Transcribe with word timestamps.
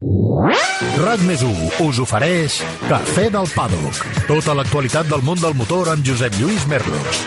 RAC 0.00 1.20
més 1.28 1.42
us 1.44 1.98
ofereix 2.00 2.54
Cafè 2.88 3.26
del 3.28 3.48
Paddock. 3.52 3.98
Tota 4.24 4.54
l'actualitat 4.56 5.10
del 5.10 5.20
món 5.20 5.36
del 5.36 5.52
motor 5.58 5.90
amb 5.92 6.06
Josep 6.08 6.38
Lluís 6.40 6.64
Merlos. 6.70 7.18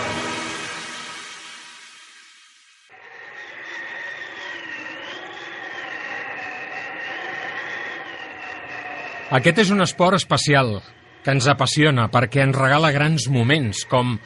Aquest 9.37 9.61
és 9.67 9.69
un 9.69 9.85
esport 9.85 10.17
especial 10.17 10.79
que 11.21 11.37
ens 11.37 11.45
apassiona 11.53 12.07
perquè 12.09 12.41
ens 12.41 12.57
regala 12.57 12.89
grans 12.95 13.29
moments 13.29 13.85
com 13.85 14.17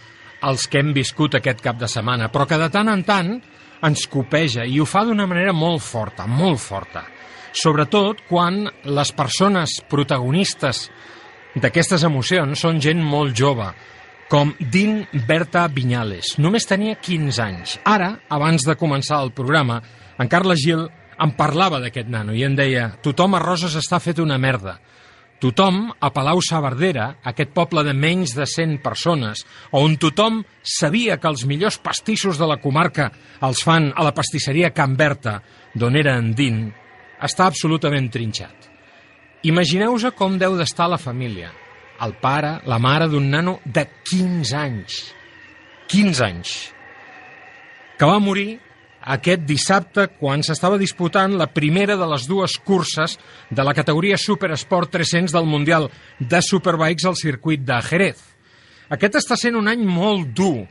els 0.47 0.69
que 0.71 0.79
hem 0.79 0.95
viscut 0.95 1.35
aquest 1.35 1.59
cap 1.67 1.83
de 1.83 1.91
setmana, 1.91 2.31
però 2.31 2.47
que 2.47 2.63
de 2.63 2.71
tant 2.71 2.95
en 2.95 3.03
tant 3.03 3.35
ens 3.83 4.07
copeja 4.07 4.63
i 4.63 4.79
ho 4.79 4.87
fa 4.87 5.03
d'una 5.03 5.27
manera 5.27 5.51
molt 5.51 5.83
forta, 5.83 6.31
molt 6.31 6.63
forta. 6.63 7.03
Sobretot 7.57 8.19
quan 8.29 8.67
les 8.85 9.11
persones 9.17 9.79
protagonistes 9.89 10.83
d'aquestes 11.57 12.03
emocions 12.05 12.61
són 12.61 12.77
gent 12.83 13.01
molt 13.01 13.33
jove, 13.37 13.71
com 14.29 14.51
Dean 14.59 14.99
Berta 15.25 15.63
Vinyales. 15.71 16.35
Només 16.37 16.69
tenia 16.69 16.99
15 17.01 17.41
anys. 17.41 17.77
Ara, 17.87 18.11
abans 18.29 18.67
de 18.67 18.77
començar 18.77 19.23
el 19.23 19.33
programa, 19.33 19.79
en 20.19 20.29
Carles 20.29 20.61
Gil 20.61 20.85
em 21.17 21.33
parlava 21.33 21.81
d'aquest 21.81 22.11
nano 22.13 22.35
i 22.37 22.43
em 22.45 22.53
deia 22.53 22.91
tothom 23.01 23.33
a 23.33 23.41
Roses 23.41 23.73
està 23.79 23.97
fet 24.03 24.21
una 24.21 24.37
merda. 24.37 24.77
Tothom 25.41 25.83
a 26.01 26.09
Palau 26.13 26.41
Saverdera, 26.41 27.11
aquest 27.29 27.53
poble 27.57 27.83
de 27.85 27.93
menys 27.93 28.33
de 28.37 28.45
100 28.49 28.79
persones, 28.85 29.43
on 29.73 29.97
tothom 30.01 30.43
sabia 30.61 31.17
que 31.21 31.29
els 31.29 31.45
millors 31.49 31.77
pastissos 31.81 32.37
de 32.37 32.49
la 32.49 32.57
comarca 32.61 33.11
els 33.45 33.61
fan 33.65 33.91
a 33.95 34.05
la 34.05 34.13
pastisseria 34.17 34.73
Can 34.73 34.97
Berta, 34.97 35.39
d'on 35.77 35.97
era 35.97 36.17
en 36.17 36.33
Din, 36.37 36.65
està 37.23 37.47
absolutament 37.47 38.09
trinxat. 38.13 38.69
Imagineu-vos 39.47 40.09
com 40.17 40.37
deu 40.37 40.57
d'estar 40.57 40.89
la 40.89 40.99
família. 41.01 41.51
El 42.01 42.13
pare, 42.21 42.59
la 42.69 42.77
mare 42.77 43.07
d'un 43.09 43.29
nano 43.29 43.57
de 43.65 43.85
15 44.09 44.55
anys. 44.57 44.97
15 45.89 46.25
anys. 46.25 46.55
Que 47.97 48.05
va 48.05 48.19
morir 48.21 48.59
aquest 49.07 49.45
dissabte 49.47 50.07
quan 50.19 50.43
s'estava 50.43 50.77
disputant 50.77 51.37
la 51.39 51.47
primera 51.47 51.95
de 51.97 52.07
les 52.11 52.27
dues 52.27 52.57
curses 52.59 53.15
de 53.49 53.63
la 53.63 53.73
categoria 53.73 54.17
Supersport 54.19 54.91
300 54.91 55.33
del 55.33 55.47
Mundial 55.47 55.87
de 56.19 56.41
Superbikes 56.43 57.07
al 57.07 57.15
circuit 57.15 57.63
de 57.65 57.79
Jerez. 57.87 58.19
Aquest 58.93 59.17
està 59.21 59.37
sent 59.39 59.55
un 59.55 59.67
any 59.71 59.85
molt 59.87 60.33
dur. 60.35 60.65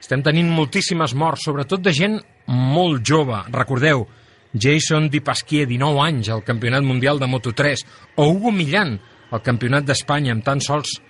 Estem 0.00 0.24
tenint 0.24 0.50
moltíssimes 0.52 1.14
morts, 1.16 1.44
sobretot 1.46 1.84
de 1.84 1.92
gent 1.96 2.18
molt 2.48 3.04
jove. 3.04 3.38
Recordeu, 3.52 4.06
Jason 4.54 5.10
Di 5.10 5.20
Pasquier, 5.20 5.66
19 5.66 6.00
anys, 6.00 6.30
al 6.30 6.44
Campionat 6.46 6.86
Mundial 6.86 7.18
de 7.18 7.26
Moto3, 7.26 7.84
o 8.16 8.30
Hugo 8.30 8.52
Millán, 8.54 8.96
al 9.30 9.42
Campionat 9.42 9.84
d'Espanya, 9.84 10.32
amb 10.32 10.46
tan 10.46 10.62
sols 10.62 11.00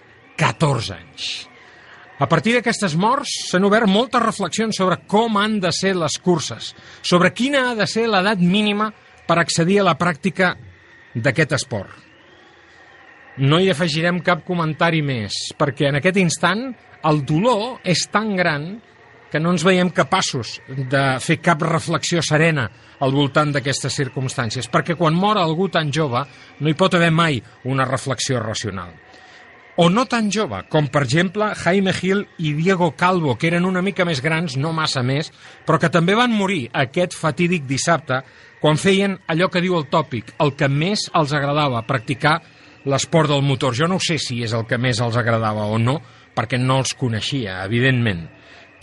14 0.40 0.94
anys. 0.96 1.26
A 2.18 2.28
partir 2.30 2.54
d'aquestes 2.54 2.94
morts 2.96 3.32
s'han 3.50 3.66
obert 3.66 3.90
moltes 3.90 4.22
reflexions 4.22 4.78
sobre 4.78 5.00
com 5.10 5.36
han 5.36 5.58
de 5.60 5.72
ser 5.74 5.92
les 5.98 6.16
curses, 6.22 6.72
sobre 7.02 7.34
quina 7.34 7.70
ha 7.70 7.74
de 7.76 7.86
ser 7.90 8.06
l'edat 8.08 8.40
mínima 8.40 8.88
per 9.26 9.40
accedir 9.40 9.80
a 9.82 9.88
la 9.90 9.96
pràctica 9.98 10.54
d'aquest 11.14 11.52
esport. 11.58 11.92
No 13.44 13.58
hi 13.58 13.68
afegirem 13.72 14.20
cap 14.22 14.44
comentari 14.46 15.02
més, 15.02 15.34
perquè 15.58 15.90
en 15.90 15.98
aquest 15.98 16.20
instant 16.22 16.68
el 17.04 17.24
dolor 17.26 17.82
és 17.82 18.06
tan 18.12 18.36
gran 18.38 18.68
que 19.30 19.40
no 19.40 19.52
ens 19.54 19.64
veiem 19.66 19.90
capaços 19.90 20.60
de 20.68 21.04
fer 21.20 21.40
cap 21.42 21.62
reflexió 21.66 22.22
serena 22.22 22.68
al 23.02 23.14
voltant 23.14 23.52
d'aquestes 23.54 23.96
circumstàncies, 23.98 24.70
perquè 24.70 24.94
quan 24.98 25.16
mor 25.16 25.40
algú 25.40 25.68
tan 25.68 25.90
jove 25.92 26.22
no 26.60 26.70
hi 26.70 26.76
pot 26.78 26.94
haver 26.94 27.10
mai 27.10 27.40
una 27.64 27.88
reflexió 27.88 28.38
racional. 28.42 28.94
O 29.76 29.88
no 29.90 30.04
tan 30.06 30.28
jove, 30.30 30.60
com 30.70 30.86
per 30.86 31.02
exemple 31.02 31.48
Jaime 31.58 31.92
Gil 31.92 32.20
i 32.38 32.52
Diego 32.54 32.92
Calvo, 32.94 33.34
que 33.34 33.48
eren 33.48 33.64
una 33.66 33.82
mica 33.82 34.06
més 34.06 34.20
grans, 34.22 34.54
no 34.54 34.70
massa 34.72 35.02
més, 35.02 35.32
però 35.66 35.80
que 35.82 35.90
també 35.90 36.14
van 36.14 36.30
morir 36.30 36.68
aquest 36.70 37.16
fatídic 37.18 37.66
dissabte 37.66 38.20
quan 38.62 38.78
feien 38.78 39.18
allò 39.26 39.50
que 39.50 39.60
diu 39.64 39.74
el 39.74 39.88
tòpic, 39.90 40.36
el 40.38 40.54
que 40.54 40.70
més 40.70 41.08
els 41.18 41.34
agradava, 41.34 41.82
practicar 41.88 42.36
l'esport 42.86 43.32
del 43.32 43.42
motor. 43.42 43.74
Jo 43.74 43.88
no 43.90 43.98
sé 43.98 44.20
si 44.22 44.44
és 44.46 44.54
el 44.54 44.62
que 44.70 44.78
més 44.78 45.00
els 45.02 45.18
agradava 45.18 45.66
o 45.66 45.80
no, 45.82 45.98
perquè 46.38 46.60
no 46.60 46.78
els 46.84 46.94
coneixia, 46.94 47.58
evidentment. 47.66 48.28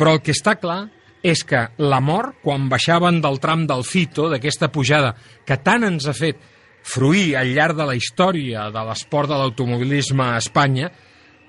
Però 0.01 0.15
el 0.17 0.23
que 0.25 0.33
està 0.33 0.55
clar 0.57 0.87
és 1.21 1.43
que 1.45 1.59
la 1.77 1.99
mort, 2.01 2.39
quan 2.41 2.63
baixaven 2.71 3.19
del 3.21 3.37
tram 3.37 3.67
del 3.69 3.83
Fito, 3.85 4.31
d'aquesta 4.31 4.71
pujada 4.73 5.11
que 5.45 5.59
tant 5.61 5.85
ens 5.85 6.07
ha 6.09 6.15
fet 6.17 6.39
fruir 6.81 7.35
al 7.37 7.51
llarg 7.53 7.77
de 7.77 7.85
la 7.85 7.93
història 7.93 8.63
de 8.73 8.81
l'esport 8.87 9.29
de 9.29 9.37
l'automobilisme 9.37 10.25
a 10.25 10.39
Espanya, 10.41 10.89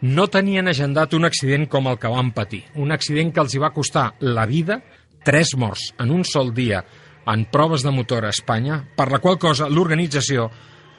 no 0.04 0.28
tenien 0.28 0.68
agendat 0.68 1.16
un 1.16 1.24
accident 1.24 1.64
com 1.72 1.88
el 1.88 1.96
que 1.96 2.12
van 2.12 2.34
patir. 2.36 2.66
Un 2.76 2.92
accident 2.92 3.32
que 3.32 3.40
els 3.40 3.56
hi 3.56 3.62
va 3.62 3.72
costar 3.72 4.10
la 4.20 4.44
vida, 4.50 4.82
tres 5.24 5.54
morts 5.56 5.88
en 6.04 6.12
un 6.12 6.28
sol 6.28 6.52
dia 6.52 6.84
en 7.32 7.46
proves 7.48 7.86
de 7.86 7.96
motor 7.96 8.26
a 8.26 8.36
Espanya, 8.36 8.82
per 8.84 9.08
la 9.08 9.22
qual 9.24 9.40
cosa 9.40 9.72
l'organització 9.72 10.50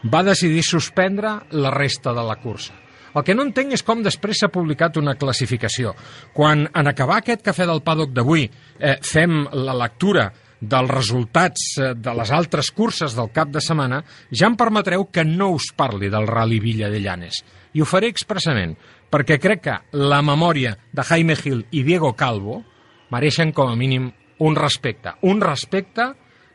va 0.09 0.25
decidir 0.25 0.65
suspendre 0.65 1.37
la 1.51 1.69
resta 1.69 2.17
de 2.17 2.25
la 2.25 2.41
cursa. 2.41 2.82
El 3.13 3.23
que 3.25 3.35
no 3.37 3.45
entenc 3.45 3.75
és 3.77 3.83
com 3.85 4.01
després 4.03 4.39
s'ha 4.41 4.49
publicat 4.53 4.97
una 4.97 5.13
classificació. 5.19 5.93
Quan 6.33 6.65
en 6.65 6.89
acabar 6.89 7.19
aquest 7.21 7.43
cafè 7.45 7.67
del 7.69 7.83
paddock 7.85 8.13
d'avui 8.13 8.47
eh, 8.47 8.97
fem 9.05 9.43
la 9.53 9.75
lectura 9.77 10.31
dels 10.63 10.89
resultats 10.89 11.65
eh, 11.77 11.91
de 11.93 12.15
les 12.17 12.31
altres 12.31 12.71
curses 12.71 13.13
del 13.17 13.29
cap 13.35 13.51
de 13.53 13.61
setmana, 13.61 14.01
ja 14.31 14.47
em 14.49 14.57
permetreu 14.57 15.05
que 15.11 15.25
no 15.27 15.51
us 15.57 15.69
parli 15.75 16.09
del 16.09 16.27
Rally 16.27 16.59
Villa 16.63 16.89
de 16.89 17.03
Llanes. 17.03 17.43
I 17.73 17.83
ho 17.83 17.87
faré 17.89 18.09
expressament, 18.09 18.75
perquè 19.11 19.39
crec 19.41 19.63
que 19.67 19.77
la 19.99 20.21
memòria 20.25 20.75
de 20.91 21.05
Jaime 21.05 21.37
Gil 21.37 21.65
i 21.71 21.83
Diego 21.85 22.13
Calvo 22.17 22.61
mereixen 23.13 23.53
com 23.53 23.69
a 23.69 23.77
mínim 23.77 24.09
un 24.39 24.55
respecte. 24.57 25.13
Un 25.21 25.41
respecte 25.41 26.09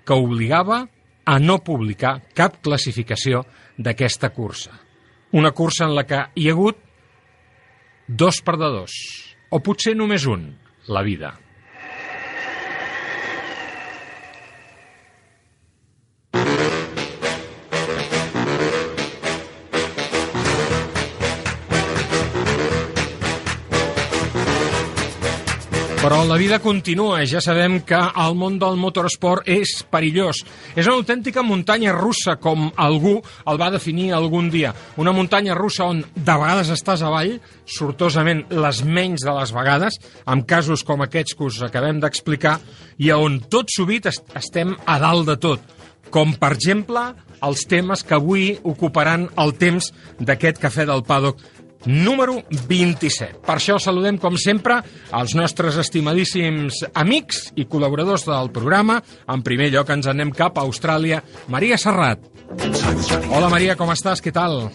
que 0.04 0.16
obligava 0.16 0.82
a 1.28 1.38
no 1.38 1.60
publicar 1.62 2.18
cap 2.34 2.58
classificació 2.64 3.44
d'aquesta 3.76 4.32
cursa. 4.34 4.87
Una 5.32 5.52
cursa 5.52 5.84
en 5.84 5.94
la 5.96 6.06
que 6.08 6.22
hi 6.36 6.48
ha 6.48 6.54
hagut 6.56 6.78
dos 8.08 8.40
perdedors, 8.40 8.94
o 9.52 9.60
potser 9.60 9.92
només 9.96 10.24
un, 10.26 10.48
la 10.88 11.02
vida. 11.04 11.34
Però 26.08 26.22
la 26.24 26.38
vida 26.40 26.56
continua. 26.58 27.18
Ja 27.28 27.42
sabem 27.44 27.82
que 27.84 27.98
el 28.00 28.36
món 28.40 28.54
del 28.56 28.78
motorsport 28.80 29.44
és 29.44 29.74
perillós. 29.92 30.38
És 30.72 30.86
una 30.86 30.94
autèntica 30.96 31.42
muntanya 31.44 31.92
russa, 31.92 32.38
com 32.40 32.70
algú 32.80 33.18
el 33.44 33.60
va 33.60 33.68
definir 33.68 34.14
algun 34.16 34.48
dia. 34.48 34.70
Una 34.96 35.12
muntanya 35.12 35.52
russa 35.52 35.84
on 35.84 36.00
de 36.00 36.38
vegades 36.40 36.72
estàs 36.72 37.04
avall, 37.04 37.34
sortosament 37.68 38.46
les 38.48 38.80
menys 38.88 39.26
de 39.28 39.36
les 39.36 39.52
vegades, 39.52 40.00
amb 40.24 40.48
casos 40.48 40.80
com 40.80 41.04
aquests 41.04 41.36
que 41.36 41.44
us 41.44 41.60
acabem 41.68 42.00
d'explicar, 42.00 42.56
i 42.96 43.12
on 43.12 43.42
tot 43.52 43.68
sovint 43.76 44.08
est 44.08 44.32
estem 44.40 44.78
a 44.88 44.96
dalt 45.04 45.28
de 45.28 45.36
tot. 45.36 45.76
Com, 46.08 46.32
per 46.40 46.54
exemple, 46.56 47.02
els 47.44 47.68
temes 47.68 48.00
que 48.00 48.16
avui 48.16 48.54
ocuparan 48.64 49.28
el 49.36 49.52
temps 49.60 49.92
d'aquest 50.18 50.56
cafè 50.62 50.88
del 50.88 51.04
Paddock 51.04 51.44
número 51.86 52.40
27. 52.68 53.42
Per 53.46 53.56
això 53.56 53.78
saludem, 53.82 54.18
com 54.18 54.36
sempre, 54.40 54.80
els 55.14 55.36
nostres 55.38 55.78
estimadíssims 55.80 56.82
amics 56.94 57.52
i 57.56 57.68
col·laboradors 57.70 58.26
del 58.28 58.50
programa. 58.54 59.00
En 59.28 59.44
primer 59.46 59.70
lloc 59.74 59.90
ens 59.94 60.10
anem 60.10 60.32
cap 60.34 60.58
a 60.58 60.66
Austràlia. 60.66 61.22
Maria 61.48 61.78
Serrat. 61.78 62.24
Hola, 63.28 63.50
Maria, 63.52 63.76
com 63.76 63.92
estàs? 63.92 64.24
Què 64.24 64.32
tal? 64.32 64.70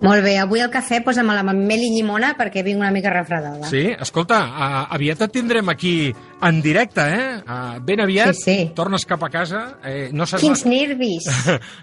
Molt 0.00 0.24
bé, 0.24 0.38
avui 0.40 0.62
el 0.64 0.70
cafè 0.72 1.02
posa'm 1.04 1.28
la 1.28 1.42
mel 1.44 1.82
i 1.84 1.90
llimona 1.92 2.30
perquè 2.38 2.62
vinc 2.64 2.80
una 2.80 2.92
mica 2.94 3.10
refredada. 3.12 3.68
Sí? 3.68 3.82
Escolta, 4.00 4.38
uh, 4.48 4.78
aviat 4.96 5.26
et 5.26 5.34
tindrem 5.34 5.68
aquí 5.68 5.92
en 6.46 6.60
directe, 6.64 7.04
eh? 7.04 7.26
Uh, 7.44 7.76
ben 7.84 8.00
aviat, 8.00 8.32
sí, 8.38 8.44
sí. 8.46 8.56
tornes 8.76 9.04
cap 9.04 9.20
a 9.26 9.28
casa. 9.32 9.62
Eh, 9.84 10.08
no 10.16 10.24
saps 10.24 10.40
Quins 10.40 10.64
les... 10.64 10.72
nervis! 10.74 11.28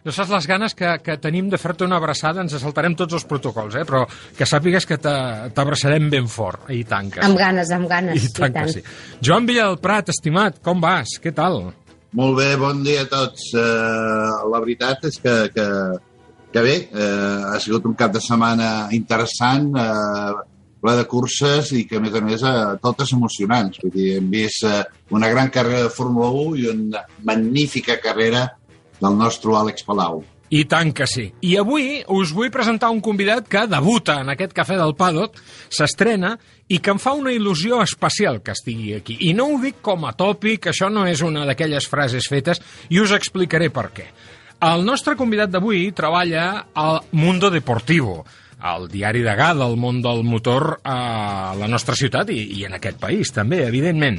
no 0.07 0.15
saps 0.15 0.33
les 0.33 0.49
ganes 0.49 0.73
que, 0.77 0.95
que 1.05 1.19
tenim 1.21 1.51
de 1.53 1.61
fer-te 1.61 1.85
una 1.85 2.01
abraçada, 2.01 2.41
ens 2.41 2.57
saltarem 2.57 2.97
tots 2.97 3.19
els 3.19 3.27
protocols, 3.29 3.77
eh? 3.77 3.85
però 3.85 4.07
que 4.09 4.49
sàpigues 4.49 4.89
que 4.89 4.97
t'abraçarem 4.97 6.09
ben 6.09 6.29
fort. 6.31 6.71
I 6.73 6.81
tant 6.89 7.13
que 7.13 7.21
sí. 7.21 7.27
Amb 7.29 7.37
ganes, 7.37 7.73
amb 7.75 7.89
ganes. 7.91 8.17
I 8.17 8.33
tant, 8.33 8.49
i 8.49 8.57
tant. 8.57 8.73
sí. 8.73 9.21
Joan 9.21 9.45
Villalprat, 9.45 10.09
estimat, 10.15 10.57
com 10.65 10.81
vas? 10.81 11.19
Què 11.21 11.35
tal? 11.37 11.67
Molt 12.17 12.37
bé, 12.39 12.53
bon 12.57 12.81
dia 12.81 13.03
a 13.05 13.11
tots. 13.11 13.51
Uh, 13.53 14.47
la 14.49 14.61
veritat 14.63 15.05
és 15.05 15.21
que, 15.21 15.33
que 15.53 15.65
que 16.57 16.63
bé, 16.63 16.89
eh, 16.91 17.41
ha 17.53 17.59
sigut 17.59 17.85
un 17.85 17.93
cap 17.93 18.13
de 18.13 18.21
setmana 18.23 18.87
interessant, 18.95 19.67
eh, 19.77 20.31
ple 20.81 20.93
de 20.97 21.03
curses 21.05 21.69
i 21.77 21.83
que, 21.85 21.97
a 21.97 22.01
més 22.01 22.15
a 22.17 22.21
més, 22.21 22.41
eh, 22.41 22.77
totes 22.81 23.11
emocionants. 23.13 23.77
Vull 23.83 23.93
dir, 23.93 24.07
hem 24.17 24.31
vist 24.31 24.63
eh, 24.65 24.83
una 25.11 25.29
gran 25.29 25.51
carrera 25.53 25.83
de 25.83 25.91
Fórmula 25.93 26.31
1 26.31 26.55
i 26.57 26.65
una 26.71 27.03
magnífica 27.23 27.99
carrera 28.01 28.47
del 28.99 29.17
nostre 29.19 29.53
Àlex 29.53 29.85
Palau. 29.85 30.23
I 30.49 30.63
tant 30.65 30.93
que 30.95 31.05
sí. 31.05 31.27
I 31.43 31.57
avui 31.59 32.01
us 32.07 32.31
vull 32.33 32.49
presentar 32.49 32.89
un 32.89 33.01
convidat 33.03 33.45
que 33.51 33.65
debuta 33.67 34.21
en 34.23 34.31
aquest 34.31 34.55
Cafè 34.55 34.79
del 34.79 34.95
Paddock, 34.95 35.37
s'estrena 35.69 36.37
i 36.71 36.79
que 36.79 36.95
em 36.95 36.97
fa 36.97 37.13
una 37.13 37.35
il·lusió 37.35 37.83
especial 37.83 38.41
que 38.41 38.55
estigui 38.55 38.95
aquí. 38.95 39.19
I 39.29 39.35
no 39.35 39.51
ho 39.51 39.59
dic 39.61 39.83
com 39.83 40.07
a 40.07 40.15
tòpic, 40.17 40.71
això 40.71 40.89
no 40.89 41.05
és 41.05 41.21
una 41.21 41.45
d'aquelles 41.45 41.85
frases 41.85 42.31
fetes, 42.31 42.63
i 42.89 43.03
us 43.03 43.13
explicaré 43.13 43.69
per 43.69 43.91
què. 43.93 44.07
El 44.57 44.81
nostre 44.87 45.13
convidat 45.13 45.51
d'avui 45.53 45.91
treballa 45.93 46.65
al 46.73 47.03
Mundo 47.13 47.51
Deportivo, 47.53 48.23
al 48.65 48.87
diari 48.89 49.21
de 49.21 49.35
Gà 49.37 49.51
del 49.53 49.75
món 49.77 49.99
del 50.01 50.23
motor 50.25 50.79
a 50.81 51.53
la 51.59 51.67
nostra 51.69 51.93
ciutat 51.93 52.31
i, 52.33 52.39
i 52.57 52.65
en 52.65 52.73
aquest 52.73 52.97
país, 52.97 53.29
també, 53.35 53.61
evidentment. 53.67 54.17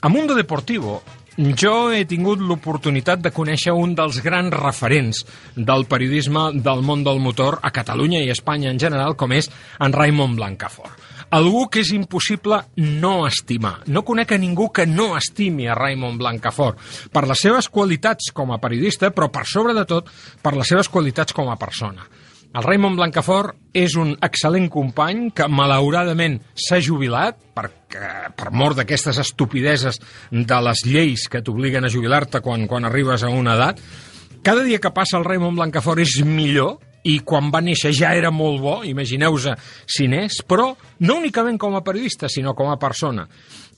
A 0.00 0.08
Mundo 0.08 0.32
Deportivo 0.38 1.02
jo 1.36 1.74
he 1.92 2.06
tingut 2.08 2.40
l'oportunitat 2.40 3.20
de 3.20 3.34
conèixer 3.34 3.76
un 3.76 3.92
dels 3.98 4.22
grans 4.24 4.56
referents 4.56 5.20
del 5.54 5.84
periodisme 5.84 6.46
del 6.64 6.80
món 6.80 7.04
del 7.04 7.20
motor 7.20 7.60
a 7.60 7.68
Catalunya 7.74 8.24
i 8.24 8.32
a 8.32 8.38
Espanya 8.38 8.72
en 8.72 8.80
general, 8.80 9.18
com 9.20 9.36
és 9.36 9.50
en 9.84 9.92
Raimon 9.92 10.38
Blancafort. 10.40 11.03
Algú 11.34 11.64
que 11.66 11.80
és 11.82 11.90
impossible 11.90 12.60
no 12.78 13.24
estimar. 13.26 13.80
No 13.90 14.04
conec 14.06 14.36
a 14.36 14.38
ningú 14.38 14.68
que 14.70 14.84
no 14.86 15.16
estimi 15.18 15.66
a 15.66 15.74
Raimon 15.74 16.14
Blancafort 16.20 16.78
per 17.10 17.24
les 17.26 17.42
seves 17.42 17.66
qualitats 17.74 18.30
com 18.30 18.52
a 18.54 18.60
periodista, 18.62 19.10
però 19.10 19.32
per 19.34 19.42
sobre 19.50 19.74
de 19.74 19.82
tot 19.90 20.12
per 20.42 20.54
les 20.54 20.70
seves 20.70 20.88
qualitats 20.88 21.34
com 21.34 21.50
a 21.50 21.58
persona. 21.58 22.06
El 22.54 22.62
Raymond 22.62 23.00
Blancafort 23.00 23.74
és 23.74 23.96
un 23.98 24.12
excel·lent 24.22 24.68
company 24.70 25.24
que 25.34 25.50
malauradament 25.50 26.38
s'ha 26.54 26.78
jubilat 26.78 27.40
perquè, 27.58 28.30
per 28.38 28.52
mort 28.54 28.78
d'aquestes 28.78 29.18
estupideses 29.24 29.98
de 30.30 30.60
les 30.68 30.86
lleis 30.86 31.26
que 31.26 31.42
t'obliguen 31.42 31.82
a 31.82 31.90
jubilar-te 31.90 32.44
quan, 32.46 32.68
quan 32.70 32.86
arribes 32.86 33.26
a 33.26 33.34
una 33.34 33.58
edat. 33.58 33.82
Cada 34.46 34.62
dia 34.62 34.78
que 34.78 34.94
passa 34.94 35.18
el 35.18 35.26
Raymond 35.26 35.58
Blancafort 35.58 36.06
és 36.06 36.20
millor 36.22 36.78
i 37.04 37.18
quan 37.24 37.50
va 37.52 37.62
néixer 37.64 37.92
ja 37.96 38.14
era 38.16 38.32
molt 38.32 38.62
bo, 38.62 38.78
imagineu-vos 38.88 39.50
si 39.86 40.08
n'és, 40.08 40.40
però 40.48 40.72
no 41.04 41.18
únicament 41.20 41.58
com 41.60 41.76
a 41.76 41.84
periodista, 41.84 42.30
sinó 42.32 42.54
com 42.56 42.70
a 42.72 42.78
persona. 42.80 43.28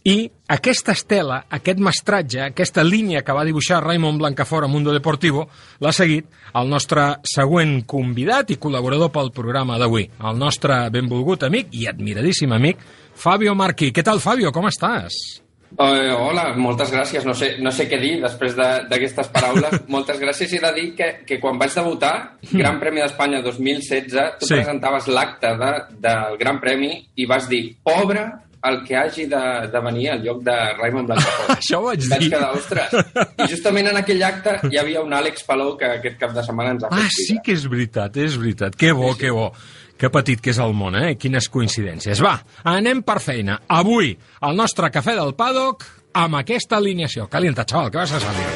I 0.06 0.28
aquesta 0.54 0.94
estela, 0.94 1.40
aquest 1.50 1.80
mestratge, 1.82 2.38
aquesta 2.44 2.84
línia 2.86 3.24
que 3.26 3.34
va 3.34 3.42
dibuixar 3.46 3.80
Raymond 3.82 4.20
Blancafort 4.22 4.68
a 4.68 4.70
Mundo 4.70 4.92
Deportivo, 4.94 5.48
l'ha 5.82 5.90
seguit 5.90 6.28
el 6.54 6.70
nostre 6.70 7.08
següent 7.26 7.80
convidat 7.90 8.52
i 8.54 8.58
col·laborador 8.62 9.10
pel 9.10 9.32
programa 9.34 9.80
d'avui, 9.82 10.06
el 10.22 10.38
nostre 10.38 10.84
benvolgut 10.94 11.42
amic 11.48 11.74
i 11.74 11.88
admiradíssim 11.90 12.54
amic, 12.54 12.86
Fabio 13.16 13.56
Marqui. 13.58 13.90
Què 13.90 14.06
tal, 14.06 14.22
Fabio? 14.22 14.54
Com 14.54 14.70
estàs? 14.70 15.45
Uh, 15.76 16.14
hola, 16.16 16.46
moltes 16.56 16.88
gràcies. 16.92 17.24
No 17.28 17.34
sé, 17.36 17.56
no 17.60 17.72
sé 17.74 17.84
què 17.90 17.98
dir 18.00 18.14
després 18.22 18.56
d'aquestes 18.56 19.28
de, 19.28 19.32
paraules. 19.34 19.76
moltes 19.94 20.18
gràcies. 20.22 20.54
He 20.56 20.62
de 20.62 20.72
dir 20.76 20.86
que, 20.96 21.10
que 21.28 21.40
quan 21.42 21.60
vaig 21.60 21.74
debutar, 21.76 22.14
Gran 22.48 22.80
Premi 22.80 23.04
d'Espanya 23.04 23.42
2016, 23.44 24.40
tu 24.40 24.48
sí. 24.48 24.56
presentaves 24.56 25.10
l'acte 25.12 25.52
de, 25.60 25.70
del 26.08 26.40
Gran 26.40 26.62
Premi 26.64 26.94
i 27.20 27.28
vas 27.28 27.48
dir, 27.50 27.62
pobre 27.84 28.24
el 28.66 28.82
que 28.86 28.96
hagi 28.96 29.26
de, 29.30 29.42
de 29.70 29.80
venir 29.80 30.08
al 30.10 30.22
lloc 30.24 30.42
de 30.46 30.54
Raymond 30.80 31.12
Blancafort. 31.12 31.52
Això 31.60 31.80
ho 31.80 31.86
vaig, 31.90 32.06
vaig 32.10 32.24
dir. 32.24 32.30
quedar, 32.32 32.50
ostres. 32.56 32.96
I 33.36 33.48
justament 33.52 33.92
en 33.92 34.00
aquell 34.00 34.24
acte 34.26 34.56
hi 34.70 34.80
havia 34.80 35.04
un 35.04 35.12
Àlex 35.14 35.44
Palou 35.46 35.76
que 35.80 35.90
aquest 35.98 36.18
cap 36.22 36.34
de 36.34 36.44
setmana 36.46 36.74
ens 36.74 36.86
ha 36.86 36.92
fet 36.92 37.04
Ah, 37.04 37.12
sí 37.14 37.38
que 37.44 37.54
és 37.56 37.66
veritat, 37.70 38.16
és 38.16 38.38
veritat. 38.40 38.78
Que 38.80 38.94
bo, 38.96 39.12
sí, 39.12 39.18
sí. 39.18 39.24
que 39.26 39.34
bo. 39.36 39.50
Que 39.96 40.10
petit 40.12 40.40
que 40.44 40.52
és 40.52 40.58
el 40.60 40.74
món, 40.76 40.96
eh? 40.98 41.14
Quines 41.16 41.48
coincidències. 41.48 42.20
Va, 42.24 42.36
anem 42.68 43.00
per 43.06 43.20
feina. 43.24 43.60
Avui, 43.68 44.12
el 44.44 44.58
nostre 44.58 44.92
cafè 44.92 45.16
del 45.16 45.32
paddock 45.38 45.86
amb 46.16 46.40
aquesta 46.40 46.78
alineació. 46.80 47.28
Calienta, 47.28 47.64
xaval, 47.68 47.90
que 47.90 47.98
vas 48.04 48.12
a 48.12 48.20
salir. 48.20 48.48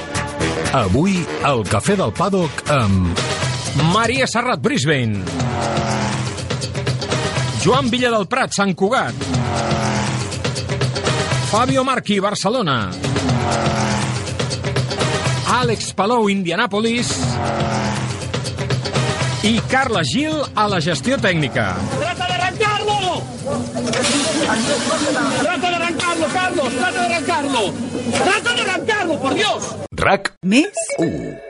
Avui, 0.71 1.17
el 1.49 1.65
Cafè 1.67 1.97
del 1.99 2.13
Paddock 2.15 2.63
amb... 2.71 3.19
Maria 3.91 4.27
Serrat, 4.31 4.61
Brisbane. 4.63 5.25
Joan 7.65 7.91
Villa 7.91 8.11
del 8.15 8.27
Prat, 8.31 8.55
Sant 8.55 8.73
Cugat. 8.79 9.27
Fabio 11.51 11.85
Marqui, 11.85 12.21
Barcelona. 12.23 12.79
Àlex 15.61 15.91
Palou, 15.99 16.31
Indianapolis. 16.31 17.13
I 19.43 19.59
Carla 19.71 20.03
Gil 20.05 20.43
a 20.55 20.69
la 20.69 20.81
gestió 20.85 21.17
tècnica. 21.17 21.75
¡Trata 21.99 22.27
de 22.27 22.33
arrancarlo! 22.35 23.23
¡Trata 25.41 25.71
de 25.71 25.77
arrancarlo, 25.77 26.27
Carlos! 26.27 26.69
¡Trata 26.75 27.01
de 27.01 27.15
arrancarlo! 27.15 27.73
¡Trata 28.23 28.55
de 28.55 28.61
arrancarlo, 28.61 29.19
por 29.19 29.35
Dios! 29.35 29.77
RAC 29.93 30.35
Més? 30.43 30.75
1. 30.99 31.50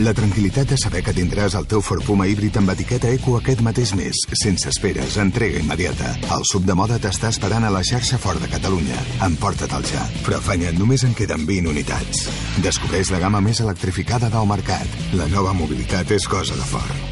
La 0.00 0.14
tranquil·litat 0.16 0.70
de 0.72 0.76
saber 0.80 1.02
que 1.04 1.12
tindràs 1.12 1.52
el 1.58 1.66
teu 1.68 1.82
Ford 1.84 2.04
Puma 2.06 2.24
híbrid 2.24 2.56
amb 2.56 2.72
etiqueta 2.72 3.10
Eco 3.12 3.34
aquest 3.36 3.60
mateix 3.60 3.92
mes, 3.98 4.22
sense 4.40 4.70
esperes, 4.72 5.18
entrega 5.20 5.60
immediata. 5.60 6.14
El 6.32 6.46
sub 6.48 6.64
de 6.64 6.76
moda 6.78 6.96
t'està 7.02 7.28
esperant 7.34 7.68
a 7.68 7.74
la 7.74 7.84
xarxa 7.84 8.16
Ford 8.22 8.40
de 8.40 8.48
Catalunya. 8.48 8.96
Emporta-te'l 9.28 9.84
ja. 9.92 10.08
Però 10.24 10.40
afanya't, 10.40 10.80
només 10.80 11.04
en 11.04 11.12
queden 11.18 11.44
20 11.44 11.74
unitats. 11.76 12.28
Descobreix 12.64 13.12
la 13.12 13.20
gamma 13.20 13.44
més 13.44 13.60
electrificada 13.60 14.32
del 14.32 14.48
mercat. 14.48 15.00
La 15.12 15.28
nova 15.28 15.52
mobilitat 15.52 16.16
és 16.16 16.28
cosa 16.28 16.56
de 16.56 16.70
Ford. 16.72 17.11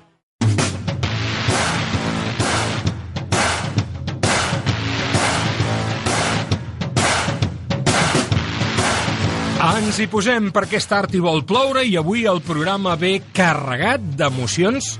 Ens 9.81 9.97
hi 9.97 10.05
posem 10.05 10.51
perquè 10.53 10.77
és 10.77 10.85
tard 10.85 11.13
i 11.17 11.19
vol 11.23 11.41
ploure 11.47 11.81
i 11.87 11.95
avui 11.97 12.27
el 12.29 12.37
programa 12.45 12.93
ve 13.01 13.15
carregat 13.33 14.03
d'emocions 14.19 14.91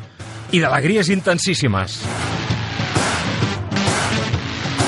i 0.58 0.62
d'alegries 0.64 1.12
intensíssimes. 1.14 2.00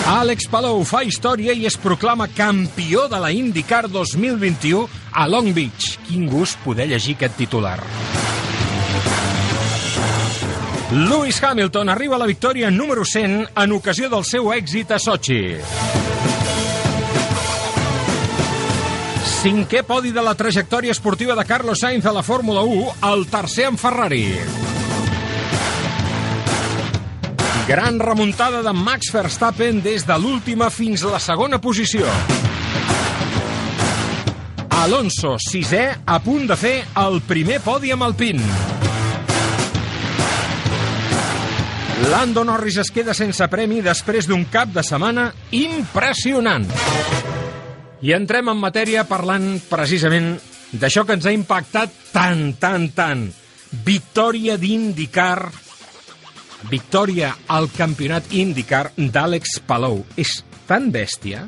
Àlex 0.09 0.50
Palou 0.50 0.81
fa 0.88 1.03
història 1.05 1.53
i 1.53 1.67
es 1.69 1.77
proclama 1.77 2.25
campió 2.33 3.05
de 3.12 3.21
la 3.21 3.29
IndyCar 3.31 3.85
2021 3.93 4.88
a 5.13 5.27
Long 5.29 5.53
Beach. 5.53 6.00
Quin 6.07 6.25
gust 6.31 6.57
poder 6.65 6.89
llegir 6.89 7.13
aquest 7.19 7.38
titular. 7.43 7.77
Lewis 10.89 11.38
Hamilton 11.41 11.93
arriba 11.93 12.17
a 12.17 12.23
la 12.25 12.29
victòria 12.33 12.73
número 12.73 13.05
100 13.05 13.53
en 13.62 13.77
ocasió 13.77 14.09
del 14.09 14.25
seu 14.25 14.50
èxit 14.57 14.97
a 14.97 15.00
Sochi. 15.00 15.43
Cinquè 19.43 19.81
podi 19.83 20.13
de 20.15 20.21
la 20.23 20.38
trajectòria 20.39 20.93
esportiva 20.95 21.33
de 21.35 21.43
Carlos 21.43 21.81
Sainz 21.83 22.05
a 22.07 22.13
la 22.15 22.21
Fórmula 22.23 22.62
1, 22.63 22.93
el 23.09 23.25
tercer 23.27 23.65
en 23.67 23.77
Ferrari. 23.77 24.21
Gran 27.67 28.00
remuntada 28.00 28.62
de 28.63 28.71
Max 28.71 29.12
Verstappen 29.12 29.81
des 29.83 30.07
de 30.07 30.15
l'última 30.15 30.69
fins 30.71 31.03
a 31.03 31.12
la 31.12 31.19
segona 31.19 31.59
posició. 31.59 32.07
Alonso, 34.79 35.35
sisè, 35.35 35.83
a 36.07 36.21
punt 36.23 36.47
de 36.47 36.55
fer 36.55 36.77
el 37.03 37.19
primer 37.27 37.59
podi 37.67 37.91
amb 37.91 38.07
Alpine. 38.07 38.47
Lando 42.15 42.47
Norris 42.47 42.79
es 42.88 42.95
queda 42.95 43.12
sense 43.12 43.51
premi 43.51 43.83
després 43.83 44.23
d'un 44.31 44.47
cap 44.47 44.71
de 44.71 44.88
setmana 44.88 45.33
impressionant. 45.51 47.32
I 48.03 48.12
entrem 48.12 48.50
en 48.51 48.60
matèria 48.60 49.05
parlant 49.07 49.62
precisament 49.69 50.33
d'això 50.75 51.05
que 51.07 51.15
ens 51.15 51.27
ha 51.29 51.31
impactat 51.31 51.93
tant, 52.12 52.50
tant, 52.60 52.89
tant. 52.91 53.22
Victòria 53.86 54.57
d'IndyCar, 54.60 55.48
victòria 56.69 57.31
al 57.48 57.69
campionat 57.72 58.27
IndyCar 58.36 58.89
d'Àlex 58.98 59.62
Palou. 59.67 60.03
És 60.19 60.41
tan 60.67 60.91
bèstia, 60.91 61.45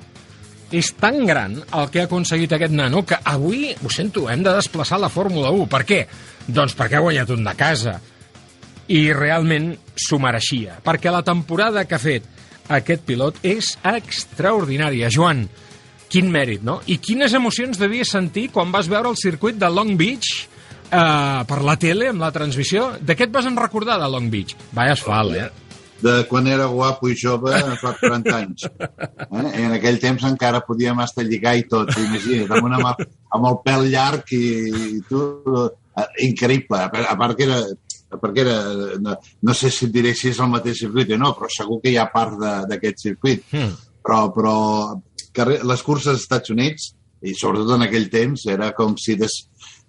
és 0.72 0.94
tan 0.96 1.26
gran 1.28 1.60
el 1.60 1.92
que 1.92 2.02
ha 2.02 2.08
aconseguit 2.08 2.56
aquest 2.56 2.74
nano 2.74 3.04
que 3.06 3.20
avui, 3.20 3.74
ho 3.76 3.92
sento, 3.92 4.30
hem 4.32 4.44
de 4.46 4.56
desplaçar 4.56 5.02
la 5.04 5.12
Fórmula 5.12 5.52
1. 5.52 5.68
Per 5.72 5.84
què? 5.84 6.02
Doncs 6.48 6.76
perquè 6.80 6.98
ha 6.98 7.06
guanyat 7.06 7.36
un 7.36 7.44
de 7.44 7.56
casa. 7.60 8.00
i 8.88 9.10
realment 9.14 9.72
s'ho 9.98 10.20
mereixia, 10.22 10.76
perquè 10.86 11.10
la 11.10 11.24
temporada 11.26 11.88
que 11.90 11.96
ha 11.98 12.02
fet 12.02 12.26
aquest 12.70 13.02
pilot 13.08 13.40
és 13.42 13.72
extraordinària. 13.82 15.10
Joan, 15.10 15.48
quin 16.12 16.32
mèrit, 16.32 16.64
no? 16.66 16.80
I 16.88 17.00
quines 17.04 17.34
emocions 17.38 17.80
devies 17.82 18.12
sentir 18.14 18.50
quan 18.54 18.72
vas 18.74 18.90
veure 18.92 19.12
el 19.12 19.20
circuit 19.20 19.58
de 19.60 19.70
Long 19.72 19.96
Beach 20.00 20.32
eh, 20.92 21.42
per 21.50 21.62
la 21.66 21.78
tele, 21.82 22.10
amb 22.14 22.24
la 22.24 22.34
transmissió? 22.36 22.94
De 23.02 23.18
què 23.18 23.28
et 23.28 23.36
vas 23.36 23.48
en 23.50 23.60
recordar 23.60 24.00
de 24.02 24.10
Long 24.12 24.32
Beach? 24.34 24.58
Vaya 24.76 24.98
asfalt, 24.98 25.38
eh? 25.40 25.52
de 26.06 26.26
quan 26.28 26.46
era 26.52 26.66
guapo 26.68 27.08
i 27.10 27.16
jove 27.18 27.56
fa 27.82 27.94
40 27.98 28.36
anys. 28.36 28.66
Eh? 28.68 29.46
I 29.62 29.64
en 29.64 29.78
aquell 29.78 29.98
temps 30.04 30.26
encara 30.28 30.62
podíem 30.68 31.00
estar 31.02 31.26
lligar 31.26 31.56
i 31.58 31.64
tot, 31.72 31.90
imagina't, 31.98 32.52
amb, 32.52 32.68
una, 32.68 32.94
amb 33.38 33.50
el 33.50 33.58
pèl 33.66 33.90
llarg 33.94 34.36
i, 34.36 34.46
i 35.00 35.02
tu... 35.10 35.24
Eh, 35.96 36.04
increïble, 36.26 36.76
a 36.76 37.14
part 37.16 37.38
que 37.40 37.46
era 37.48 37.62
perquè 38.20 38.44
era, 38.44 38.56
no, 39.00 39.16
no 39.48 39.54
sé 39.56 39.70
si 39.72 39.88
et 39.88 39.94
diré 39.94 40.12
si 40.16 40.30
és 40.32 40.40
el 40.44 40.50
mateix 40.52 40.82
circuit 40.84 41.14
o 41.16 41.18
no, 41.20 41.32
però 41.38 41.48
segur 41.52 41.80
que 41.84 41.94
hi 41.94 41.98
ha 42.00 42.10
part 42.12 42.36
d'aquest 42.70 43.06
circuit. 43.08 43.46
Mm. 43.56 43.72
Però, 44.06 44.20
però 44.36 44.56
les 45.44 45.84
curses 45.84 46.14
als 46.14 46.24
Estats 46.24 46.54
Units, 46.54 46.94
i 47.26 47.34
sobretot 47.34 47.76
en 47.76 47.86
aquell 47.88 48.10
temps, 48.14 48.46
era 48.52 48.72
com 48.78 48.96
si 49.02 49.16
des, 49.20 49.34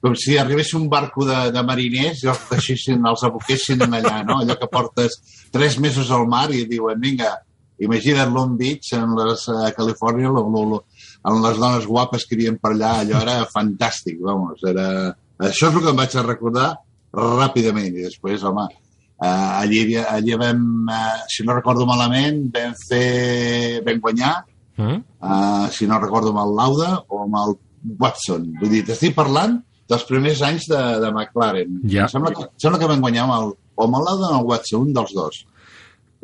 com 0.02 0.14
si 0.18 0.36
arribés 0.38 0.72
un 0.78 0.88
barco 0.88 1.26
de, 1.28 1.38
de 1.52 1.62
mariners 1.66 2.22
i 2.24 2.30
els 2.32 2.44
deixessin, 2.50 3.02
els 3.10 3.24
aboquessin 3.26 3.84
allà, 3.86 4.22
no? 4.26 4.40
Allò 4.40 4.56
que 4.60 4.70
portes 4.72 5.18
tres 5.52 5.78
mesos 5.82 6.10
al 6.14 6.26
mar 6.30 6.48
i 6.54 6.64
diuen, 6.70 7.00
vinga, 7.02 7.34
imagina't 7.82 8.32
Long 8.32 8.56
Beach, 8.56 8.92
en 8.96 9.12
les, 9.18 9.46
a 9.52 9.70
Califòrnia, 9.76 10.32
lo, 10.32 10.46
lo, 10.48 10.64
lo, 10.72 10.80
amb 11.28 11.44
les 11.44 11.60
dones 11.60 11.86
guapes 11.90 12.24
que 12.24 12.36
hi 12.36 12.46
havia 12.46 12.56
per 12.62 12.72
allà, 12.72 12.96
allò 13.02 13.20
era 13.24 13.38
fantàstic, 13.52 14.18
vamos, 14.22 14.64
era... 14.66 14.88
Això 15.36 15.68
és 15.68 15.74
el 15.74 15.82
que 15.84 15.92
em 15.92 15.98
vaig 16.00 16.14
a 16.16 16.24
recordar 16.24 16.68
ràpidament 17.16 17.92
i 17.92 18.04
després, 18.06 18.44
home, 18.48 18.64
uh, 19.20 19.50
allí, 19.60 19.82
allí 20.00 20.36
vam, 20.40 20.62
uh, 20.88 21.24
si 21.32 21.44
no 21.44 21.56
recordo 21.56 21.84
malament, 21.88 22.46
vam 22.54 22.72
fer, 22.80 23.82
vam 23.84 24.00
guanyar, 24.04 24.36
mm. 24.76 24.99
uh, 25.21 25.66
si 25.75 25.88
no 25.90 26.00
recordo 26.02 26.33
amb 26.33 26.42
el 26.45 26.54
Lauda 26.59 26.90
o 27.09 27.23
amb 27.25 27.38
el 27.42 27.56
Watson. 28.00 28.50
Vull 28.61 28.73
dir, 28.73 28.85
t'estic 28.87 29.16
parlant 29.16 29.59
dels 29.90 30.06
primers 30.09 30.42
anys 30.42 30.66
de, 30.71 30.83
de 31.02 31.11
McLaren. 31.12 31.80
Ja. 31.87 32.06
Em 32.06 32.12
sembla, 32.14 32.33
que, 32.35 32.47
em 32.49 32.62
sembla 32.62 32.80
que 32.83 32.90
vam 32.90 33.04
guanyar 33.04 33.26
amb 33.26 33.37
el, 33.37 33.52
o 33.76 33.87
amb 33.87 33.99
el 34.00 34.09
Lauda 34.09 34.28
o 34.28 34.33
amb 34.33 34.40
el 34.40 34.50
Watson, 34.50 34.88
un 34.88 34.97
dels 34.97 35.14
dos. 35.16 35.42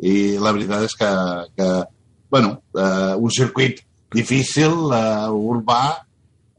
I 0.03 0.15
la 0.41 0.51
veritat 0.55 0.87
és 0.89 0.95
que, 0.99 1.11
que 1.57 1.69
bueno, 2.33 2.57
uh, 2.75 3.13
un 3.21 3.31
circuit 3.31 3.79
difícil, 4.13 4.73
uh, 4.89 5.29
urbà, 5.31 5.83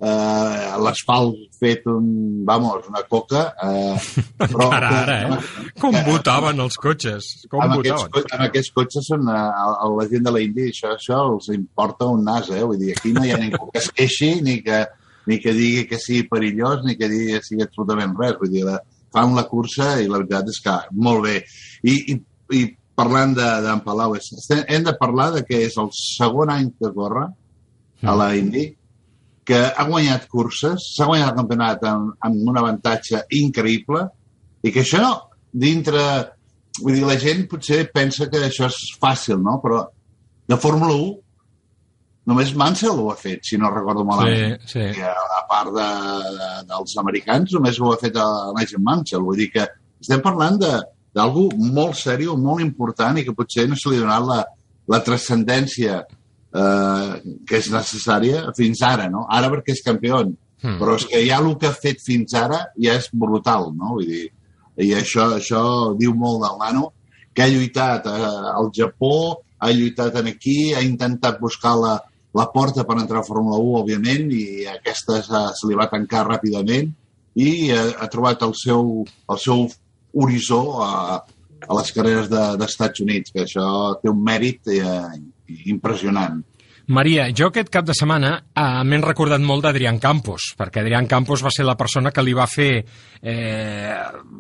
eh, 0.00 0.76
l'asfalt 0.82 1.36
fet 1.58 1.86
un, 1.86 2.44
vamos, 2.44 2.88
una 2.88 3.02
coca. 3.08 3.54
Eh, 3.62 4.24
però 4.38 4.68
ara, 4.78 4.90
ara, 5.02 5.16
eh? 5.22 5.70
Com 5.80 5.94
que, 5.94 6.02
votaven 6.08 6.60
els 6.64 6.76
cotxes? 6.80 7.30
Com 7.50 7.62
amb, 7.64 7.78
votaven? 7.78 8.08
Aquests, 8.10 8.34
amb 8.36 8.46
aquests 8.48 8.74
cotxes 8.76 9.08
són 9.12 9.30
a, 9.30 9.40
a, 9.50 9.70
a 9.86 9.90
la 9.94 10.08
gent 10.10 10.26
de 10.26 10.34
la 10.34 10.42
Índia, 10.44 10.72
això, 10.72 10.94
això 10.98 11.22
els 11.30 11.50
importa 11.54 12.10
un 12.10 12.24
nas, 12.26 12.50
eh? 12.52 12.62
Vull 12.64 12.80
dir, 12.80 12.92
aquí 12.96 13.14
no 13.14 13.24
hi 13.24 13.34
ha 13.34 13.40
ningú 13.40 13.70
que 13.70 13.82
es 13.82 13.90
queixi 13.94 14.34
ni 14.44 14.60
que, 14.66 14.84
ni 15.30 15.40
que 15.40 15.56
digui 15.56 15.86
que 15.90 16.00
sigui 16.02 16.28
perillós 16.30 16.84
ni 16.84 16.98
que 17.00 17.08
digui 17.10 17.38
que 17.38 17.46
sigui 17.46 17.66
absolutament 17.66 18.16
res. 18.20 18.38
Vull 18.40 18.52
dir, 18.52 18.64
la, 18.68 18.78
fan 19.14 19.36
la 19.36 19.46
cursa 19.50 19.94
i 20.02 20.08
la 20.10 20.20
veritat 20.22 20.50
és 20.50 20.62
que 20.64 20.78
molt 21.06 21.28
bé. 21.28 21.38
I, 21.86 21.98
i, 22.14 22.20
i 22.58 22.64
parlant 22.98 23.34
d'en 23.34 23.64
de, 23.64 23.80
Palau, 23.86 24.14
hem 24.14 24.86
de 24.86 24.94
parlar 24.98 25.32
de 25.34 25.42
que 25.46 25.64
és 25.66 25.76
el 25.80 25.90
segon 25.96 26.52
any 26.52 26.70
que 26.78 26.92
corre 26.94 27.28
a 28.04 28.14
la 28.18 28.34
Índia 28.36 28.74
que 29.46 29.60
ha 29.68 29.84
guanyat 29.88 30.28
curses, 30.32 30.90
s'ha 30.96 31.08
guanyat 31.08 31.32
el 31.32 31.36
campionat 31.40 31.84
amb, 31.88 32.14
amb 32.24 32.48
un 32.50 32.60
avantatge 32.60 33.26
increïble 33.40 34.06
i 34.64 34.72
que 34.72 34.84
això 34.84 35.04
dintre... 35.52 36.06
Vull 36.74 36.96
dir, 36.96 37.04
la 37.06 37.14
gent 37.22 37.44
potser 37.46 37.84
pensa 37.94 38.26
que 38.26 38.40
això 38.48 38.66
és 38.66 38.78
fàcil, 38.98 39.36
no? 39.38 39.60
Però 39.62 39.84
de 40.50 40.56
Fórmula 40.58 40.96
1 40.96 41.12
només 42.30 42.54
Mansell 42.58 42.98
ho 42.98 43.10
ha 43.12 43.16
fet, 43.20 43.44
si 43.46 43.58
no 43.60 43.70
recordo 43.70 44.02
malament. 44.08 44.56
Sí, 44.64 44.80
sí. 44.80 44.98
I 44.98 45.04
a, 45.06 45.12
a 45.12 45.42
part 45.46 45.70
de, 45.76 45.86
de, 46.38 46.48
dels 46.72 46.96
americans, 47.02 47.54
només 47.54 47.78
ho 47.78 47.92
ha 47.92 48.00
fet 48.00 48.18
Nigel 48.58 48.82
Mansell. 48.82 49.22
Vull 49.26 49.38
dir 49.42 49.50
que 49.54 49.68
estem 50.00 50.24
parlant 50.24 50.58
d'algú 50.58 51.46
molt 51.76 51.98
seriós, 52.00 52.40
molt 52.40 52.64
important 52.64 53.20
i 53.20 53.26
que 53.26 53.36
potser 53.36 53.68
no 53.68 53.78
se 53.78 53.92
li 53.92 54.00
ha 54.00 54.06
donat 54.06 54.28
la, 54.30 54.40
la 54.90 55.02
transcendència 55.04 56.00
eh, 56.54 57.34
que 57.48 57.60
és 57.60 57.70
necessària 57.72 58.46
fins 58.56 58.82
ara, 58.86 59.08
no? 59.10 59.26
Ara 59.30 59.50
perquè 59.52 59.74
és 59.74 59.84
campió, 59.84 60.22
mm. 60.24 60.78
però 60.80 60.96
és 60.98 61.06
que 61.10 61.22
ja 61.26 61.40
el 61.42 61.52
que 61.60 61.70
ha 61.70 61.76
fet 61.76 62.02
fins 62.04 62.34
ara 62.38 62.64
ja 62.80 62.96
és 63.00 63.10
brutal, 63.12 63.72
no? 63.76 63.96
Vull 63.98 64.08
dir, 64.10 64.26
i 64.82 64.90
això, 64.98 65.30
això 65.38 65.64
diu 65.98 66.14
molt 66.18 66.42
del 66.46 66.58
nano, 66.62 66.88
que 67.34 67.44
ha 67.44 67.50
lluitat 67.50 68.06
eh, 68.10 68.32
al 68.54 68.70
Japó, 68.74 69.14
ha 69.58 69.70
lluitat 69.72 70.18
en 70.20 70.30
aquí, 70.30 70.74
ha 70.74 70.82
intentat 70.84 71.40
buscar 71.42 71.74
la, 71.80 71.94
la 72.34 72.48
porta 72.52 72.84
per 72.86 72.98
entrar 73.00 73.22
a 73.22 73.26
Fórmula 73.26 73.58
1, 73.62 73.78
òbviament, 73.82 74.28
i 74.34 74.66
aquesta 74.70 75.20
se, 75.22 75.46
se 75.58 75.70
li 75.70 75.78
va 75.78 75.90
tancar 75.90 76.26
ràpidament 76.28 76.92
i 77.34 77.70
ha, 77.74 77.84
ha 78.02 78.10
trobat 78.10 78.42
el 78.46 78.54
seu, 78.58 79.02
el 79.30 79.40
seu 79.42 79.64
horitzó 80.14 80.60
a, 80.82 80.90
a 81.66 81.78
les 81.78 81.94
carreres 81.94 82.28
d'Estats 82.30 83.00
de, 83.00 83.06
Units, 83.06 83.34
que 83.34 83.42
això 83.46 83.66
té 84.02 84.10
un 84.10 84.20
mèrit 84.26 84.70
eh, 84.70 84.84
impressionant. 85.66 86.42
Maria, 86.86 87.30
jo 87.32 87.46
aquest 87.48 87.70
cap 87.72 87.86
de 87.88 87.94
setmana 87.96 88.34
eh, 88.44 88.82
m'he 88.84 88.98
recordat 89.00 89.40
molt 89.40 89.64
d'Adrián 89.64 89.96
Campos, 90.02 90.50
perquè 90.58 90.82
Adrián 90.82 91.06
Campos 91.08 91.40
va 91.44 91.52
ser 91.54 91.64
la 91.64 91.78
persona 91.80 92.12
que 92.12 92.22
li 92.22 92.34
va 92.36 92.44
fer, 92.44 92.84
eh, 93.22 93.94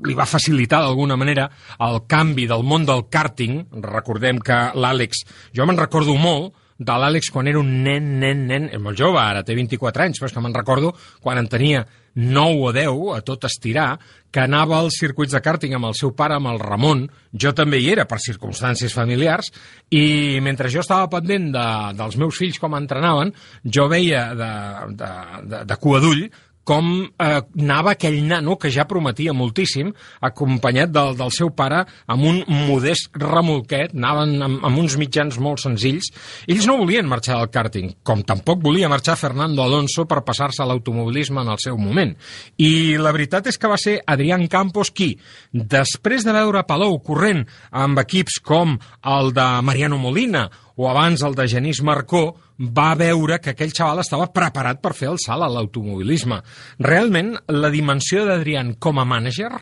li 0.04 0.16
va 0.18 0.26
facilitar 0.28 0.82
d'alguna 0.84 1.16
manera 1.16 1.46
el 1.86 2.02
canvi 2.06 2.44
del 2.50 2.66
món 2.68 2.84
del 2.84 3.06
karting. 3.08 3.62
Recordem 3.80 4.42
que 4.44 4.60
l'Àlex, 4.76 5.24
jo 5.56 5.64
me'n 5.64 5.80
recordo 5.80 6.18
molt, 6.20 6.52
de 6.78 6.94
l'Àlex 6.98 7.30
quan 7.30 7.48
era 7.50 7.60
un 7.60 7.70
nen, 7.84 8.16
nen, 8.20 8.46
nen, 8.48 8.70
és 8.72 8.80
molt 8.82 8.98
jove, 8.98 9.20
ara 9.20 9.44
té 9.46 9.54
24 9.54 10.06
anys, 10.06 10.18
però 10.18 10.30
és 10.30 10.34
que 10.34 10.42
me'n 10.42 10.56
recordo 10.56 10.94
quan 11.22 11.38
en 11.38 11.50
tenia 11.50 11.84
9 12.14 12.60
o 12.62 12.72
10, 12.74 13.16
a 13.16 13.20
tot 13.26 13.44
estirar, 13.46 13.98
que 14.30 14.42
anava 14.42 14.78
als 14.78 14.98
circuits 14.98 15.34
de 15.34 15.40
karting 15.42 15.74
amb 15.74 15.88
el 15.90 15.96
seu 15.98 16.12
pare, 16.14 16.36
amb 16.38 16.50
el 16.50 16.60
Ramon, 16.62 17.04
jo 17.30 17.52
també 17.54 17.80
hi 17.82 17.90
era 17.94 18.06
per 18.10 18.20
circumstàncies 18.22 18.94
familiars, 18.94 19.50
i 19.90 20.38
mentre 20.42 20.70
jo 20.70 20.82
estava 20.82 21.10
pendent 21.10 21.50
de, 21.54 21.66
dels 21.98 22.18
meus 22.18 22.38
fills 22.38 22.58
com 22.62 22.74
entrenaven, 22.78 23.34
jo 23.64 23.86
veia 23.90 24.28
de, 24.38 24.50
de, 24.98 25.12
de, 25.50 25.62
de 25.70 25.78
cua 25.82 26.02
d'ull 26.02 26.26
com 26.64 26.90
eh, 27.04 27.40
anava 27.60 27.92
aquell 27.94 28.18
nano 28.26 28.56
que 28.60 28.72
ja 28.72 28.86
prometia 28.88 29.34
moltíssim, 29.36 29.92
acompanyat 30.24 30.92
del, 30.94 31.14
del 31.18 31.32
seu 31.34 31.52
pare 31.54 31.82
amb 32.10 32.24
un 32.24 32.40
modest 32.66 33.14
remolquet, 33.20 33.94
anaven 33.94 34.34
amb, 34.42 34.64
amb 34.64 34.82
uns 34.82 34.96
mitjans 35.00 35.38
molt 35.42 35.62
senzills. 35.62 36.10
Ells 36.48 36.68
no 36.68 36.78
volien 36.80 37.08
marxar 37.08 37.38
del 37.38 37.52
karting, 37.54 37.92
com 38.02 38.24
tampoc 38.26 38.62
volia 38.64 38.90
marxar 38.92 39.18
Fernando 39.20 39.62
Alonso 39.64 40.06
per 40.08 40.24
passar-se 40.26 40.64
a 40.64 40.68
l'automobilisme 40.68 41.44
en 41.44 41.52
el 41.52 41.60
seu 41.62 41.78
moment. 41.80 42.14
I 42.58 42.96
la 43.00 43.12
veritat 43.14 43.52
és 43.52 43.60
que 43.60 43.70
va 43.70 43.78
ser 43.80 44.00
Adrián 44.06 44.48
Campos 44.48 44.90
qui, 44.94 45.12
després 45.52 46.24
de 46.24 46.34
veure 46.34 46.64
Palou 46.68 46.98
corrent 47.04 47.44
amb 47.70 48.00
equips 48.00 48.40
com 48.44 48.78
el 49.04 49.34
de 49.36 49.48
Mariano 49.62 50.00
Molina 50.00 50.48
o 50.76 50.88
abans 50.90 51.22
el 51.22 51.34
de 51.38 51.46
Genís 51.48 51.80
Marcó, 51.82 52.24
va 52.58 52.94
veure 52.98 53.38
que 53.40 53.54
aquell 53.54 53.74
xaval 53.74 54.02
estava 54.02 54.32
preparat 54.34 54.82
per 54.82 54.94
fer 54.98 55.10
el 55.12 55.20
salt 55.22 55.46
a 55.46 55.50
l'automobilisme. 55.50 56.40
Realment, 56.82 57.34
la 57.54 57.70
dimensió 57.70 58.24
d'Adrián 58.26 58.74
com 58.82 58.98
a 58.98 59.06
mànager 59.08 59.52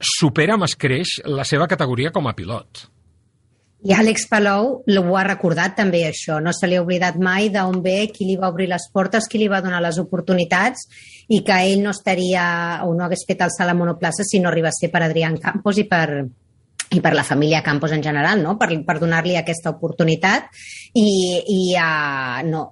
supera 0.00 0.56
amb 0.56 0.66
escreix 0.66 1.20
la 1.28 1.44
seva 1.44 1.68
categoria 1.68 2.12
com 2.12 2.28
a 2.28 2.36
pilot. 2.36 2.86
I 3.86 3.92
Àlex 3.92 4.24
Palou 4.30 4.80
ho 4.82 5.16
ha 5.16 5.24
recordat 5.26 5.76
també 5.76 6.00
això, 6.08 6.40
no 6.42 6.50
se 6.56 6.66
li 6.66 6.78
ha 6.78 6.82
oblidat 6.82 7.18
mai 7.22 7.50
d'on 7.52 7.82
ve, 7.84 8.08
qui 8.10 8.24
li 8.24 8.38
va 8.40 8.48
obrir 8.50 8.70
les 8.70 8.88
portes, 8.92 9.28
qui 9.28 9.38
li 9.38 9.50
va 9.52 9.60
donar 9.62 9.82
les 9.84 10.00
oportunitats 10.02 10.88
i 11.28 11.42
que 11.44 11.58
ell 11.68 11.84
no 11.84 11.92
estaria 11.92 12.46
o 12.86 12.94
no 12.96 13.04
hagués 13.04 13.26
fet 13.28 13.44
el 13.44 13.52
salt 13.54 13.70
a 13.70 13.76
monoplaça 13.76 14.24
si 14.24 14.40
no 14.40 14.48
arribés 14.48 14.74
a 14.74 14.80
ser 14.80 14.90
per 14.90 15.04
Adrián 15.04 15.36
Campos 15.42 15.78
i 15.78 15.84
per, 15.86 16.24
i 16.94 17.00
per 17.02 17.14
la 17.14 17.24
família 17.26 17.64
Campos 17.66 17.92
en 17.92 18.02
general, 18.02 18.42
no? 18.42 18.56
per, 18.58 18.70
per 18.86 18.98
donar-li 19.02 19.36
aquesta 19.38 19.72
oportunitat 19.74 20.50
i, 20.94 21.08
i 21.42 21.60
uh, 21.74 22.44
no, 22.46 22.62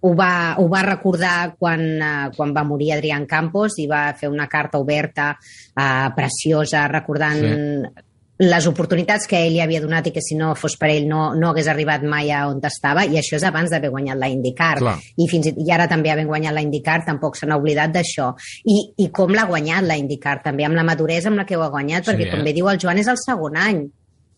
ho 0.00 0.12
va, 0.16 0.56
ho 0.56 0.68
va 0.72 0.82
recordar 0.86 1.54
quan, 1.58 1.84
uh, 1.98 2.28
quan 2.36 2.54
va 2.56 2.64
morir 2.64 2.94
Adrián 2.96 3.26
Campos 3.28 3.78
i 3.82 3.88
va 3.90 4.06
fer 4.18 4.30
una 4.32 4.48
carta 4.48 4.80
oberta 4.80 5.32
uh, 5.36 6.08
preciosa 6.16 6.86
recordant 6.88 7.42
sí 7.44 8.06
les 8.38 8.66
oportunitats 8.70 9.26
que 9.26 9.38
ell 9.42 9.52
li 9.56 9.60
havia 9.62 9.80
donat 9.82 10.06
i 10.06 10.12
que 10.14 10.22
si 10.22 10.36
no 10.38 10.52
fos 10.58 10.76
per 10.78 10.92
ell 10.92 11.08
no, 11.10 11.32
no 11.34 11.50
hagués 11.50 11.68
arribat 11.70 12.04
mai 12.06 12.30
a 12.30 12.44
on 12.50 12.62
estava 12.68 13.04
i 13.04 13.18
això 13.18 13.36
és 13.38 13.46
abans 13.48 13.70
d'haver 13.70 13.90
guanyat 13.90 14.18
la 14.18 14.30
IndyCar. 14.30 14.78
I, 15.16 15.26
fins 15.30 15.50
i, 15.50 15.54
i 15.66 15.72
ara 15.74 15.88
també 15.90 16.12
havent 16.12 16.30
guanyat 16.30 16.54
la 16.54 16.62
IndyCar 16.62 17.00
tampoc 17.06 17.36
se 17.36 17.46
n'ha 17.46 17.58
oblidat 17.58 17.94
d'això. 17.94 18.30
I, 18.64 18.78
i 19.04 19.10
com 19.10 19.34
l'ha 19.34 19.48
guanyat 19.50 19.86
la 19.88 19.98
IndyCar? 19.98 20.38
També 20.44 20.68
amb 20.68 20.78
la 20.78 20.86
maduresa 20.86 21.32
amb 21.32 21.42
la 21.42 21.48
que 21.48 21.58
ho 21.58 21.66
ha 21.66 21.72
guanyat 21.74 22.06
perquè 22.06 22.24
sí, 22.24 22.28
eh? 22.28 22.34
com 22.34 22.46
bé 22.46 22.54
diu 22.54 22.70
el 22.70 22.78
Joan 22.78 23.02
és 23.02 23.10
el 23.10 23.18
segon 23.24 23.58
any 23.58 23.88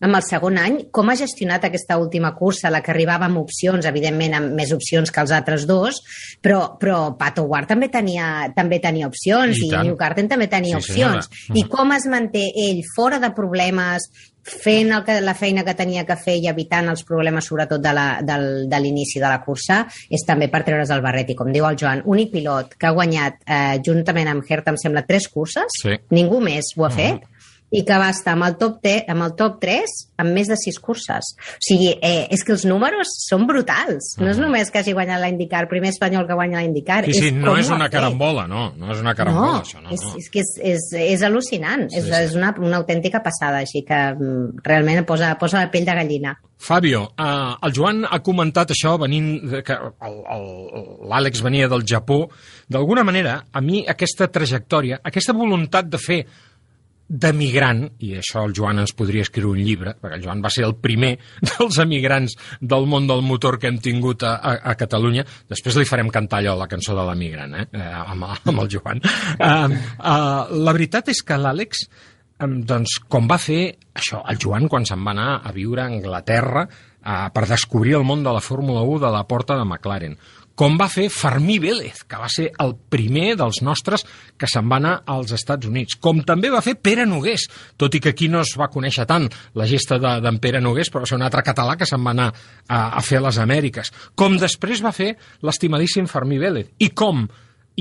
amb 0.01 0.15
el 0.17 0.23
segon 0.25 0.57
any, 0.57 0.77
com 0.91 1.09
ha 1.09 1.15
gestionat 1.15 1.63
aquesta 1.67 1.97
última 2.01 2.33
cursa, 2.35 2.71
la 2.73 2.81
que 2.81 2.91
arribava 2.91 3.27
amb 3.29 3.37
opcions, 3.37 3.85
evidentment 3.85 4.33
amb 4.33 4.55
més 4.57 4.71
opcions 4.73 5.11
que 5.13 5.21
els 5.21 5.31
altres 5.31 5.67
dos, 5.69 6.01
però, 6.41 6.77
però 6.81 7.15
Pato 7.17 7.43
Ward 7.43 7.67
també 7.69 7.87
tenia, 7.93 8.51
també 8.55 8.79
tenia 8.81 9.07
opcions 9.07 9.57
I 9.61 9.67
i, 9.67 9.69
tant. 9.69 9.85
New 9.85 9.95
Garden 9.99 10.27
també 10.27 10.47
tenia 10.47 10.79
Sí, 10.81 10.93
senyora. 10.93 11.21
opcions. 11.21 11.57
I 11.59 11.67
com 11.69 11.91
es 11.93 12.07
manté 12.09 12.47
ell 12.67 12.81
fora 12.95 13.19
de 13.19 13.29
problemes, 13.31 14.09
fent 14.43 14.89
el 14.91 15.03
que, 15.05 15.19
la 15.21 15.35
feina 15.37 15.61
que 15.63 15.75
tenia 15.77 16.01
que 16.03 16.15
fer 16.17 16.33
i 16.41 16.47
evitant 16.49 16.87
els 16.89 17.03
problemes, 17.05 17.45
sobretot 17.45 17.79
de 17.79 17.91
la- 17.93 18.21
del- 18.25 18.67
de 18.67 18.79
l'inici 18.79 19.19
de 19.19 19.27
la 19.29 19.39
cursa, 19.45 19.83
és 20.09 20.25
també 20.25 20.47
per 20.49 20.63
treure's 20.65 20.89
el 20.89 21.01
barret. 21.05 21.29
I 21.29 21.35
com 21.35 21.51
diu 21.53 21.67
el 21.69 21.77
Joan, 21.77 22.01
únic 22.05 22.31
pilot 22.31 22.73
que 22.75 22.87
ha 22.87 22.91
guanyat 22.91 23.35
eh, 23.45 23.79
juntament 23.85 24.27
amb 24.27 24.43
Herta, 24.49 24.71
em 24.71 24.77
sembla, 24.77 25.05
tres 25.05 25.27
curses, 25.29 25.69
Sí. 25.83 25.91
ningú 26.09 26.41
més 26.41 26.73
ho 26.75 26.85
ha 26.85 26.89
Mhm. 26.89 26.95
fet, 26.95 27.21
i 27.71 27.83
que 27.87 27.97
va 27.99 28.09
estar 28.11 28.35
amb 28.35 28.45
el 28.49 28.57
top, 28.59 28.79
te, 28.83 28.97
amb 29.09 29.23
el 29.25 29.35
top 29.39 29.59
3 29.63 29.93
amb 30.21 30.35
més 30.35 30.49
de 30.51 30.57
6 30.59 30.77
curses. 30.83 31.31
O 31.55 31.63
sigui, 31.65 31.93
eh, 31.97 32.27
és 32.33 32.43
que 32.45 32.53
els 32.55 32.65
números 32.67 33.13
són 33.25 33.47
brutals. 33.49 34.13
No 34.21 34.29
és 34.31 34.41
només 34.41 34.69
que 34.71 34.81
hagi 34.81 34.93
guanyat 34.97 35.21
la 35.21 35.31
IndyCar, 35.31 35.65
primer 35.71 35.93
espanyol 35.95 36.27
que 36.29 36.37
guanya 36.37 36.59
la 36.59 36.65
IndyCar. 36.67 37.01
Sí, 37.07 37.15
sí, 37.17 37.31
és 37.31 37.39
no 37.39 37.55
és 37.57 37.71
una 37.73 37.89
carambola, 37.89 38.45
no, 38.51 38.69
no 38.77 38.91
és 38.93 39.01
una 39.01 39.15
carambola, 39.17 39.57
No, 39.57 39.63
això, 39.63 39.81
no, 39.81 39.89
és, 39.95 40.03
no. 40.05 40.13
és 40.19 40.29
que 40.29 40.43
és, 40.43 40.53
és, 40.73 40.87
és 41.15 41.25
al·lucinant. 41.25 41.87
Sí, 41.89 42.01
és, 42.01 42.07
sí. 42.11 42.15
és 42.29 42.37
una, 42.37 42.53
una 42.59 42.81
autèntica 42.83 43.23
passada, 43.23 43.63
així 43.63 43.85
que 43.87 43.99
mm, 44.13 44.61
realment 44.67 45.05
posa, 45.09 45.33
posa 45.41 45.63
la 45.63 45.71
pell 45.73 45.87
de 45.87 45.97
gallina. 45.97 46.35
Fabio, 46.61 47.07
uh, 47.17 47.55
el 47.65 47.73
Joan 47.73 48.03
ha 48.05 48.19
comentat 48.21 48.75
això 48.75 48.93
venint 49.01 49.31
que 49.65 49.77
l'Àlex 51.09 51.41
venia 51.41 51.71
del 51.71 51.87
Japó. 51.89 52.27
D'alguna 52.69 53.01
manera, 53.07 53.39
a 53.49 53.63
mi 53.65 53.81
aquesta 53.89 54.29
trajectòria, 54.29 55.01
aquesta 55.01 55.33
voluntat 55.33 55.89
de 55.89 55.97
fer 55.97 56.21
d'emigrant, 57.11 57.81
i 58.07 58.13
això 58.21 58.45
el 58.47 58.53
Joan 58.55 58.79
ens 58.79 58.93
podria 58.95 59.25
escriure 59.25 59.51
un 59.57 59.65
llibre, 59.65 59.93
perquè 59.99 60.15
el 60.17 60.23
Joan 60.23 60.43
va 60.43 60.51
ser 60.53 60.63
el 60.63 60.77
primer 60.79 61.11
dels 61.49 61.79
emigrants 61.83 62.37
del 62.61 62.87
món 62.87 63.09
del 63.09 63.23
motor 63.25 63.59
que 63.59 63.67
hem 63.67 63.81
tingut 63.83 64.23
a, 64.23 64.37
a, 64.37 64.53
a 64.71 64.77
Catalunya. 64.79 65.25
Després 65.51 65.79
li 65.79 65.89
farem 65.89 66.11
cantar 66.13 66.39
allò, 66.39 66.55
la 66.59 66.69
cançó 66.71 66.95
de 66.95 67.03
l'emigrant, 67.09 67.57
eh? 67.59 67.67
eh 67.75 67.89
amb, 68.05 68.29
amb 68.31 68.63
el 68.63 68.71
Joan. 68.71 69.03
Uh, 69.03 69.75
uh, 69.99 70.55
la 70.63 70.75
veritat 70.77 71.11
és 71.11 71.19
que 71.27 71.39
l'Àlex, 71.39 71.83
um, 72.45 72.61
doncs, 72.67 73.01
com 73.11 73.27
va 73.27 73.41
fer 73.41 73.63
això, 73.97 74.23
el 74.31 74.39
Joan 74.39 74.71
quan 74.71 74.87
se'n 74.87 75.03
va 75.03 75.15
anar 75.15 75.29
a 75.43 75.51
viure 75.55 75.83
a 75.83 75.89
Anglaterra 75.91 76.63
uh, 76.63 77.27
per 77.35 77.47
descobrir 77.49 77.99
el 77.99 78.07
món 78.07 78.23
de 78.23 78.31
la 78.31 78.43
Fórmula 78.45 78.85
1 78.87 79.03
de 79.03 79.11
la 79.17 79.25
porta 79.27 79.59
de 79.59 79.67
McLaren 79.67 80.15
com 80.55 80.75
va 80.77 80.87
fer 80.91 81.07
Fermí 81.09 81.57
Vélez, 81.63 82.03
que 82.07 82.17
va 82.19 82.27
ser 82.29 82.49
el 82.59 82.75
primer 82.91 83.35
dels 83.39 83.61
nostres 83.65 84.03
que 84.37 84.47
se'n 84.49 84.67
va 84.69 84.77
anar 84.81 84.95
als 85.09 85.31
Estats 85.33 85.65
Units. 85.67 85.95
Com 85.97 86.21
també 86.27 86.49
va 86.53 86.61
fer 86.61 86.75
Pere 86.75 87.05
Nogués, 87.05 87.47
tot 87.77 87.95
i 87.95 88.01
que 88.03 88.09
aquí 88.13 88.27
no 88.29 88.41
es 88.41 88.53
va 88.59 88.69
conèixer 88.69 89.05
tant 89.09 89.29
la 89.55 89.65
gesta 89.65 89.97
de- 89.97 90.19
d'en 90.21 90.37
Pere 90.39 90.61
Nogués, 90.61 90.91
però 90.91 91.01
va 91.01 91.09
ser 91.09 91.15
un 91.17 91.23
altre 91.25 91.41
català 91.43 91.77
que 91.77 91.85
se'n 91.89 92.03
va 92.05 92.11
anar 92.11 92.31
a, 92.67 92.81
a 92.97 93.01
fer 93.01 93.17
a 93.17 93.27
les 93.27 93.37
Amèriques. 93.41 93.91
Com 94.15 94.37
després 94.37 94.83
va 94.83 94.91
fer 94.91 95.15
l'estimadíssim 95.41 96.05
Fermí 96.07 96.37
Vélez. 96.37 96.67
I 96.79 96.89
com 96.89 97.25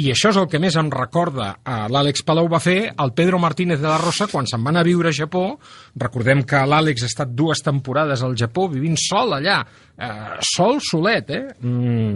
i 0.00 0.04
això 0.12 0.30
és 0.30 0.36
el 0.38 0.46
que 0.48 0.60
més 0.62 0.76
em 0.78 0.86
recorda 0.88 1.48
a 1.66 1.88
l'Àlex 1.90 2.22
Palau 2.24 2.46
va 2.48 2.60
fer 2.62 2.92
el 2.96 3.10
Pedro 3.12 3.40
Martínez 3.42 3.80
de 3.82 3.88
la 3.90 3.98
Rosa 3.98 4.28
quan 4.30 4.46
se'n 4.46 4.62
va 4.64 4.70
anar 4.70 4.84
a 4.84 4.86
viure 4.86 5.10
a 5.10 5.12
Japó. 5.12 5.58
Recordem 5.98 6.44
que 6.46 6.60
l'Àlex 6.64 7.02
ha 7.02 7.08
estat 7.10 7.32
dues 7.34 7.60
temporades 7.66 8.22
al 8.22 8.36
Japó 8.38 8.68
vivint 8.70 8.96
sol 8.96 9.34
allà, 9.34 9.58
eh, 9.98 10.38
sol 10.54 10.78
solet, 10.80 11.30
eh? 11.34 11.42
Mm, 11.60 12.14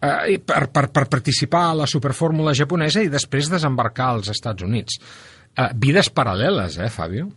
eh, 0.00 0.38
per, 0.44 0.68
per, 0.72 0.86
per 0.94 1.08
participar 1.10 1.66
a 1.70 1.74
la 1.82 1.90
superfórmula 1.90 2.54
japonesa 2.54 3.02
i 3.02 3.12
després 3.12 3.50
desembarcar 3.50 4.12
als 4.14 4.32
Estats 4.34 4.64
Units. 4.66 4.98
Eh, 5.54 5.68
vides 5.74 6.10
paral·leles, 6.14 6.78
eh, 6.78 6.90
Fabio? 6.92 7.28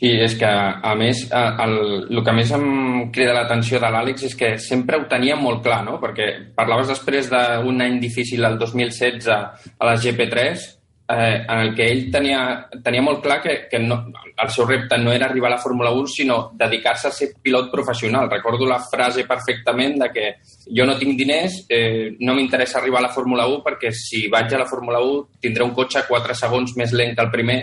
Sí, 0.00 0.08
és 0.16 0.32
que, 0.40 0.48
a 0.48 0.94
més, 0.96 1.26
eh, 1.28 1.48
el, 1.60 1.74
el 2.08 2.22
que 2.24 2.32
més 2.32 2.50
em 2.56 2.66
crida 3.12 3.34
l'atenció 3.36 3.76
de 3.82 3.90
l'Àlex 3.92 4.24
és 4.30 4.36
que 4.38 4.54
sempre 4.56 4.96
ho 4.96 5.04
tenia 5.10 5.36
molt 5.36 5.60
clar, 5.66 5.82
no? 5.84 5.98
Perquè 6.00 6.30
parlaves 6.56 6.88
després 6.88 7.28
d'un 7.28 7.84
any 7.84 7.98
difícil, 8.00 8.46
el 8.48 8.56
2016, 8.62 9.28
a 9.28 9.90
les 9.90 10.06
GP3, 10.06 10.64
eh, 11.10 11.44
en 11.48 11.58
el 11.58 11.74
que 11.74 11.86
ell 11.90 12.10
tenia, 12.12 12.68
tenia 12.84 13.02
molt 13.02 13.20
clar 13.22 13.40
que, 13.42 13.54
que 13.70 13.78
no, 13.82 13.96
el 14.40 14.50
seu 14.54 14.64
repte 14.68 14.96
no 14.98 15.10
era 15.12 15.26
arribar 15.26 15.48
a 15.50 15.56
la 15.56 15.62
Fórmula 15.62 15.90
1, 15.90 16.06
sinó 16.06 16.50
dedicar-se 16.54 17.08
a 17.08 17.10
ser 17.10 17.30
pilot 17.42 17.70
professional. 17.70 18.30
Recordo 18.30 18.66
la 18.66 18.78
frase 18.78 19.24
perfectament 19.24 19.98
de 20.02 20.10
que 20.14 20.26
jo 20.70 20.86
no 20.86 20.96
tinc 20.98 21.16
diners, 21.18 21.64
eh, 21.68 22.14
no 22.20 22.34
m'interessa 22.34 22.78
arribar 22.78 23.00
a 23.00 23.08
la 23.08 23.12
Fórmula 23.14 23.46
1 23.46 23.62
perquè 23.66 23.90
si 23.92 24.28
vaig 24.28 24.54
a 24.54 24.58
la 24.62 24.66
Fórmula 24.70 25.00
1 25.00 25.28
tindré 25.40 25.64
un 25.64 25.74
cotxe 25.74 26.04
4 26.08 26.34
segons 26.34 26.76
més 26.76 26.92
lent 26.92 27.14
que 27.16 27.22
el 27.26 27.30
primer 27.30 27.58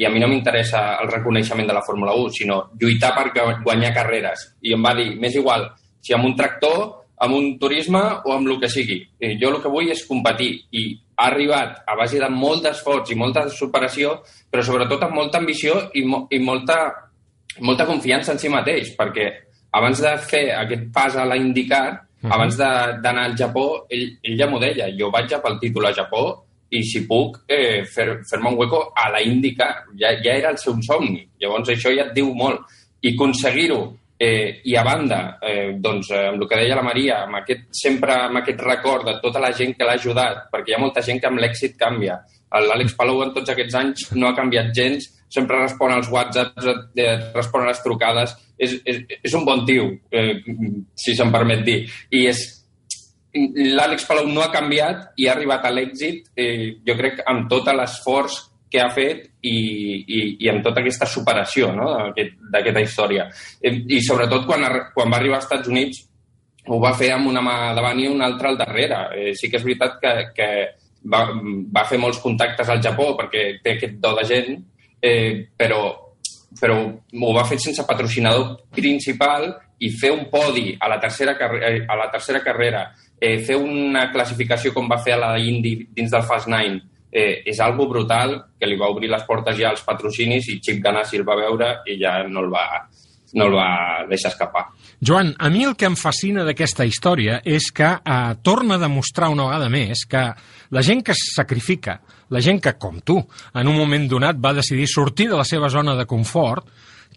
i 0.00 0.04
a 0.06 0.10
mi 0.10 0.20
no 0.22 0.28
m'interessa 0.28 0.96
el 1.02 1.08
reconeixement 1.12 1.66
de 1.68 1.74
la 1.76 1.82
Fórmula 1.82 2.14
1, 2.14 2.30
sinó 2.32 2.70
lluitar 2.80 3.10
per 3.14 3.32
gu- 3.34 3.62
guanyar 3.64 3.92
carreres. 3.94 4.56
I 4.62 4.72
em 4.72 4.82
va 4.84 4.94
dir, 4.94 5.10
m'és 5.20 5.34
igual, 5.36 5.66
si 6.00 6.14
amb 6.16 6.24
un 6.24 6.34
tractor, 6.36 6.96
amb 7.20 7.34
un 7.36 7.58
turisme 7.58 8.00
o 8.24 8.32
amb 8.32 8.48
el 8.48 8.58
que 8.62 8.68
sigui. 8.72 9.02
Eh, 9.20 9.36
Jo 9.38 9.50
el 9.50 9.60
que 9.60 9.68
vull 9.68 9.90
és 9.92 10.06
competir 10.08 10.54
i 10.72 10.84
ha 11.20 11.26
arribat 11.28 11.82
a 11.86 11.94
base 11.96 12.18
de 12.18 12.28
molt 12.32 12.62
d'esforç 12.64 13.10
i 13.12 13.18
molta 13.20 13.44
superació, 13.52 14.16
però 14.50 14.62
sobretot 14.64 15.02
amb 15.04 15.14
molta 15.14 15.38
ambició 15.38 15.90
i, 15.94 16.02
mo 16.08 16.24
i 16.32 16.38
molta, 16.40 16.78
molta 17.60 17.84
confiança 17.86 18.32
en 18.32 18.38
si 18.40 18.48
mateix, 18.48 18.94
perquè 18.96 19.26
abans 19.76 20.00
de 20.02 20.12
fer 20.30 20.46
aquest 20.56 20.88
pas 20.94 21.16
a 21.16 21.24
la 21.28 21.36
IndyCar, 21.36 22.00
Mhm. 22.22 22.32
abans 22.32 22.56
d'anar 22.56 23.24
al 23.24 23.36
Japó, 23.36 23.86
ell, 23.88 24.18
ell 24.22 24.36
ja 24.38 24.46
m'ho 24.46 24.58
deia, 24.60 24.90
jo 24.98 25.10
vaig 25.10 25.32
a 25.32 25.38
pel 25.40 25.58
títol 25.58 25.86
a 25.86 25.92
Japó 25.92 26.42
i 26.70 26.82
si 26.84 27.06
puc 27.06 27.38
eh, 27.48 27.82
fer- 27.84 28.20
fer-me 28.28 28.48
un 28.50 28.56
hueco 28.58 28.92
a 28.94 29.08
la. 29.10 29.20
Ja, 29.98 30.10
ja 30.22 30.32
era 30.36 30.50
el 30.50 30.58
seu 30.58 30.74
somni. 30.82 31.26
Llavors 31.40 31.68
això 31.70 31.88
ja 31.96 32.04
et 32.04 32.12
diu 32.14 32.34
molt. 32.34 32.60
I 33.02 33.14
aconseguir-ho 33.14 33.96
eh, 34.20 34.60
i 34.64 34.76
a 34.76 34.82
banda, 34.84 35.38
eh, 35.40 35.76
doncs, 35.80 36.10
eh, 36.10 36.26
amb 36.28 36.42
el 36.42 36.48
que 36.48 36.58
deia 36.60 36.76
la 36.76 36.84
Maria, 36.84 37.22
amb 37.24 37.38
aquest, 37.38 37.62
sempre 37.72 38.12
amb 38.26 38.36
aquest 38.42 38.60
record 38.60 39.06
de 39.08 39.14
tota 39.22 39.40
la 39.40 39.48
gent 39.56 39.72
que 39.78 39.86
l'ha 39.88 39.94
ajudat, 39.96 40.42
perquè 40.52 40.74
hi 40.74 40.76
ha 40.76 40.80
molta 40.82 41.00
gent 41.00 41.22
que 41.22 41.30
amb 41.30 41.40
l'èxit 41.40 41.78
canvia. 41.80 42.18
L'Àlex 42.52 42.92
Palou 42.98 43.22
en 43.24 43.32
tots 43.32 43.48
aquests 43.48 43.78
anys 43.80 44.10
no 44.12 44.28
ha 44.28 44.36
canviat 44.36 44.74
gens, 44.76 45.06
sempre 45.32 45.62
respon 45.62 45.94
als 45.94 46.10
whatsapps, 46.12 46.68
eh, 47.00 47.16
respon 47.32 47.64
a 47.64 47.70
les 47.70 47.80
trucades, 47.80 48.36
és, 48.58 48.76
és, 48.84 49.00
és 49.22 49.38
un 49.38 49.46
bon 49.48 49.64
tio, 49.64 49.88
eh, 50.12 50.36
si 50.94 51.16
se'm 51.16 51.32
permet 51.32 51.64
dir. 51.64 51.78
I 52.12 52.26
és, 52.28 52.44
l'Àlex 53.32 54.04
Palau 54.04 54.28
no 54.28 54.44
ha 54.44 54.52
canviat 54.52 55.14
i 55.16 55.30
ha 55.30 55.32
arribat 55.32 55.64
a 55.64 55.72
l'èxit, 55.72 56.28
eh, 56.36 56.76
jo 56.84 56.98
crec, 56.98 57.24
amb 57.24 57.48
tot 57.48 57.72
l'esforç 57.72 58.36
que 58.70 58.80
ha 58.80 58.88
fet 58.94 59.24
i, 59.42 59.54
i, 60.06 60.18
i 60.44 60.48
amb 60.52 60.62
tota 60.62 60.80
aquesta 60.80 61.06
superació 61.10 61.72
no? 61.74 61.88
d'aquest- 61.96 62.36
d'aquesta 62.52 62.80
història. 62.84 63.24
Eh, 63.60 63.72
I 63.96 64.00
sobretot 64.06 64.46
quan, 64.46 64.62
quan 64.94 65.10
va 65.10 65.18
arribar 65.18 65.40
als 65.40 65.48
Estats 65.48 65.68
Units 65.68 66.04
ho 66.70 66.78
va 66.78 66.92
fer 66.94 67.08
amb 67.14 67.26
una 67.32 67.40
mà 67.42 67.72
davant 67.74 67.98
i 67.98 68.06
una 68.06 68.26
altra 68.28 68.50
al 68.52 68.58
darrere. 68.60 69.00
Eh, 69.16 69.32
sí 69.34 69.48
que 69.50 69.56
és 69.58 69.64
veritat 69.64 69.96
que, 70.02 70.12
que 70.36 70.48
va, 71.10 71.24
va 71.74 71.84
fer 71.88 71.98
molts 71.98 72.20
contactes 72.22 72.68
al 72.68 72.82
Japó 72.84 73.14
perquè 73.18 73.56
té 73.64 73.74
aquest 73.78 73.96
do 73.98 74.12
de 74.20 74.24
gent, 74.28 74.60
eh, 75.02 75.48
però, 75.56 75.80
però 76.60 76.76
ho 76.84 77.32
va 77.34 77.44
fer 77.48 77.58
sense 77.58 77.82
patrocinador 77.88 78.58
principal 78.76 79.48
i 79.80 79.88
fer 79.96 80.10
un 80.12 80.26
podi 80.30 80.76
a 80.78 80.88
la 80.92 80.98
tercera, 81.00 81.34
carre- 81.38 81.86
a 81.88 81.96
la 81.96 82.10
tercera 82.12 82.42
carrera, 82.44 82.84
eh, 83.18 83.38
fer 83.40 83.56
una 83.56 84.10
classificació 84.12 84.74
com 84.76 84.86
va 84.92 84.98
fer 85.00 85.14
a 85.16 85.20
la 85.24 85.30
Indy 85.40 85.88
dins 85.96 86.10
del 86.12 86.22
Fast 86.28 86.46
Nine, 86.52 86.82
eh, 87.10 87.42
és 87.46 87.60
algo 87.60 87.88
brutal 87.90 88.36
que 88.58 88.68
li 88.68 88.78
va 88.78 88.90
obrir 88.92 89.10
les 89.10 89.24
portes 89.26 89.58
ja 89.58 89.70
als 89.70 89.82
patrocinis 89.86 90.48
i 90.48 90.60
Chip 90.62 90.82
Ganassi 90.82 91.18
el 91.18 91.26
va 91.26 91.38
veure 91.38 91.70
i 91.90 91.98
ja 92.00 92.20
no 92.28 92.44
el 92.44 92.50
va, 92.52 92.64
no 93.34 93.46
el 93.48 93.56
va 93.56 93.70
deixar 94.10 94.32
escapar. 94.32 94.66
Joan, 95.00 95.34
a 95.38 95.50
mi 95.50 95.64
el 95.64 95.76
que 95.78 95.88
em 95.88 95.96
fascina 95.98 96.44
d'aquesta 96.46 96.86
història 96.86 97.40
és 97.44 97.70
que 97.74 97.88
eh, 97.98 98.20
torna 98.42 98.76
a 98.76 98.82
demostrar 98.82 99.30
una 99.32 99.48
vegada 99.48 99.70
més 99.72 100.04
que 100.10 100.24
la 100.70 100.84
gent 100.86 101.02
que 101.06 101.16
es 101.16 101.24
sacrifica, 101.34 101.98
la 102.30 102.42
gent 102.44 102.60
que, 102.62 102.76
com 102.78 103.00
tu, 103.02 103.18
en 103.54 103.70
un 103.70 103.76
moment 103.76 104.06
donat 104.10 104.38
va 104.38 104.54
decidir 104.54 104.86
sortir 104.90 105.30
de 105.30 105.38
la 105.40 105.46
seva 105.48 105.70
zona 105.72 105.96
de 105.98 106.06
confort, 106.06 106.68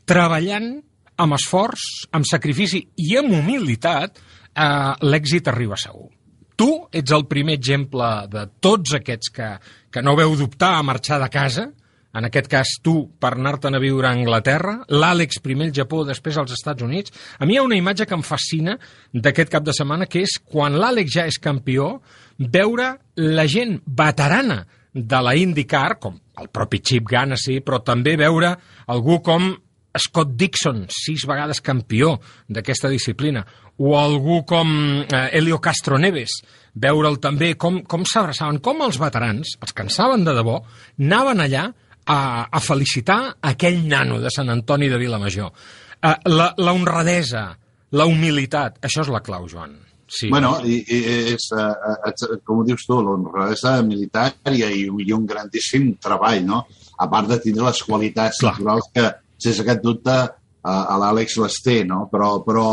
treballant 0.10 0.74
amb 1.22 1.38
esforç, 1.38 2.08
amb 2.12 2.26
sacrifici 2.26 2.82
i 2.98 3.14
amb 3.20 3.38
humilitat, 3.38 4.18
eh, 4.18 4.94
l'èxit 5.06 5.48
arriba 5.52 5.78
segur. 5.78 6.10
Tu 6.64 6.74
ets 6.96 7.12
el 7.12 7.26
primer 7.28 7.58
exemple 7.60 8.10
de 8.32 8.46
tots 8.64 8.94
aquests 8.96 9.32
que, 9.36 9.48
que 9.92 10.04
no 10.06 10.16
veu 10.16 10.38
dubtar 10.40 10.78
a 10.78 10.86
marxar 10.88 11.18
de 11.20 11.28
casa, 11.32 11.66
en 12.14 12.28
aquest 12.30 12.48
cas 12.48 12.70
tu 12.86 12.94
per 13.20 13.34
anar-te'n 13.34 13.76
a 13.76 13.82
viure 13.84 14.08
a 14.08 14.14
Anglaterra, 14.16 14.78
l'Àlex 14.88 15.42
primer 15.44 15.68
al 15.68 15.74
Japó, 15.76 16.04
després 16.08 16.38
als 16.40 16.54
Estats 16.56 16.86
Units. 16.86 17.12
A 17.42 17.48
mi 17.50 17.58
hi 17.58 17.60
ha 17.60 17.66
una 17.66 17.76
imatge 17.76 18.08
que 18.08 18.16
em 18.16 18.24
fascina 18.24 18.78
d'aquest 19.12 19.52
cap 19.52 19.66
de 19.66 19.76
setmana, 19.76 20.08
que 20.08 20.22
és 20.24 20.38
quan 20.40 20.78
l'Àlex 20.80 21.18
ja 21.18 21.28
és 21.28 21.42
campió, 21.42 21.98
veure 22.38 22.94
la 23.20 23.48
gent 23.50 23.80
veterana 23.84 24.62
de 24.94 25.22
la 25.26 25.36
IndyCar, 25.36 25.98
com 26.00 26.16
el 26.40 26.48
propi 26.54 26.80
Chip 26.80 27.10
Ganassi, 27.12 27.60
però 27.66 27.82
també 27.84 28.16
veure 28.24 28.56
algú 28.94 29.20
com 29.26 29.52
Scott 30.00 30.34
Dixon, 30.40 30.86
sis 30.90 31.28
vegades 31.30 31.62
campió 31.62 32.16
d'aquesta 32.50 32.90
disciplina, 32.90 33.44
o 33.78 33.96
algú 33.98 34.42
com 34.46 34.70
eh, 35.04 35.30
Helio 35.38 35.60
Castro 35.62 35.98
Neves, 36.02 36.40
veure'l 36.74 37.20
també 37.22 37.54
com, 37.60 37.82
com 37.90 38.06
s'abraçaven, 38.06 38.60
com 38.64 38.82
els 38.86 39.00
veterans, 39.02 39.56
els 39.62 39.74
que 39.74 39.86
en 39.86 39.94
saben 39.94 40.26
de 40.26 40.34
debò, 40.36 40.60
anaven 41.00 41.46
allà 41.46 41.68
a, 42.06 42.20
a 42.50 42.60
felicitar 42.60 43.38
aquell 43.54 43.84
nano 43.88 44.20
de 44.22 44.32
Sant 44.34 44.52
Antoni 44.54 44.90
de 44.92 45.00
Vilamajor. 45.02 45.54
Uh, 46.04 46.16
la, 46.34 46.52
la 46.58 46.76
honradesa, 46.76 47.48
la 47.96 48.08
humilitat, 48.10 48.82
això 48.84 49.06
és 49.06 49.12
la 49.14 49.24
clau, 49.24 49.48
Joan. 49.48 49.78
Sí. 50.14 50.28
Bueno, 50.30 50.58
i, 50.68 50.82
i 50.84 50.98
és, 51.34 51.48
uh, 51.56 52.38
com 52.46 52.62
ho 52.62 52.66
dius 52.68 52.84
tu, 52.86 53.00
l'honradesa 53.02 53.80
militar 53.88 54.28
i, 54.52 54.60
i, 54.62 54.86
i 54.86 55.14
un 55.16 55.26
grandíssim 55.26 55.94
treball, 56.04 56.44
no? 56.46 56.66
A 57.02 57.08
part 57.10 57.32
de 57.32 57.40
tindre 57.42 57.66
les 57.66 57.82
qualitats 57.88 58.42
Clar. 58.44 58.54
naturals 58.54 58.92
que, 58.94 59.08
sense 59.44 59.66
cap 59.68 59.84
dubte, 59.84 60.16
a, 60.64 60.74
a 60.74 60.98
l'Àlex 61.02 61.38
les 61.44 61.60
té, 61.64 61.82
no? 61.88 62.08
Però, 62.12 62.38
però, 62.46 62.68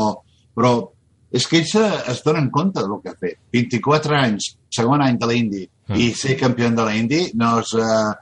però 0.57 0.75
és 1.31 1.47
que 1.47 1.61
ells 1.61 1.75
es 2.11 2.23
donen 2.27 2.51
compte 2.55 2.83
del 2.83 3.01
que 3.03 3.13
ha 3.13 3.19
fet. 3.19 3.39
24 3.55 4.19
anys, 4.19 4.53
segon 4.73 5.03
any 5.05 5.19
de 5.19 5.31
l'Indi, 5.31 5.65
mm. 5.91 5.99
i 5.99 6.11
ser 6.19 6.39
campió 6.39 6.71
de 6.75 6.87
l'Indi 6.87 7.25
no, 7.39 7.57
és, 7.63 7.75
uh, 7.79 8.13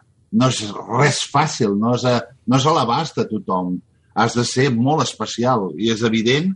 no 0.41 0.49
és 0.53 0.63
res 1.01 1.21
fàcil, 1.33 1.77
no 1.81 1.95
és, 1.97 2.05
a, 2.09 2.19
no 2.49 2.61
és 2.61 2.69
a 2.69 2.75
l'abast 2.77 3.21
de 3.21 3.29
tothom. 3.31 3.77
Has 4.19 4.35
de 4.35 4.45
ser 4.49 4.71
molt 4.75 5.05
especial 5.05 5.71
i 5.79 5.93
és 5.93 6.03
evident 6.05 6.51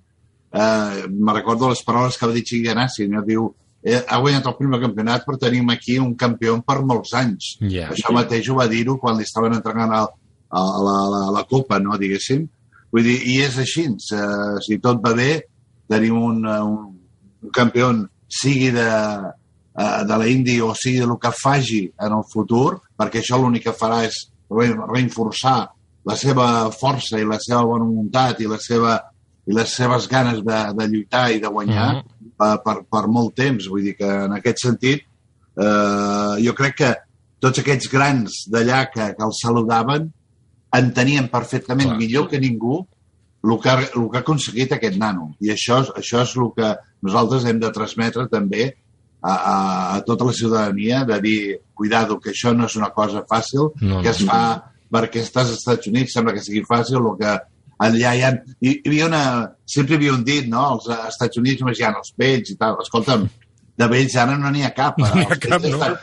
eh, 0.53 1.09
me 1.09 1.33
recordo 1.33 1.69
les 1.69 1.83
paraules 1.83 2.17
que 2.19 2.27
va 2.27 2.35
dir 2.35 2.45
Xigui 2.45 2.69
Ganassi, 2.69 3.09
no? 3.09 3.23
diu, 3.27 3.47
eh, 3.83 4.03
ha 4.03 4.19
guanyat 4.21 4.49
el 4.51 4.57
primer 4.59 4.81
campionat 4.83 5.25
però 5.27 5.39
tenim 5.41 5.71
aquí 5.73 5.99
un 5.99 6.15
campió 6.19 6.59
per 6.67 6.81
molts 6.87 7.15
anys. 7.19 7.55
Yeah. 7.61 7.93
Això 7.95 8.13
mateix 8.15 8.51
ho 8.51 8.59
va 8.61 8.69
dir-ho 8.71 8.99
quan 9.01 9.19
li 9.19 9.27
estaven 9.29 9.57
entregant 9.57 9.95
a, 10.53 10.61
a, 10.61 10.83
la, 10.85 10.97
la, 11.09 11.23
la 11.39 11.45
copa, 11.49 11.81
no, 11.81 11.97
diguéssim. 11.99 12.47
Vull 12.93 13.07
dir, 13.09 13.19
i 13.25 13.39
és 13.41 13.57
així, 13.59 13.87
eh, 13.89 14.57
si 14.65 14.79
tot 14.85 15.01
va 15.05 15.15
bé, 15.17 15.31
tenim 15.89 16.19
un, 16.21 16.43
un, 16.45 16.75
un 17.43 17.55
campió, 17.57 17.91
sigui 18.33 18.71
de, 18.73 18.89
eh, 19.77 20.03
de 20.09 20.19
la 20.19 20.29
Indi 20.29 20.59
o 20.61 20.73
sigui 20.77 21.01
del 21.01 21.17
que 21.21 21.33
faci 21.37 21.87
en 22.01 22.17
el 22.19 22.27
futur, 22.33 22.83
perquè 22.97 23.23
això 23.23 23.41
l'únic 23.41 23.69
que 23.69 23.77
farà 23.77 24.03
és 24.09 24.27
reinforçar 24.53 25.59
la 26.05 26.17
seva 26.19 26.47
força 26.75 27.21
i 27.21 27.29
la 27.29 27.39
seva 27.41 27.63
bona 27.69 27.87
voluntat 27.87 28.43
i 28.43 28.51
la 28.51 28.59
seva 28.61 28.99
i 29.47 29.55
les 29.57 29.73
seves 29.75 30.07
ganes 30.11 30.43
de, 30.47 30.59
de 30.77 30.87
lluitar 30.87 31.31
i 31.33 31.41
de 31.43 31.49
guanyar 31.51 31.89
uh 31.97 32.03
-huh. 32.03 32.29
per, 32.39 32.53
per, 32.65 32.77
per 32.91 33.09
molt 33.09 33.35
temps. 33.35 33.67
Vull 33.67 33.83
dir 33.83 33.97
que 33.97 34.07
en 34.07 34.33
aquest 34.33 34.59
sentit 34.63 35.01
eh, 35.57 36.35
jo 36.47 36.55
crec 36.55 36.77
que 36.77 36.95
tots 37.41 37.59
aquests 37.59 37.91
grans 37.91 38.47
d'allà 38.53 38.87
que, 38.93 39.15
que 39.17 39.25
el 39.25 39.35
saludaven 39.35 40.13
entenien 40.79 41.29
perfectament 41.33 41.93
Clar. 41.93 41.99
millor 42.01 42.29
que 42.31 42.41
ningú 42.41 42.83
el 43.43 43.59
que, 43.61 43.71
el 43.71 44.09
que 44.11 44.19
ha 44.19 44.23
aconseguit 44.23 44.73
aquest 44.73 44.99
nano. 45.01 45.33
I 45.43 45.53
això, 45.55 45.81
això 45.99 46.23
és 46.23 46.35
el 46.39 46.53
que 46.57 46.75
nosaltres 47.03 47.47
hem 47.49 47.59
de 47.61 47.73
transmetre 47.75 48.29
també 48.31 48.69
a, 49.23 49.33
a, 49.33 49.57
a 49.97 50.01
tota 50.07 50.29
la 50.29 50.35
ciutadania, 50.35 51.05
de 51.05 51.19
dir, 51.23 51.41
cuidado, 51.75 52.19
que 52.21 52.31
això 52.31 52.55
no 52.55 52.69
és 52.71 52.77
una 52.79 52.91
cosa 52.95 53.25
fàcil, 53.29 53.73
no, 53.83 54.01
que 54.03 54.11
es 54.15 54.23
fa 54.27 54.43
perquè 54.93 55.23
estàs 55.25 55.49
als 55.49 55.63
Estats 55.63 55.89
Units, 55.89 56.15
sembla 56.15 56.35
que 56.37 56.45
sigui 56.45 56.65
fàcil, 56.69 57.01
el 57.01 57.19
que 57.21 57.37
allà 57.83 58.15
hi 58.15 58.25
ha... 58.27 58.33
Hi, 58.61 58.73
hi 58.73 58.91
havia 58.91 59.07
una... 59.09 59.23
Sempre 59.67 59.97
hi 59.97 60.01
havia 60.01 60.17
un 60.19 60.27
dit, 60.27 60.51
no? 60.51 60.67
Els 60.77 60.91
Estats 61.09 61.41
Units 61.41 61.63
només 61.63 61.81
hi 61.81 61.87
ha 61.87 61.95
els 61.97 62.13
vells 62.19 62.53
i 62.53 62.59
tal. 62.61 62.77
Escolta'm, 62.85 63.25
de 63.79 63.89
vells 63.89 64.19
ara 64.21 64.37
no 64.39 64.51
n'hi 64.53 64.67
ha 64.67 64.75
cap. 64.77 65.01
No 65.01 65.09
ha 65.09 65.25
els 65.25 65.41
cap, 65.47 65.65
no? 65.65 65.79
Estan, 65.79 65.97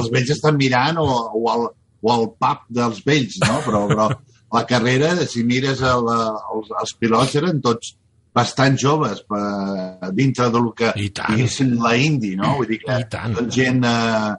els 0.00 0.12
vells 0.14 0.32
estan 0.36 0.60
mirant 0.60 1.02
o, 1.02 1.08
o, 1.08 1.42
el, 1.54 1.66
o 2.02 2.14
el 2.14 2.26
pub 2.38 2.64
dels 2.78 3.02
vells, 3.06 3.38
no? 3.44 3.60
Però, 3.66 3.84
però 3.90 4.08
la 4.56 4.64
carrera, 4.68 5.14
si 5.28 5.44
mires 5.44 5.82
el, 5.84 6.10
els, 6.10 6.74
els 6.82 6.94
pilots, 7.00 7.36
eren 7.40 7.62
tots 7.64 7.94
bastant 8.36 8.76
joves 8.76 9.22
per, 9.28 10.10
dintre 10.12 10.50
del 10.52 10.68
que 10.76 10.92
diguéssim 10.96 11.76
la 11.80 11.94
Indi, 11.96 12.34
no? 12.36 12.56
Vull 12.58 12.68
dir 12.74 12.82
que 12.84 13.00
són 13.08 13.50
gent 13.52 13.82
eh, 13.88 14.34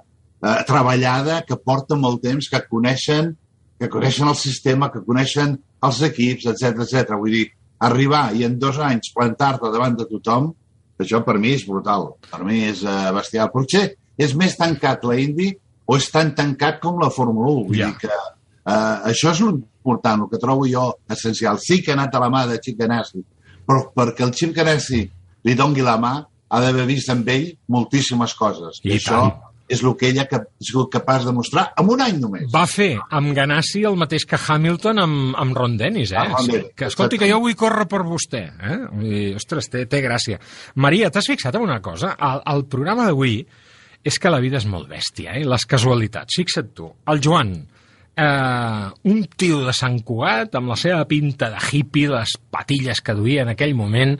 eh, 0.45 0.59
treballada 0.69 1.41
que 1.47 1.57
porta 1.57 1.97
molt 1.97 2.21
temps, 2.25 2.49
que 2.53 2.61
coneixen 2.69 3.33
que 3.77 3.89
coneixen 3.93 4.29
el 4.29 4.37
sistema, 4.37 4.89
que 4.89 5.03
coneixen 5.05 5.53
els 5.85 6.01
equips, 6.07 6.47
etc 6.49 6.81
etc. 6.85 7.13
Vull 7.21 7.35
dir, 7.35 7.45
arribar 7.85 8.31
i 8.33 8.45
en 8.47 8.57
dos 8.61 8.79
anys 8.81 9.11
plantar-te 9.13 9.69
davant 9.73 9.97
de 9.99 10.07
tothom, 10.09 10.49
això 10.97 11.21
per 11.25 11.37
mi 11.41 11.53
és 11.53 11.65
brutal. 11.67 12.09
Per 12.25 12.41
mi 12.45 12.63
és 12.65 12.81
uh, 12.85 13.11
bestial. 13.13 13.51
Potser 13.53 13.85
és 14.17 14.33
més 14.37 14.57
tancat 14.57 15.05
la 15.05 15.17
Indy 15.21 15.51
o 15.87 15.97
és 15.97 16.09
tan 16.11 16.33
tancat 16.35 16.81
com 16.83 16.99
la 17.01 17.09
Fórmula 17.13 17.53
1. 17.63 17.65
Vull 17.71 17.79
ja. 17.79 17.89
dir 17.89 18.05
que 18.05 18.13
uh, 18.13 19.07
això 19.09 19.33
és 19.33 19.41
l'important, 19.43 20.25
el 20.25 20.31
que 20.31 20.41
trobo 20.43 20.67
jo 20.69 20.89
essencial. 21.13 21.61
Sí 21.63 21.81
que 21.81 21.93
ha 21.93 21.97
anat 21.97 22.15
a 22.15 22.23
la 22.25 22.31
mà 22.33 22.45
de 22.51 22.59
Xip 22.63 22.79
Ganassi, 22.83 23.23
però 23.67 23.87
perquè 23.95 24.27
el 24.27 24.35
Xip 24.35 24.55
Ganassi 24.57 25.03
li 25.47 25.57
dongui 25.57 25.85
la 25.85 25.97
mà 26.01 26.15
ha 26.47 26.63
d'haver 26.63 26.87
vist 26.87 27.11
amb 27.11 27.27
ell 27.31 27.49
moltíssimes 27.71 28.35
coses. 28.39 28.81
I, 28.83 28.93
I 28.93 28.97
això 28.99 29.21
tant 29.23 29.47
és 29.67 29.83
el 29.83 29.95
que 29.99 30.07
ella 30.07 30.23
ha 30.31 30.39
sigut 30.63 30.89
capaç 30.91 31.25
de 31.27 31.33
mostrar 31.35 31.67
en 31.79 31.89
un 31.91 32.01
any 32.01 32.17
només. 32.21 32.47
Va 32.53 32.63
fer 32.71 32.93
amb 33.19 33.33
Ganassi 33.35 33.83
el 33.87 33.97
mateix 33.99 34.23
que 34.27 34.39
Hamilton 34.39 35.01
amb, 35.03 35.35
amb 35.43 35.57
Ron 35.57 35.75
Dennis, 35.79 36.13
eh? 36.15 36.23
Ah, 36.23 36.41
sí, 36.43 36.61
que, 36.75 36.87
escolti, 36.87 37.19
que 37.19 37.27
jo 37.29 37.41
vull 37.43 37.57
córrer 37.59 37.87
per 37.91 38.03
vostè. 38.07 38.43
Eh? 38.47 38.77
I, 39.03 39.23
ostres, 39.37 39.67
té, 39.73 39.83
té 39.91 40.01
gràcia. 40.03 40.39
Maria, 40.75 41.11
t'has 41.11 41.27
fixat 41.27 41.59
en 41.59 41.67
una 41.67 41.81
cosa? 41.83 42.15
El, 42.15 42.43
el 42.53 42.65
programa 42.71 43.09
d'avui 43.09 43.41
és 44.07 44.19
que 44.23 44.31
la 44.31 44.39
vida 44.43 44.61
és 44.61 44.67
molt 44.69 44.87
bèstia, 44.91 45.35
eh? 45.35 45.43
Les 45.47 45.65
casualitats. 45.67 46.39
Fixa't 46.39 46.71
tu. 46.77 46.87
El 47.11 47.19
Joan, 47.23 47.51
eh, 48.15 48.85
un 49.11 49.23
tio 49.35 49.61
de 49.65 49.73
Sant 49.75 49.99
Cugat 50.07 50.55
amb 50.55 50.71
la 50.71 50.77
seva 50.79 51.03
pinta 51.09 51.51
de 51.53 51.61
hippie, 51.71 52.09
les 52.11 52.37
patilles 52.51 53.01
que 53.03 53.17
duia 53.17 53.43
en 53.43 53.53
aquell 53.53 53.75
moment, 53.75 54.15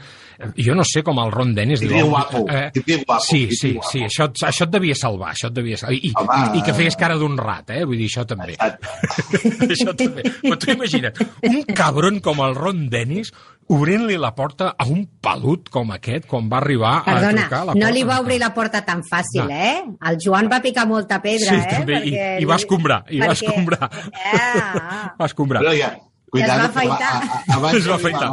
jo 0.57 0.75
no 0.77 0.85
sé 0.87 1.03
com 1.05 1.19
el 1.23 1.31
Ron 1.33 1.53
Dennis 1.57 1.81
diu... 1.81 2.07
Guapo, 2.11 2.45
eh, 2.51 2.69
guapo, 3.05 3.19
sí, 3.25 3.47
sí, 3.51 3.73
guapo. 3.73 3.89
sí, 3.89 4.03
això, 4.05 4.29
això 4.47 4.67
et 4.67 4.73
devia 4.73 4.95
salvar, 4.97 5.33
això 5.33 5.49
et 5.51 5.57
devia 5.57 5.77
salvar. 5.79 5.97
I, 5.97 6.13
Home, 6.15 6.39
i 6.59 6.63
que 6.65 6.75
feies 6.77 6.97
cara 6.99 7.17
d'un 7.19 7.37
rat, 7.39 7.73
eh? 7.75 7.83
Vull 7.87 7.99
dir, 7.99 8.09
això 8.11 8.25
també. 8.29 8.55
això 9.73 9.93
també. 9.97 10.25
Però 10.41 10.57
tu 10.61 10.73
imagina't, 10.75 11.21
un 11.49 11.61
cabron 11.77 12.19
com 12.23 12.41
el 12.45 12.57
Ron 12.57 12.87
Dennis 12.93 13.33
obrint-li 13.67 14.15
la 14.15 14.31
porta 14.35 14.69
a 14.79 14.85
un 14.87 15.01
pelut 15.19 15.67
com 15.73 15.89
aquest 15.91 16.27
quan 16.29 16.47
va 16.51 16.61
arribar 16.61 16.93
Perdona, 17.03 17.27
a 17.27 17.47
trucar 17.47 17.59
a 17.59 17.65
la 17.67 17.73
porta. 17.73 17.83
no 17.83 17.93
li 17.97 18.03
va 18.07 18.19
obrir 18.23 18.37
la 18.39 18.53
porta 18.55 18.83
tan 18.87 19.01
fàcil, 19.03 19.43
no. 19.43 19.51
eh? 19.51 19.81
El 20.07 20.19
Joan 20.23 20.47
va 20.51 20.61
picar 20.63 20.85
molta 20.87 21.19
pedra, 21.23 21.49
sí, 21.51 21.59
eh? 21.59 21.71
També, 21.73 21.99
i, 22.07 22.13
i 22.43 22.47
va 22.47 22.55
escombrar, 22.61 23.01
i 23.09 23.19
perquè... 23.19 23.27
va 23.27 23.35
escombrar. 23.35 23.89
Yeah. 24.23 25.15
va 25.19 25.27
escombrar. 25.27 25.63
Però 25.65 25.75
ja, 25.75 25.91
cuidado, 26.31 26.53
es 26.53 26.63
va 26.63 26.69
afaitar. 26.71 27.43
abans 27.57 27.77
es 27.81 27.89
va 27.91 27.99
afaitar. 27.99 28.31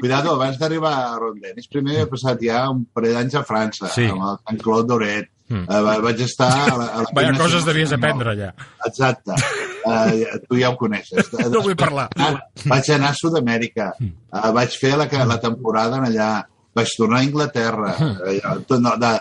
Cuidado, 0.00 0.32
abans 0.34 0.56
d'arribar 0.58 0.94
a 0.96 1.18
Rondenis, 1.20 1.68
primer 1.68 1.98
he 2.00 2.06
passat 2.08 2.40
ja 2.44 2.62
un 2.72 2.86
parell 2.94 3.18
d'anys 3.18 3.36
a 3.36 3.44
França, 3.44 3.90
sí. 3.92 4.06
amb 4.08 4.24
el 4.24 4.38
Jean-Claude 4.38 4.88
Doret. 4.88 5.30
Mm. 5.50 5.64
Uh, 5.66 5.96
vaig 6.04 6.20
estar... 6.24 6.48
A 6.48 6.76
la, 6.78 6.86
a 6.94 7.02
la 7.04 7.12
Vaya 7.16 7.32
coses 7.36 7.66
devies 7.66 7.92
aprendre, 7.92 8.36
ja. 8.38 8.52
Exacte. 8.86 9.34
Uh, 9.82 10.38
tu 10.46 10.60
ja 10.60 10.70
ho 10.70 10.78
coneixes. 10.78 11.32
No 11.52 11.64
vull 11.64 11.76
parlar. 11.78 12.06
Uh, 12.14 12.38
vaig 12.70 12.92
anar 12.94 13.10
a 13.10 13.18
Sud-amèrica. 13.18 13.90
Uh, 14.00 14.46
vaig 14.56 14.78
fer 14.78 14.94
la, 15.00 15.08
la 15.26 15.40
temporada 15.42 16.00
allà. 16.06 16.30
Vaig 16.76 16.94
tornar 16.96 17.18
a 17.18 17.26
Anglaterra. 17.26 17.96
Uh, 17.98 18.54
tot, 18.62 18.78
no, 18.78 18.94
de, 19.02 19.12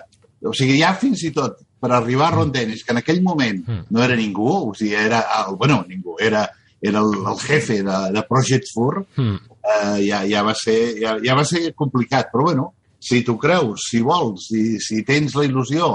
o 0.46 0.54
sigui, 0.54 0.78
ja 0.84 0.94
fins 1.02 1.26
i 1.26 1.34
tot 1.36 1.58
per 1.80 1.92
arribar 1.96 2.30
a 2.30 2.36
Rondenis, 2.38 2.86
que 2.86 2.94
en 2.94 3.02
aquell 3.02 3.24
moment 3.24 3.62
no 3.90 4.02
era 4.04 4.16
ningú, 4.20 4.52
o 4.70 4.74
sigui, 4.78 4.96
era... 5.00 5.24
El, 5.42 5.56
bueno, 5.60 5.82
ningú, 5.88 6.18
era, 6.20 6.44
era 6.80 7.00
el, 7.00 7.14
el 7.24 7.40
jefe 7.40 7.82
de, 7.84 8.02
de 8.14 8.28
Project 8.30 8.70
Fur, 8.74 9.06
mm 9.16 9.49
eh, 9.64 10.00
ja, 10.08 10.24
ja, 10.28 10.44
va 10.46 10.56
ser, 10.58 10.80
ja, 11.02 11.18
ja 11.24 11.36
va 11.38 11.46
ser 11.48 11.74
complicat, 11.78 12.30
però 12.32 12.50
bueno, 12.50 12.74
si 13.00 13.24
tu 13.24 13.38
creus, 13.40 13.88
si 13.90 14.02
vols, 14.04 14.50
si, 14.52 14.80
si 14.84 15.04
tens 15.08 15.36
la 15.38 15.46
il·lusió 15.48 15.94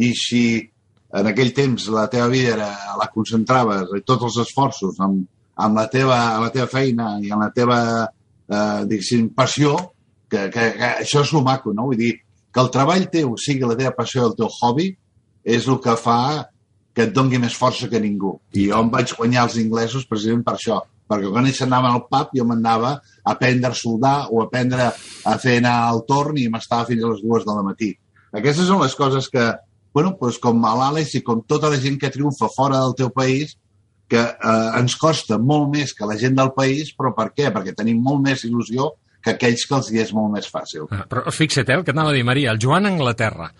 i 0.00 0.12
si 0.16 0.42
en 1.16 1.30
aquell 1.30 1.52
temps 1.56 1.88
la 1.92 2.06
teva 2.12 2.28
vida 2.32 2.54
era, 2.56 2.70
la 2.98 3.08
concentraves 3.12 3.92
i 3.96 4.04
tots 4.04 4.28
els 4.28 4.38
esforços 4.46 4.98
amb, 5.04 5.24
amb 5.62 5.78
la, 5.78 5.86
teva, 5.92 6.18
la 6.42 6.50
teva 6.52 6.68
feina 6.70 7.16
i 7.22 7.30
amb 7.32 7.46
la 7.46 7.52
teva 7.54 7.80
eh, 8.04 9.28
passió, 9.34 9.76
que, 10.28 10.48
que, 10.50 10.70
que 10.76 10.92
això 11.04 11.22
és 11.22 11.32
el 11.32 11.44
maco, 11.46 11.72
no? 11.72 11.86
Vull 11.90 12.00
dir, 12.00 12.12
que 12.52 12.62
el 12.64 12.72
treball 12.72 13.08
teu 13.12 13.36
sigui 13.38 13.68
la 13.68 13.76
teva 13.78 13.94
passió 13.94 14.22
i 14.24 14.28
el 14.30 14.36
teu 14.36 14.48
hobby 14.48 14.90
és 15.44 15.68
el 15.68 15.78
que 15.84 15.94
fa 16.00 16.20
que 16.96 17.04
et 17.04 17.12
dongui 17.12 17.38
més 17.38 17.54
força 17.54 17.88
que 17.92 18.00
ningú. 18.00 18.38
I 18.56 18.70
jo 18.70 18.80
em 18.80 18.90
vaig 18.90 19.12
guanyar 19.18 19.44
els 19.46 19.58
inglesos 19.60 20.06
precisament 20.08 20.44
per 20.46 20.54
això, 20.56 20.80
perquè 21.06 21.30
quan 21.30 21.46
ells 21.46 21.62
anaven 21.62 21.94
al 21.94 22.06
pub 22.10 22.34
jo 22.36 22.46
m'anava 22.48 22.96
a 22.96 23.34
aprendre 23.34 23.70
a 23.70 23.78
soldar 23.78 24.16
o 24.30 24.40
a 24.40 24.48
aprendre 24.48 24.90
a 24.90 25.36
fer 25.42 25.58
anar 25.60 25.76
al 25.86 26.02
torn 26.08 26.38
i 26.42 26.48
m'estava 26.50 26.88
fins 26.88 27.04
a 27.04 27.12
les 27.12 27.22
dues 27.22 27.46
la 27.46 27.62
matí. 27.66 27.92
Aquestes 28.36 28.68
són 28.68 28.82
les 28.82 28.96
coses 28.98 29.30
que, 29.32 29.44
bueno, 29.94 30.16
doncs 30.20 30.40
com 30.42 30.64
a 30.66 30.74
l'Àlex 30.76 31.14
i 31.16 31.22
com 31.24 31.44
tota 31.48 31.70
la 31.72 31.78
gent 31.80 31.96
que 32.00 32.12
triomfa 32.12 32.50
fora 32.52 32.82
del 32.82 32.96
teu 32.98 33.12
país, 33.14 33.56
que 34.08 34.22
eh, 34.22 34.78
ens 34.78 34.94
costa 35.00 35.38
molt 35.38 35.70
més 35.72 35.94
que 35.94 36.06
la 36.06 36.18
gent 36.18 36.36
del 36.38 36.52
país, 36.56 36.92
però 36.94 37.12
per 37.16 37.32
què? 37.34 37.50
Perquè 37.54 37.74
tenim 37.74 38.02
molt 38.02 38.22
més 38.26 38.44
il·lusió 38.46 38.92
que 39.24 39.34
aquells 39.34 39.64
que 39.66 39.74
els 39.74 39.88
hi 39.90 40.02
és 40.04 40.12
molt 40.14 40.30
més 40.36 40.46
fàcil. 40.50 40.86
Ah, 40.94 41.06
però 41.10 41.26
fixa't, 41.34 41.66
eh, 41.66 41.78
el 41.80 41.86
que 41.86 41.94
anava 41.94 42.12
a 42.12 42.16
dir, 42.16 42.22
Maria, 42.26 42.52
el 42.54 42.62
Joan 42.62 42.86
a 42.86 42.92
Anglaterra, 42.94 43.50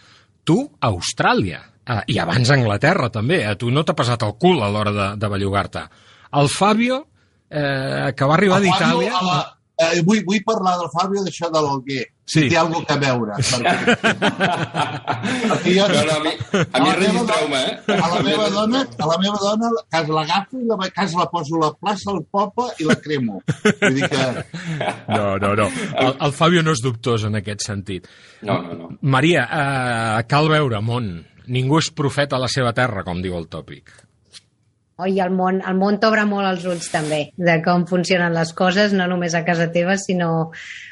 tu 0.47 0.61
a 0.79 0.93
Austràlia, 0.93 1.65
ah, 1.87 2.03
i 2.07 2.21
abans 2.23 2.51
a 2.51 2.59
Anglaterra 2.61 3.11
també, 3.11 3.43
a 3.47 3.57
tu 3.59 3.73
no 3.75 3.83
t'ha 3.83 3.97
passat 3.99 4.23
el 4.23 4.37
cul 4.39 4.63
a 4.63 4.71
l'hora 4.71 4.95
de, 4.95 5.09
de 5.19 5.31
bellugar-te. 5.33 5.83
El 6.39 6.51
Fabio, 6.53 7.03
eh, 7.51 8.13
que 8.17 8.25
va 8.29 8.35
arribar 8.39 8.61
d'Itàlia... 8.65 9.23
La, 9.27 9.39
eh, 9.77 10.01
vull, 10.03 10.23
vull 10.27 10.43
parlar 10.47 10.77
del 10.81 10.89
Fabio 10.95 11.25
d'això 11.25 11.51
de 11.53 11.61
l'Alguer. 11.65 12.05
Sí. 12.27 12.41
Si 12.43 12.49
té 12.51 12.57
alguna 12.59 12.83
cosa 12.83 12.97
a 12.97 12.99
veure. 12.99 13.37
Perquè, 15.47 15.75
jo, 15.77 15.85
No, 15.87 16.01
no, 16.07 16.15
a 16.17 16.21
mi, 16.25 16.33
a 16.73 16.81
mi 16.83 16.91
registreu-me, 16.99 17.61
dona- 17.61 17.61
eh? 17.87 17.99
A 18.03 18.09
la 18.15 18.23
meva 18.27 18.49
dona, 18.51 18.81
a 18.99 19.07
la 19.11 19.19
meva 19.23 19.39
dona, 19.43 19.71
cas 19.95 20.09
l'agafo 20.11 20.59
i 20.59 20.67
la, 20.67 20.79
cas 20.97 21.15
la 21.15 21.27
poso 21.31 21.55
a 21.61 21.63
la 21.67 21.71
plaça, 21.79 22.11
al 22.11 22.25
poble 22.31 22.67
i 22.83 22.89
la 22.89 22.97
cremo. 23.05 23.39
Vull 23.47 23.95
dir 24.01 24.09
que... 24.11 24.25
No, 25.13 25.37
no, 25.43 25.53
no. 25.61 25.69
El, 26.03 26.17
el 26.29 26.35
Fabio 26.35 26.65
no 26.67 26.75
és 26.75 26.83
dubtós 26.83 27.25
en 27.29 27.39
aquest 27.39 27.63
sentit. 27.67 28.09
No, 28.43 28.59
no, 28.65 28.75
no. 28.81 28.91
Maria, 29.03 29.47
eh, 29.47 30.27
cal 30.31 30.51
veure 30.53 30.83
món. 30.83 31.13
Ningú 31.47 31.79
és 31.79 31.93
profeta 31.95 32.41
a 32.41 32.43
la 32.43 32.51
seva 32.51 32.73
terra, 32.75 33.05
com 33.07 33.21
diu 33.23 33.37
el 33.39 33.47
tòpic. 33.47 33.93
Oi, 34.97 35.19
el 35.21 35.33
món, 35.37 35.59
el 35.69 35.75
món 35.77 35.99
t'obre 36.01 36.23
molt 36.25 36.49
els 36.49 36.63
ulls 36.65 36.87
també, 36.89 37.19
de 37.37 37.59
com 37.65 37.83
funcionen 37.91 38.33
les 38.33 38.55
coses, 38.57 38.95
no 38.97 39.05
només 39.11 39.35
a 39.37 39.43
casa 39.45 39.67
teva, 39.75 39.99
sinó 40.01 40.29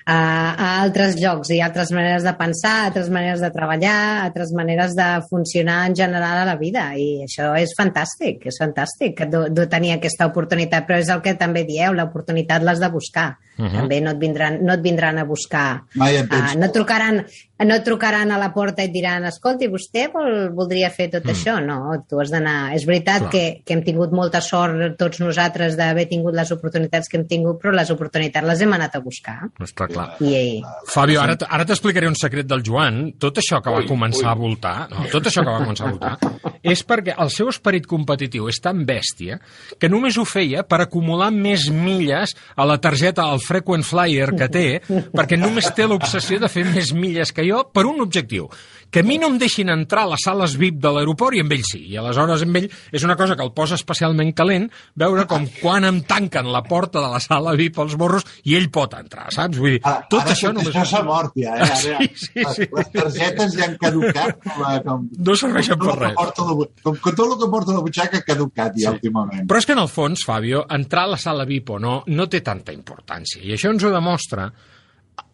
a, 0.06 0.16
a 0.54 0.66
altres 0.82 1.16
llocs 1.20 1.50
i 1.54 1.60
altres 1.64 1.90
maneres 1.94 2.24
de 2.26 2.32
pensar, 2.36 2.74
altres 2.90 3.08
maneres 3.12 3.40
de 3.40 3.50
treballar, 3.54 3.96
altres 4.26 4.52
maneres 4.52 4.94
de 4.98 5.06
funcionar 5.30 5.86
en 5.88 5.94
general 5.96 6.42
a 6.42 6.44
la 6.44 6.56
vida. 6.60 6.90
I 6.96 7.24
això 7.24 7.54
és 7.60 7.72
fantàstic, 7.78 8.44
és 8.50 8.58
fantàstic 8.60 9.16
que 9.16 9.26
de, 9.32 9.66
tenir 9.66 9.94
aquesta 9.96 10.26
oportunitat, 10.28 10.86
però 10.86 10.98
és 11.00 11.08
el 11.08 11.22
que 11.24 11.34
també 11.40 11.64
dieu, 11.64 11.92
l'oportunitat 11.96 12.62
l'has 12.62 12.80
de 12.80 12.90
buscar. 12.92 13.36
Uh 13.56 13.62
Mhm. 13.62 13.68
-huh. 13.70 13.76
També 13.78 14.00
no 14.00 14.10
et, 14.10 14.18
vindran, 14.18 14.58
no 14.64 14.72
et 14.72 14.80
vindran 14.82 15.16
a 15.18 15.24
buscar. 15.24 15.82
Mai 15.94 16.16
et 16.16 16.28
penso. 16.28 16.58
no, 16.58 16.64
et 16.66 16.72
trucaran, 16.72 17.24
no 17.64 17.74
et 17.76 17.84
trucaran 17.84 18.32
a 18.32 18.38
la 18.38 18.52
porta 18.52 18.82
i 18.82 18.86
et 18.86 18.92
diran 18.92 19.24
escolti, 19.26 19.68
vostè 19.68 20.10
vol, 20.12 20.50
voldria 20.52 20.90
fer 20.90 21.08
tot 21.08 21.24
Mm. 21.24 21.30
això? 21.30 21.64
No, 21.64 22.04
tu 22.08 22.18
has 22.20 22.30
d'anar... 22.30 22.74
És 22.74 22.84
veritat 22.84 23.18
Clar. 23.20 23.30
que, 23.30 23.62
que 23.64 23.74
hem 23.74 23.84
tingut 23.84 24.10
molta 24.10 24.40
sort 24.40 24.96
tots 24.98 25.20
nosaltres 25.20 25.76
d'haver 25.76 26.08
tingut 26.08 26.34
les 26.34 26.50
oportunitats 26.50 27.08
que 27.08 27.16
hem 27.16 27.26
tingut, 27.28 27.60
però 27.62 27.70
les 27.72 27.90
oportunitats 27.90 28.44
les 28.44 28.60
hem 28.60 28.72
anat 28.72 28.96
a 28.96 28.98
buscar. 28.98 29.38
Està 29.60 29.86
clar. 29.94 30.06
I, 30.20 30.60
Fabio, 30.90 31.20
ara, 31.22 31.36
ara 31.48 31.66
t'explicaré 31.68 32.08
un 32.10 32.18
secret 32.18 32.48
del 32.50 32.64
Joan. 32.66 33.00
Tot 33.22 33.40
això 33.40 33.60
que 33.64 33.72
va 33.72 33.82
Ui, 33.82 33.88
començar 33.88 34.26
ui. 34.28 34.32
a 34.32 34.36
voltar, 34.38 34.74
no, 34.92 35.06
tot 35.12 35.30
això 35.30 35.44
que 35.44 35.52
va 35.52 35.62
començar 35.62 35.88
a 35.88 35.94
voltar, 35.94 36.34
és 36.74 36.84
perquè 36.86 37.16
el 37.20 37.32
seu 37.34 37.50
esperit 37.52 37.88
competitiu 37.90 38.48
és 38.52 38.60
tan 38.64 38.84
bèstia 38.88 39.38
que 39.80 39.90
només 39.92 40.18
ho 40.18 40.26
feia 40.28 40.64
per 40.68 40.82
acumular 40.84 41.30
més 41.34 41.68
milles 41.72 42.34
a 42.56 42.66
la 42.68 42.78
targeta 42.82 43.28
al 43.30 43.42
frequent 43.44 43.84
flyer 43.86 44.30
que 44.36 44.50
té, 44.52 44.66
perquè 45.14 45.38
només 45.40 45.70
té 45.76 45.88
l'obsessió 45.88 46.40
de 46.42 46.50
fer 46.52 46.66
més 46.68 46.92
milles 46.96 47.32
que 47.34 47.46
jo 47.46 47.64
per 47.72 47.86
un 47.88 48.00
objectiu, 48.04 48.48
que 48.94 49.02
a 49.02 49.06
mi 49.06 49.16
no 49.18 49.26
em 49.32 49.38
deixin 49.42 49.72
entrar 49.72 50.04
a 50.06 50.10
les 50.12 50.22
sales 50.22 50.52
VIP 50.60 50.76
de 50.78 50.90
l'aeroport 50.94 51.34
i 51.34 51.40
amb 51.42 51.50
ell 51.56 51.64
sí. 51.66 51.80
I 51.90 51.96
aleshores 51.98 52.44
amb 52.46 52.60
ell 52.60 52.68
és 52.94 53.02
una 53.02 53.16
cosa 53.18 53.34
que 53.34 53.42
el 53.42 53.50
posa 53.56 53.74
especialment 53.74 54.30
calent, 54.38 54.68
veure 54.94 55.24
com 55.26 55.48
quan 55.58 55.82
em 55.88 55.98
tanquen 56.06 56.46
la 56.54 56.60
porta 56.62 57.02
de 57.02 57.08
la 57.10 57.18
sala 57.24 57.56
VIP 57.58 57.80
als 57.82 57.96
morros 57.98 58.22
i 58.46 58.54
ell 58.54 58.68
pot 58.70 58.94
entrar, 58.94 59.26
saps? 59.34 59.58
Vull 59.58 59.74
dir, 59.76 59.80
Ara, 59.82 60.04
tot 60.12 60.22
ara 60.22 60.36
això 60.36 60.52
només... 60.54 60.70
això 60.70 60.84
s'ha 60.92 61.02
mort 61.08 61.34
ja, 61.34 61.56
eh? 61.58 61.66
Ara, 61.66 61.80
Sí, 61.82 62.08
sí, 62.14 62.46
sí. 62.54 62.68
les 62.78 62.92
targetes 62.94 63.56
ja 63.58 63.66
han 63.66 63.76
caducat. 63.82 64.38
Com, 64.46 64.62
a- 64.70 64.78
com, 64.86 65.08
No 65.18 65.36
serveixen 65.42 65.78
com 65.82 65.90
per 65.90 65.98
res. 66.04 66.14
porta 66.22 66.46
la 66.46 66.68
Com 66.86 66.96
que 67.02 67.12
tot 67.18 67.26
el 67.32 67.36
que 67.42 67.50
porta 67.56 67.74
la 67.74 67.82
butxaca 67.88 68.22
ha 68.22 68.26
caducat 68.30 68.78
ja 68.78 68.92
últimament. 68.94 69.48
Però 69.50 69.58
és 69.58 69.66
que 69.66 69.74
en 69.74 69.82
el 69.82 69.90
fons, 69.90 70.22
Fabio, 70.28 70.62
entrar 70.78 71.08
a 71.08 71.12
la 71.16 71.18
sala 71.18 71.44
VIP 71.50 71.74
o 71.74 71.80
no, 71.82 71.96
no 72.06 72.28
té 72.30 72.40
tanta 72.46 72.70
importància. 72.72 73.42
I 73.42 73.56
això 73.58 73.74
ens 73.74 73.82
ho 73.82 73.90
demostra 73.90 74.46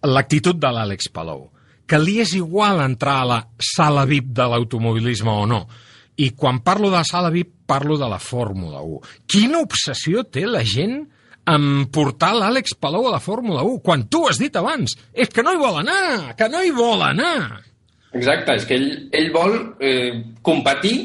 l'actitud 0.07 0.57
de 0.61 0.71
l'Àlex 0.73 1.11
Palou, 1.13 1.49
que 1.91 1.99
li 1.99 2.21
és 2.23 2.37
igual 2.39 2.83
entrar 2.85 3.21
a 3.21 3.29
la 3.29 3.39
sala 3.59 4.05
VIP 4.07 4.31
de 4.39 4.47
l'automobilisme 4.53 5.33
o 5.33 5.47
no. 5.51 5.65
I 6.23 6.31
quan 6.39 6.61
parlo 6.63 6.91
de 6.91 6.99
la 7.01 7.07
sala 7.09 7.31
VIP, 7.35 7.55
parlo 7.67 7.97
de 7.99 8.09
la 8.11 8.19
Fórmula 8.23 8.83
1. 8.83 9.01
Quina 9.27 9.63
obsessió 9.65 10.23
té 10.29 10.45
la 10.47 10.63
gent 10.67 11.01
en 11.51 11.87
portar 11.91 12.35
l'Àlex 12.37 12.77
Palou 12.79 13.09
a 13.09 13.15
la 13.17 13.23
Fórmula 13.23 13.65
1, 13.67 13.81
quan 13.83 14.05
tu 14.13 14.27
has 14.29 14.39
dit 14.39 14.55
abans, 14.57 14.95
és 15.15 15.31
que 15.33 15.43
no 15.43 15.55
hi 15.55 15.59
vol 15.59 15.81
anar, 15.81 16.37
que 16.39 16.49
no 16.53 16.63
hi 16.63 16.71
vol 16.77 17.03
anar. 17.03 17.63
Exacte, 18.13 18.59
és 18.59 18.67
que 18.69 18.77
ell, 18.77 18.91
ell 19.17 19.31
vol 19.35 19.57
eh, 19.81 20.21
competir 20.47 20.97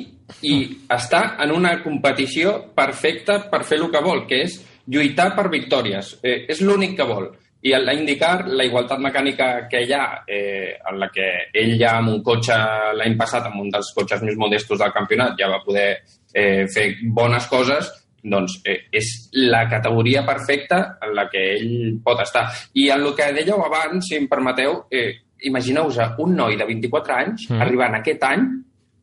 i 0.45 0.55
estar 0.91 1.37
en 1.41 1.53
una 1.53 1.77
competició 1.83 2.57
perfecta 2.75 3.39
per 3.49 3.63
fer 3.65 3.79
el 3.81 3.89
que 3.93 4.03
vol, 4.05 4.25
que 4.29 4.43
és 4.45 4.59
lluitar 4.91 5.31
per 5.37 5.47
victòries. 5.53 6.15
Eh, 6.21 6.43
és 6.51 6.61
l'únic 6.65 6.97
que 6.99 7.07
vol. 7.09 7.29
I 7.65 7.73
a 7.73 7.79
l'indicar 7.81 8.45
la 8.45 8.65
igualtat 8.67 8.99
mecànica 9.01 9.45
que 9.69 9.81
hi 9.81 9.93
ha, 9.95 10.23
eh, 10.29 10.77
en 10.85 10.99
la 11.01 11.09
que 11.09 11.25
ell 11.51 11.73
ja 11.79 11.95
amb 11.97 12.11
un 12.13 12.19
cotxe 12.23 12.53
l'any 12.93 13.15
passat, 13.17 13.47
amb 13.49 13.63
un 13.63 13.71
dels 13.73 13.89
cotxes 13.95 14.21
més 14.21 14.37
modestos 14.37 14.77
del 14.79 14.93
campionat, 14.93 15.33
ja 15.39 15.49
va 15.49 15.63
poder 15.65 15.87
eh, 16.33 16.67
fer 16.69 16.91
bones 17.15 17.47
coses, 17.49 17.89
doncs 18.21 18.59
eh, 18.65 18.77
és 18.93 19.09
la 19.49 19.63
categoria 19.69 20.21
perfecta 20.25 20.97
en 21.01 21.15
la 21.17 21.27
que 21.29 21.41
ell 21.55 21.97
pot 22.05 22.21
estar. 22.21 22.45
I 22.73 22.89
en 22.93 23.05
el 23.05 23.15
que 23.17 23.31
dèieu 23.33 23.61
abans, 23.65 24.05
si 24.07 24.17
em 24.17 24.29
permeteu, 24.29 24.83
eh, 24.91 25.09
imagineu-vos 25.45 25.99
un 26.21 26.35
noi 26.35 26.55
de 26.57 26.65
24 26.65 27.17
anys 27.17 27.49
Mm. 27.49 27.61
arribant 27.61 27.95
aquest 27.95 28.23
any 28.23 28.45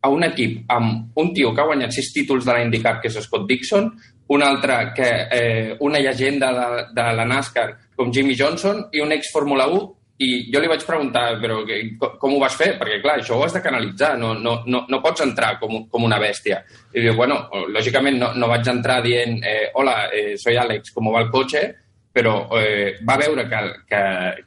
a 0.03 0.09
un 0.11 0.25
equip 0.25 0.64
amb 0.75 1.18
un 1.18 1.33
tio 1.35 1.53
que 1.55 1.61
ha 1.62 1.66
guanyat 1.66 1.92
sis 1.94 2.12
títols 2.12 2.44
de 2.44 2.55
l'IndyCar, 2.57 3.01
que 3.01 3.07
és 3.09 3.18
Scott 3.22 3.46
Dixon, 3.46 3.92
un 4.33 4.42
altre 4.42 4.77
que 4.97 5.11
eh, 5.31 5.77
una 5.81 6.01
llegenda 6.01 6.53
de, 6.57 6.85
de 6.97 7.09
la 7.18 7.25
NASCAR 7.29 7.73
com 7.97 8.12
Jimmy 8.12 8.37
Johnson 8.38 8.87
i 8.92 9.03
un 9.05 9.12
ex 9.12 9.29
Fórmula 9.33 9.66
1 9.68 9.83
i 10.23 10.29
jo 10.53 10.61
li 10.62 10.71
vaig 10.71 10.85
preguntar, 10.87 11.25
però 11.42 11.61
que, 11.66 11.79
com, 11.99 12.37
ho 12.37 12.40
vas 12.40 12.55
fer? 12.57 12.71
Perquè, 12.79 13.01
clar, 13.03 13.18
això 13.18 13.37
ho 13.37 13.45
has 13.45 13.57
de 13.57 13.62
canalitzar, 13.64 14.14
no, 14.21 14.33
no, 14.38 14.61
no, 14.71 14.85
no 14.88 15.01
pots 15.03 15.25
entrar 15.25 15.57
com, 15.61 15.83
com 15.90 16.07
una 16.07 16.21
bèstia. 16.23 16.61
I 16.95 17.03
diu, 17.03 17.16
bueno, 17.18 17.40
lògicament 17.75 18.21
no, 18.21 18.31
no 18.38 18.51
vaig 18.53 18.71
entrar 18.71 19.01
dient, 19.05 19.40
eh, 19.42 19.71
hola, 19.81 19.97
eh, 20.14 20.37
soy 20.38 20.59
Alex, 20.61 20.95
com 20.95 21.11
va 21.11 21.25
el 21.25 21.31
cotxe? 21.33 21.64
Però 22.12 22.37
eh, 22.61 22.99
va 23.09 23.16
veure 23.18 23.49
que, 23.49 23.61
que, 23.88 24.03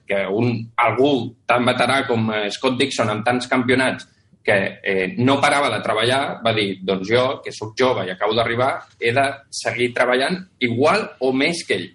que 0.07 0.23
un, 0.29 0.59
algú 0.85 1.11
tan 1.49 1.65
veterà 1.67 2.03
com 2.07 2.29
eh, 2.31 2.45
Scott 2.53 2.77
Dixon 2.79 3.11
amb 3.11 3.25
tants 3.25 3.49
campionats 3.51 4.07
que 4.45 4.79
eh, 4.83 5.15
no 5.17 5.39
parava 5.41 5.71
de 5.73 5.81
treballar, 5.81 6.39
va 6.45 6.53
dir, 6.53 6.77
doncs 6.85 7.09
jo, 7.09 7.25
que 7.41 7.51
sóc 7.51 7.73
jove 7.77 8.05
i 8.05 8.11
acabo 8.13 8.35
d'arribar, 8.37 8.75
he 9.01 9.11
de 9.15 9.25
seguir 9.49 9.89
treballant 9.95 10.37
igual 10.67 11.07
o 11.25 11.31
més 11.33 11.63
que 11.65 11.79
ell. 11.79 11.87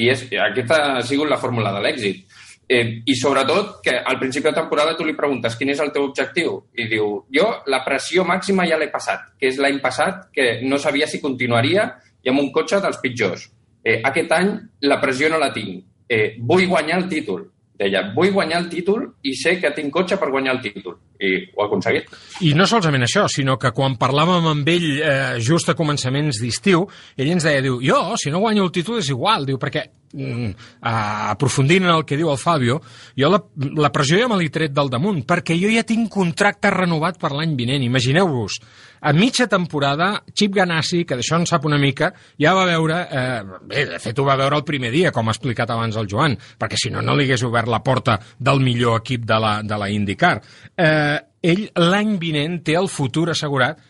I 0.00 0.08
és, 0.08 0.24
aquesta 0.32 0.78
ha 0.96 1.02
sigut 1.04 1.28
la 1.28 1.38
fórmula 1.42 1.74
de 1.76 1.82
l'èxit. 1.84 2.22
Eh, 2.70 3.02
I 3.04 3.14
sobretot 3.18 3.80
que 3.84 3.98
al 3.98 4.16
principi 4.18 4.48
de 4.48 4.56
temporada 4.56 4.96
tu 4.96 5.04
li 5.04 5.16
preguntes 5.18 5.56
quin 5.58 5.74
és 5.74 5.80
el 5.82 5.90
teu 5.92 6.06
objectiu 6.06 6.54
i 6.78 6.86
diu, 6.88 7.16
jo 7.34 7.48
la 7.66 7.82
pressió 7.84 8.24
màxima 8.24 8.64
ja 8.70 8.78
l'he 8.78 8.88
passat, 8.92 9.32
que 9.36 9.50
és 9.50 9.58
l'any 9.58 9.80
passat 9.82 10.28
que 10.32 10.60
no 10.62 10.78
sabia 10.78 11.08
si 11.10 11.20
continuaria 11.20 11.88
i 12.22 12.30
amb 12.30 12.40
un 12.40 12.52
cotxe 12.54 12.80
dels 12.80 13.00
pitjors. 13.02 13.48
Eh, 13.84 14.00
aquest 14.06 14.32
any 14.36 14.54
la 14.86 15.00
pressió 15.02 15.28
no 15.28 15.40
la 15.42 15.52
tinc. 15.52 15.82
Eh, 16.08 16.38
vull 16.38 16.68
guanyar 16.70 17.02
el 17.02 17.08
títol. 17.10 17.44
Deia, 17.80 18.02
vull 18.12 18.32
guanyar 18.34 18.58
el 18.60 18.66
títol 18.68 19.06
i 19.24 19.32
sé 19.40 19.54
que 19.60 19.70
tinc 19.72 19.88
cotxe 19.94 20.18
per 20.20 20.28
guanyar 20.28 20.58
el 20.58 20.60
títol. 20.60 20.98
I 21.16 21.30
ho 21.54 21.62
ha 21.62 21.68
aconseguit. 21.70 22.10
I 22.44 22.52
no 22.56 22.66
solament 22.68 23.06
això, 23.06 23.24
sinó 23.32 23.56
que 23.60 23.70
quan 23.76 23.96
parlàvem 24.00 24.50
amb 24.50 24.68
ell 24.68 24.88
eh, 24.98 25.38
just 25.40 25.72
a 25.72 25.76
començaments 25.78 26.42
d'estiu, 26.42 26.84
ell 27.16 27.32
ens 27.32 27.48
deia, 27.48 27.62
diu, 27.64 27.80
jo, 27.80 28.02
si 28.20 28.32
no 28.32 28.42
guanyo 28.44 28.68
el 28.68 28.74
títol 28.74 29.00
és 29.00 29.08
igual, 29.14 29.48
diu, 29.48 29.56
perquè 29.60 29.86
eh, 30.16 30.54
aprofundint 30.80 31.84
en 31.84 31.94
el 31.94 32.04
que 32.04 32.18
diu 32.18 32.30
el 32.32 32.38
Fabio, 32.40 32.80
jo 33.18 33.30
la, 33.30 33.40
la 33.78 33.90
pressió 33.94 34.18
ja 34.20 34.28
me 34.30 34.38
l'he 34.40 34.50
tret 34.52 34.74
del 34.74 34.90
damunt, 34.92 35.22
perquè 35.28 35.56
jo 35.60 35.70
ja 35.72 35.84
tinc 35.86 36.10
contracte 36.12 36.72
renovat 36.74 37.20
per 37.20 37.32
l'any 37.34 37.54
vinent. 37.58 37.84
Imagineu-vos, 37.86 38.58
a 39.00 39.12
mitja 39.16 39.46
temporada, 39.48 40.12
Chip 40.34 40.54
Ganassi, 40.56 41.04
que 41.08 41.18
d'això 41.18 41.38
en 41.40 41.46
sap 41.48 41.64
una 41.68 41.78
mica, 41.80 42.12
ja 42.40 42.54
va 42.56 42.66
veure, 42.68 43.00
eh, 43.10 43.60
bé, 43.70 43.86
de 43.94 44.00
fet 44.02 44.18
ho 44.18 44.26
va 44.26 44.38
veure 44.40 44.60
el 44.60 44.66
primer 44.68 44.92
dia, 44.94 45.12
com 45.12 45.28
ha 45.28 45.36
explicat 45.36 45.70
abans 45.70 45.96
el 45.96 46.10
Joan, 46.10 46.36
perquè 46.58 46.80
si 46.80 46.92
no, 46.92 47.04
no 47.04 47.16
li 47.16 47.28
hagués 47.28 47.46
obert 47.46 47.70
la 47.70 47.82
porta 47.84 48.18
del 48.38 48.60
millor 48.64 49.00
equip 49.00 49.24
de 49.28 49.40
la, 49.40 49.54
de 49.62 49.78
la 49.80 49.88
IndyCar. 49.90 50.36
Eh, 50.76 51.18
ell 51.40 51.64
l'any 51.80 52.18
vinent 52.20 52.60
té 52.64 52.76
el 52.76 52.90
futur 52.92 53.30
assegurat 53.32 53.80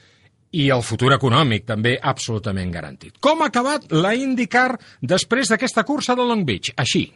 i 0.52 0.68
el 0.74 0.82
futur 0.82 1.12
econòmic 1.14 1.66
també 1.68 1.96
absolutament 2.00 2.72
garantit. 2.74 3.16
Com 3.22 3.42
ha 3.42 3.50
acabat 3.52 3.90
la 3.94 4.14
IndyCar 4.18 4.72
després 5.00 5.52
d'aquesta 5.52 5.86
cursa 5.86 6.18
de 6.18 6.26
Long 6.26 6.46
Beach? 6.46 6.74
Així. 6.76 7.06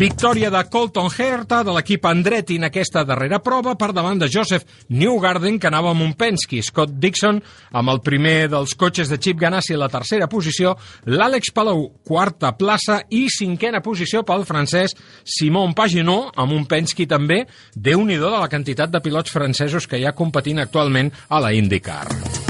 Victòria 0.00 0.48
de 0.48 0.62
Colton 0.72 1.10
Herta 1.12 1.58
de 1.60 1.74
l'equip 1.76 2.06
Andretti 2.08 2.54
en 2.56 2.64
aquesta 2.70 3.02
darrera 3.04 3.36
prova 3.44 3.74
per 3.76 3.90
davant 3.92 4.16
de 4.16 4.30
Joseph 4.32 4.64
Newgarden, 4.88 5.58
que 5.60 5.68
anava 5.68 5.90
amb 5.92 6.00
un 6.00 6.14
Penske, 6.16 6.62
Scott 6.64 6.94
Dixon 7.02 7.42
amb 7.76 7.92
el 7.92 8.00
primer 8.00 8.48
dels 8.48 8.72
cotxes 8.80 9.12
de 9.12 9.18
Chip 9.20 9.36
Ganassi 9.42 9.76
a 9.76 9.82
la 9.82 9.90
tercera 9.92 10.24
posició, 10.32 10.72
l'Àlex 11.04 11.52
Palou, 11.52 11.90
quarta 12.00 12.54
plaça. 12.56 13.02
I 13.12 13.26
cinquena 13.28 13.82
posició 13.84 14.24
pel 14.24 14.46
francès 14.48 14.96
Simon 15.20 15.76
Paginot, 15.76 16.32
amb 16.40 16.56
un 16.56 16.64
Penske 16.64 17.04
també, 17.04 17.42
déu 17.76 18.00
nhi 18.00 18.16
de 18.16 18.32
la 18.32 18.48
quantitat 18.48 18.88
de 18.88 19.04
pilots 19.04 19.36
francesos 19.36 19.84
que 19.84 20.00
hi 20.00 20.08
ha 20.08 20.16
competint 20.16 20.64
actualment 20.64 21.12
a 21.28 21.44
la 21.44 21.52
IndyCar. 21.52 22.49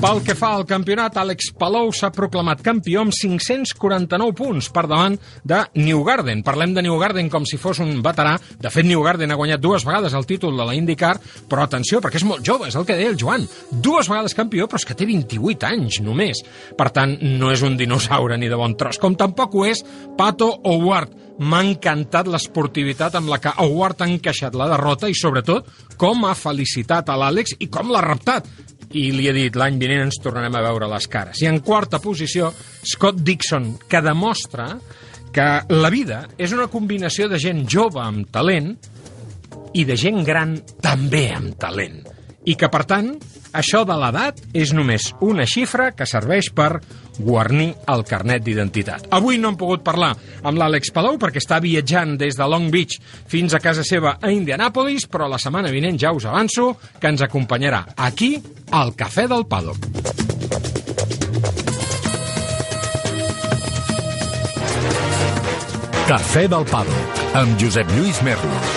Pel 0.00 0.22
que 0.24 0.32
fa 0.32 0.54
al 0.56 0.62
campionat, 0.64 1.18
Àlex 1.20 1.50
Palou 1.60 1.90
s'ha 1.92 2.08
proclamat 2.16 2.62
campió 2.64 3.02
amb 3.02 3.12
549 3.12 4.32
punts 4.38 4.70
per 4.72 4.86
davant 4.88 5.18
de 5.44 5.58
Newgarden. 5.76 6.40
Parlem 6.40 6.72
de 6.72 6.80
Newgarden 6.86 7.28
com 7.28 7.44
si 7.44 7.58
fos 7.60 7.82
un 7.84 7.98
veterà. 8.00 8.32
De 8.56 8.72
fet, 8.72 8.88
Newgarden 8.88 9.28
ha 9.28 9.36
guanyat 9.36 9.60
dues 9.60 9.84
vegades 9.84 10.16
el 10.16 10.24
títol 10.24 10.56
de 10.56 10.64
la 10.64 10.72
IndyCar, 10.78 11.18
però 11.50 11.66
atenció, 11.68 12.00
perquè 12.00 12.16
és 12.16 12.24
molt 12.24 12.40
jove, 12.48 12.70
és 12.72 12.78
el 12.80 12.88
que 12.88 12.96
deia 12.96 13.12
el 13.12 13.20
Joan. 13.20 13.44
Dues 13.68 14.08
vegades 14.08 14.36
campió, 14.38 14.64
però 14.64 14.80
és 14.80 14.88
que 14.88 14.96
té 14.96 15.04
28 15.04 15.68
anys 15.68 16.00
només. 16.00 16.40
Per 16.80 16.88
tant, 16.96 17.18
no 17.20 17.52
és 17.52 17.60
un 17.60 17.76
dinosaure 17.76 18.40
ni 18.40 18.48
de 18.48 18.56
bon 18.56 18.78
tros, 18.80 18.96
com 18.96 19.18
tampoc 19.20 19.52
ho 19.52 19.68
és 19.68 19.84
Pato 20.16 20.48
O'Ward. 20.64 21.12
M'ha 21.40 21.60
encantat 21.64 22.28
l'esportivitat 22.28 23.14
amb 23.16 23.28
la 23.32 23.38
que 23.40 23.52
Howard 23.62 24.00
ha 24.00 24.08
encaixat 24.08 24.56
la 24.56 24.66
derrota 24.68 25.08
i, 25.08 25.16
sobretot, 25.16 25.68
com 26.00 26.26
ha 26.28 26.34
felicitat 26.36 27.08
a 27.08 27.16
l'Àlex 27.20 27.56
i 27.60 27.68
com 27.72 27.88
l'ha 27.92 28.02
reptat 28.04 28.48
i 28.96 29.10
li 29.14 29.28
he 29.30 29.34
dit 29.36 29.56
l'any 29.56 29.78
vinent 29.78 30.06
ens 30.08 30.18
tornarem 30.22 30.56
a 30.58 30.64
veure 30.64 30.88
les 30.90 31.06
cares. 31.10 31.42
I 31.42 31.48
en 31.50 31.60
quarta 31.62 32.00
posició, 32.02 32.50
Scott 32.82 33.20
Dixon, 33.22 33.72
que 33.88 34.02
demostra 34.02 34.72
que 35.30 35.46
la 35.70 35.90
vida 35.94 36.24
és 36.38 36.54
una 36.56 36.66
combinació 36.70 37.28
de 37.30 37.38
gent 37.38 37.62
jove 37.70 38.00
amb 38.02 38.30
talent 38.34 38.72
i 39.78 39.84
de 39.86 39.96
gent 39.98 40.24
gran 40.26 40.56
també 40.82 41.28
amb 41.36 41.54
talent. 41.60 42.02
I 42.50 42.56
que, 42.58 42.70
per 42.72 42.82
tant, 42.88 43.12
això 43.54 43.84
de 43.86 43.94
l'edat 44.00 44.40
és 44.56 44.72
només 44.74 45.10
una 45.22 45.46
xifra 45.46 45.90
que 45.94 46.08
serveix 46.08 46.50
per 46.56 46.80
guarnir 47.18 47.72
el 47.90 48.04
carnet 48.08 48.44
d'identitat. 48.44 49.08
Avui 49.16 49.38
no 49.38 49.50
hem 49.50 49.58
pogut 49.60 49.84
parlar 49.86 50.12
amb 50.42 50.60
l'Àlex 50.60 50.92
Palau 50.94 51.18
perquè 51.20 51.42
està 51.42 51.60
viatjant 51.62 52.16
des 52.20 52.38
de 52.38 52.48
Long 52.48 52.70
Beach 52.72 52.98
fins 53.30 53.54
a 53.54 53.62
casa 53.62 53.84
seva 53.86 54.16
a 54.20 54.32
Indianapolis, 54.32 55.06
però 55.10 55.28
la 55.28 55.40
setmana 55.42 55.72
vinent 55.72 55.98
ja 56.00 56.14
us 56.16 56.28
avanço 56.30 56.74
que 57.00 57.10
ens 57.10 57.22
acompanyarà 57.26 57.84
aquí 57.96 58.36
al 58.70 58.94
Cafè 58.96 59.26
del 59.28 59.46
Paddock. 59.46 59.88
Cafè 66.10 66.48
del 66.50 66.64
Paddock 66.66 67.36
amb 67.38 67.54
Josep 67.60 67.86
Lluís 67.94 68.18
Merlos. 68.26 68.76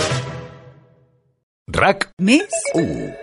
RAC 1.73 2.11
Més? 2.21 2.61
1. 2.77 3.22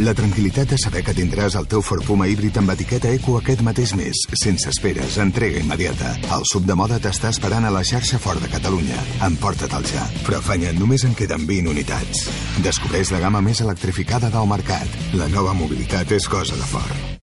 La 0.00 0.14
tranquil·litat 0.16 0.70
de 0.72 0.76
saber 0.80 1.02
que 1.04 1.12
tindràs 1.12 1.52
el 1.60 1.66
teu 1.68 1.82
Ford 1.84 2.06
Puma 2.06 2.24
híbrid 2.30 2.56
amb 2.56 2.72
etiqueta 2.72 3.10
Eco 3.12 3.34
aquest 3.36 3.60
mateix 3.66 3.92
mes, 3.98 4.22
sense 4.40 4.70
esperes, 4.72 5.18
entrega 5.20 5.60
immediata. 5.60 6.14
El 6.38 6.46
sub 6.48 6.64
de 6.64 6.76
moda 6.78 6.96
t'està 7.04 7.34
esperant 7.34 7.68
a 7.68 7.74
la 7.74 7.84
xarxa 7.84 8.22
Ford 8.22 8.40
de 8.40 8.48
Catalunya. 8.48 8.96
Emporta-te'l 9.28 9.92
ja. 9.92 10.08
Però 10.24 10.40
afanya, 10.40 10.72
només 10.80 11.04
en 11.04 11.12
queden 11.18 11.44
20 11.44 11.74
unitats. 11.76 12.30
Descobreix 12.64 13.12
la 13.12 13.20
gamma 13.26 13.44
més 13.44 13.60
electrificada 13.60 14.32
del 14.32 14.48
mercat. 14.48 15.00
La 15.20 15.28
nova 15.28 15.52
mobilitat 15.52 16.16
és 16.16 16.32
cosa 16.32 16.56
de 16.56 16.70
Ford. 16.72 17.19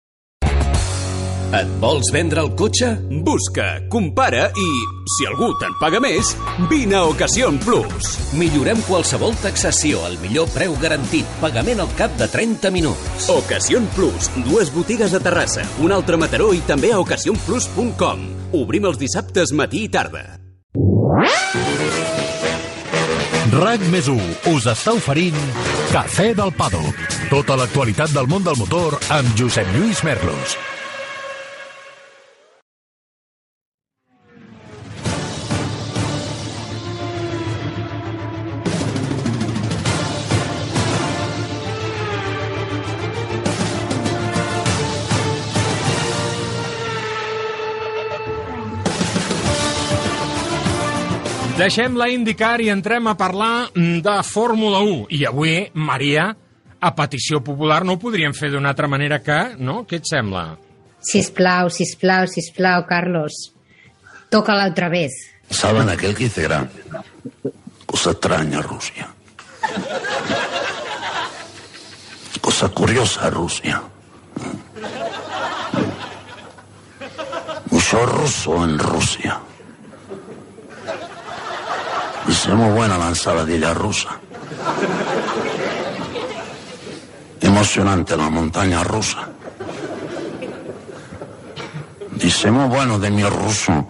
Et 1.54 1.68
vols 1.78 2.08
vendre 2.10 2.42
el 2.42 2.48
cotxe? 2.58 2.88
Busca, 3.22 3.66
compara 3.92 4.48
i, 4.58 4.70
si 5.14 5.26
algú 5.30 5.52
te'n 5.60 5.76
paga 5.78 6.00
més, 6.02 6.32
vine 6.70 6.96
a 6.98 7.04
Ocasión 7.06 7.60
Plus. 7.62 8.16
Millorem 8.34 8.82
qualsevol 8.88 9.36
taxació 9.44 10.02
al 10.08 10.18
millor 10.24 10.50
preu 10.50 10.74
garantit, 10.82 11.28
pagament 11.42 11.84
al 11.84 11.92
cap 11.98 12.16
de 12.18 12.26
30 12.32 12.72
minuts. 12.74 13.30
Ocasión 13.30 13.86
Plus, 13.94 14.30
dues 14.48 14.74
botigues 14.74 15.14
a 15.14 15.22
Terrassa, 15.22 15.62
un 15.86 15.94
altre 15.94 16.18
a 16.18 16.24
Mataró 16.24 16.50
i 16.56 16.64
també 16.66 16.90
a 16.90 16.98
ocasionplus.com. 17.04 18.26
Obrim 18.58 18.90
els 18.90 18.98
dissabtes 18.98 19.54
matí 19.54 19.86
i 19.86 19.92
tarda. 19.92 20.26
RAC 23.56 23.84
més 23.92 24.10
1 24.10 24.50
us 24.50 24.66
està 24.68 24.92
oferint 24.98 25.36
Cafè 25.94 26.32
del 26.36 26.50
Paddock. 26.58 27.18
Tota 27.30 27.56
l'actualitat 27.56 28.10
del 28.12 28.26
món 28.28 28.42
del 28.44 28.58
motor 28.58 28.98
amb 29.14 29.38
Josep 29.38 29.70
Lluís 29.78 30.02
Merlos. 30.04 30.58
Deixem 51.66 51.96
la 51.98 52.06
indicar 52.06 52.60
i 52.62 52.68
entrem 52.70 53.08
a 53.10 53.16
parlar 53.18 53.72
mm, 53.74 53.96
de 54.04 54.12
Fórmula 54.22 54.78
1. 54.86 55.08
I 55.18 55.24
avui, 55.26 55.54
Maria, 55.74 56.28
a 56.78 56.90
petició 56.94 57.40
popular 57.42 57.80
no 57.82 57.96
ho 57.96 57.98
podríem 57.98 58.36
fer 58.38 58.52
d'una 58.52 58.70
altra 58.70 58.86
manera 58.86 59.18
que, 59.18 59.38
no? 59.58 59.80
Què 59.82 59.98
et 59.98 60.06
sembla? 60.06 60.44
Sisplau, 61.02 61.66
sisplau, 61.74 62.28
sisplau, 62.30 62.84
Carlos. 62.86 63.40
Tócala 64.30 64.68
otra 64.70 64.92
vez. 64.92 65.16
¿Saben 65.50 65.90
aquel 65.90 66.14
que 66.14 66.28
dice 66.28 66.46
gran? 66.46 66.70
Cosa 67.84 68.14
extraña 68.14 68.62
Rusia. 68.62 69.10
Cosa 72.40 72.68
curiosa 72.68 73.28
Rusia. 73.30 73.82
Mucho 77.72 78.06
ruso 78.06 78.62
en 78.62 78.78
Rusia. 78.78 79.40
Dice, 82.26 82.52
muy 82.54 82.72
buena 82.72 82.98
la 82.98 83.08
ensaladilla 83.08 83.72
rusa. 83.74 84.18
Emocionante 87.40 88.16
la 88.16 88.28
montaña 88.30 88.82
rusa. 88.82 89.28
Dice, 92.12 92.50
muy 92.50 92.68
bueno 92.68 92.98
de 92.98 93.10
mi 93.10 93.24
ruso. 93.24 93.86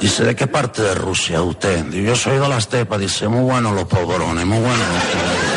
Dice, 0.00 0.24
¿de 0.24 0.36
qué 0.36 0.46
parte 0.46 0.82
de 0.82 0.94
Rusia 0.94 1.40
usted? 1.42 1.86
Yo 1.90 2.14
soy 2.14 2.38
de 2.38 2.48
la 2.48 2.58
estepa. 2.58 2.98
Dice, 2.98 3.28
muy 3.28 3.42
bueno 3.42 3.72
los 3.72 3.84
polvorones, 3.84 4.44
muy 4.44 4.58
bueno 4.58 4.78
los 4.78 5.02
polvorones. 5.04 5.56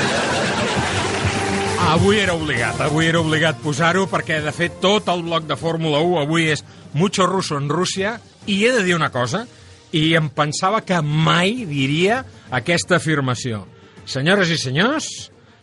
Avui 1.90 2.20
era 2.22 2.36
obligat, 2.38 2.78
avui 2.86 3.08
era 3.10 3.18
obligat 3.18 3.58
posar-ho 3.64 4.04
perquè, 4.12 4.44
de 4.46 4.52
fet, 4.54 4.76
tot 4.78 5.08
el 5.10 5.24
bloc 5.26 5.48
de 5.50 5.56
Fórmula 5.58 5.98
1 6.06 6.20
avui 6.22 6.46
és 6.54 6.62
mucho 6.94 7.26
ruso 7.26 7.58
en 7.58 7.66
Rússia 7.66 8.20
i 8.46 8.60
he 8.62 8.72
de 8.76 8.84
dir 8.86 8.94
una 8.94 9.10
cosa, 9.10 9.48
i 9.92 10.14
em 10.16 10.30
pensava 10.30 10.82
que 10.86 11.00
mai 11.02 11.66
diria 11.66 12.24
aquesta 12.52 12.98
afirmació. 12.98 13.66
Senyores 14.10 14.50
i 14.50 14.58
senyors, 14.58 15.10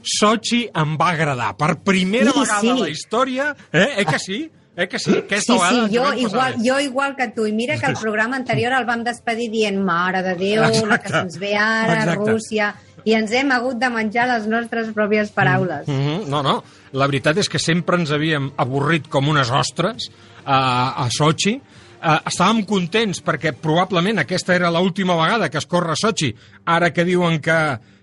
Sochi 0.07 0.69
em 0.71 0.95
va 0.99 1.11
agradar. 1.15 1.57
Per 1.59 1.77
primera 1.83 2.31
Sí, 2.31 2.39
vegada 2.39 2.61
sí. 2.61 2.71
a 2.71 2.79
la 2.79 2.89
història... 2.89 3.57
Eh, 3.73 3.89
eh 4.03 4.05
que 4.07 4.19
sí? 4.23 4.51
Eh 4.77 4.87
que 4.87 4.99
sí? 4.99 5.17
Aquesta 5.19 5.55
Sí, 5.55 5.59
vegada 5.59 5.89
sí, 5.89 5.97
jo 5.97 6.13
igual, 6.29 6.55
jo 6.63 6.79
igual 6.81 7.17
que 7.17 7.29
tu. 7.35 7.47
I 7.47 7.53
mira 7.53 7.79
que 7.79 7.87
el 7.87 7.97
programa 8.05 8.37
anterior 8.37 8.73
el 8.77 8.87
vam 8.87 9.03
despedir 9.03 9.51
dient 9.51 9.81
Mare 9.83 10.23
de 10.23 10.35
Déu, 10.39 10.63
la 10.63 10.71
que 10.71 11.09
Exacte. 11.09 11.15
se'ns 11.17 11.39
ve 11.43 11.55
ara, 11.57 12.03
Exacte. 12.05 12.31
Rússia... 12.31 12.75
I 13.07 13.15
ens 13.15 13.31
hem 13.31 13.53
hagut 13.55 13.79
de 13.79 13.87
menjar 13.87 14.25
les 14.27 14.49
nostres 14.51 14.89
pròpies 14.91 15.29
paraules. 15.31 15.87
Mm 15.87 15.95
-hmm. 15.95 16.25
No, 16.27 16.43
no. 16.43 16.65
La 16.91 17.07
veritat 17.07 17.39
és 17.39 17.49
que 17.49 17.59
sempre 17.59 17.97
ens 17.97 18.11
havíem 18.11 18.51
avorrit 18.57 19.07
com 19.09 19.29
unes 19.29 19.51
ostres 19.51 20.11
a, 20.45 21.05
a 21.05 21.09
Sochi. 21.11 21.61
Uh, 22.07 22.21
estàvem 22.31 22.61
contents 22.69 23.19
perquè 23.27 23.51
probablement 23.59 24.21
aquesta 24.23 24.55
era 24.55 24.69
l'última 24.71 25.17
vegada 25.19 25.49
que 25.51 25.59
es 25.59 25.67
corre 25.67 25.91
a 25.97 25.99
Sochi. 25.99 26.29
Ara 26.71 26.93
que 26.95 27.03
diuen 27.09 27.41
que, 27.43 27.57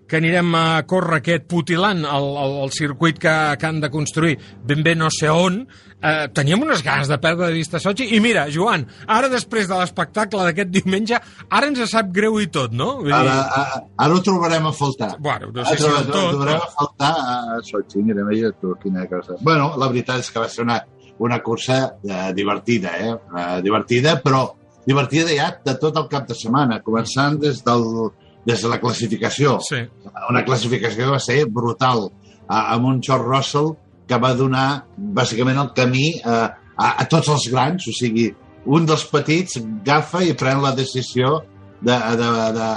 que 0.10 0.18
anirem 0.20 0.50
a 0.60 0.82
córrer 0.84 1.22
aquest 1.22 1.46
putilant, 1.48 2.02
el, 2.04 2.26
el, 2.44 2.58
el 2.66 2.72
circuit 2.76 3.16
que, 3.24 3.32
que 3.62 3.66
han 3.70 3.80
de 3.80 3.90
construir 3.94 4.34
ben 4.68 4.84
bé 4.84 4.98
no 5.00 5.08
sé 5.14 5.30
on, 5.32 5.62
uh, 5.64 6.26
teníem 6.36 6.66
unes 6.66 6.84
ganes 6.84 7.08
de 7.08 7.16
perdre 7.24 7.48
de 7.48 7.56
vista 7.56 7.80
Sochi. 7.80 8.10
I 8.18 8.20
mira, 8.20 8.44
Joan, 8.52 8.84
ara 9.08 9.30
després 9.32 9.70
de 9.72 9.78
l'espectacle 9.80 10.44
d'aquest 10.50 10.74
diumenge, 10.76 11.22
ara 11.48 11.70
ens 11.72 11.80
sap 11.94 12.12
greu 12.12 12.42
i 12.44 12.50
tot, 12.52 12.76
no? 12.76 12.98
Vull 13.06 13.08
dir- 13.08 13.22
Ara, 13.22 13.38
ara, 13.62 13.84
ara 14.04 14.18
ho 14.18 14.26
trobarem 14.26 14.68
a 14.68 14.74
faltar. 14.76 15.14
Bueno, 15.24 15.54
no 15.56 15.64
sé 15.64 15.78
Ara 15.78 15.80
si 15.80 15.88
tro- 15.88 16.12
tot, 16.12 16.34
trobarem 16.36 16.60
però- 16.60 16.68
a 16.68 16.76
faltar 16.82 17.14
a 17.16 17.62
Sochi. 17.72 18.04
Mira, 18.04 18.20
imagina't 18.28 18.60
tu 18.60 18.76
quina 18.84 19.08
cosa. 19.08 19.40
Bueno, 19.40 19.78
la 19.80 19.88
veritat 19.88 20.20
és 20.28 20.32
que 20.36 20.44
va 20.44 20.50
ser 20.52 20.68
una, 20.68 20.82
una 21.20 21.42
cursa 21.44 21.98
eh, 22.04 22.34
divertida, 22.34 22.98
eh? 22.98 23.14
eh? 23.14 23.62
Divertida, 23.62 24.18
però 24.24 24.48
divertida 24.86 25.32
ja 25.36 25.52
de 25.64 25.76
tot 25.80 25.98
el 26.00 26.10
cap 26.12 26.28
de 26.28 26.36
setmana, 26.38 26.82
començant 26.84 27.38
des, 27.40 27.62
del, 27.66 27.86
des 28.46 28.64
de 28.64 28.72
la 28.72 28.80
classificació. 28.82 29.60
Sí. 29.64 29.84
Una 30.30 30.44
classificació 30.48 31.06
que 31.06 31.16
va 31.16 31.22
ser 31.24 31.44
brutal, 31.48 32.10
a, 32.48 32.74
amb 32.76 32.90
un 32.90 33.02
George 33.02 33.30
Russell 33.30 33.74
que 34.08 34.20
va 34.20 34.34
donar 34.36 34.84
bàsicament 34.98 35.62
el 35.62 35.72
camí 35.78 36.10
a, 36.20 36.40
a, 36.76 36.90
a 36.90 37.06
tots 37.10 37.32
els 37.32 37.48
grans, 37.54 37.88
o 37.88 37.96
sigui, 37.96 38.28
un 38.66 38.86
dels 38.88 39.06
petits 39.12 39.60
agafa 39.62 40.24
i 40.24 40.36
pren 40.40 40.62
la 40.64 40.74
decisió 40.76 41.40
de, 41.84 41.96
de, 41.96 42.30
de, 42.58 42.68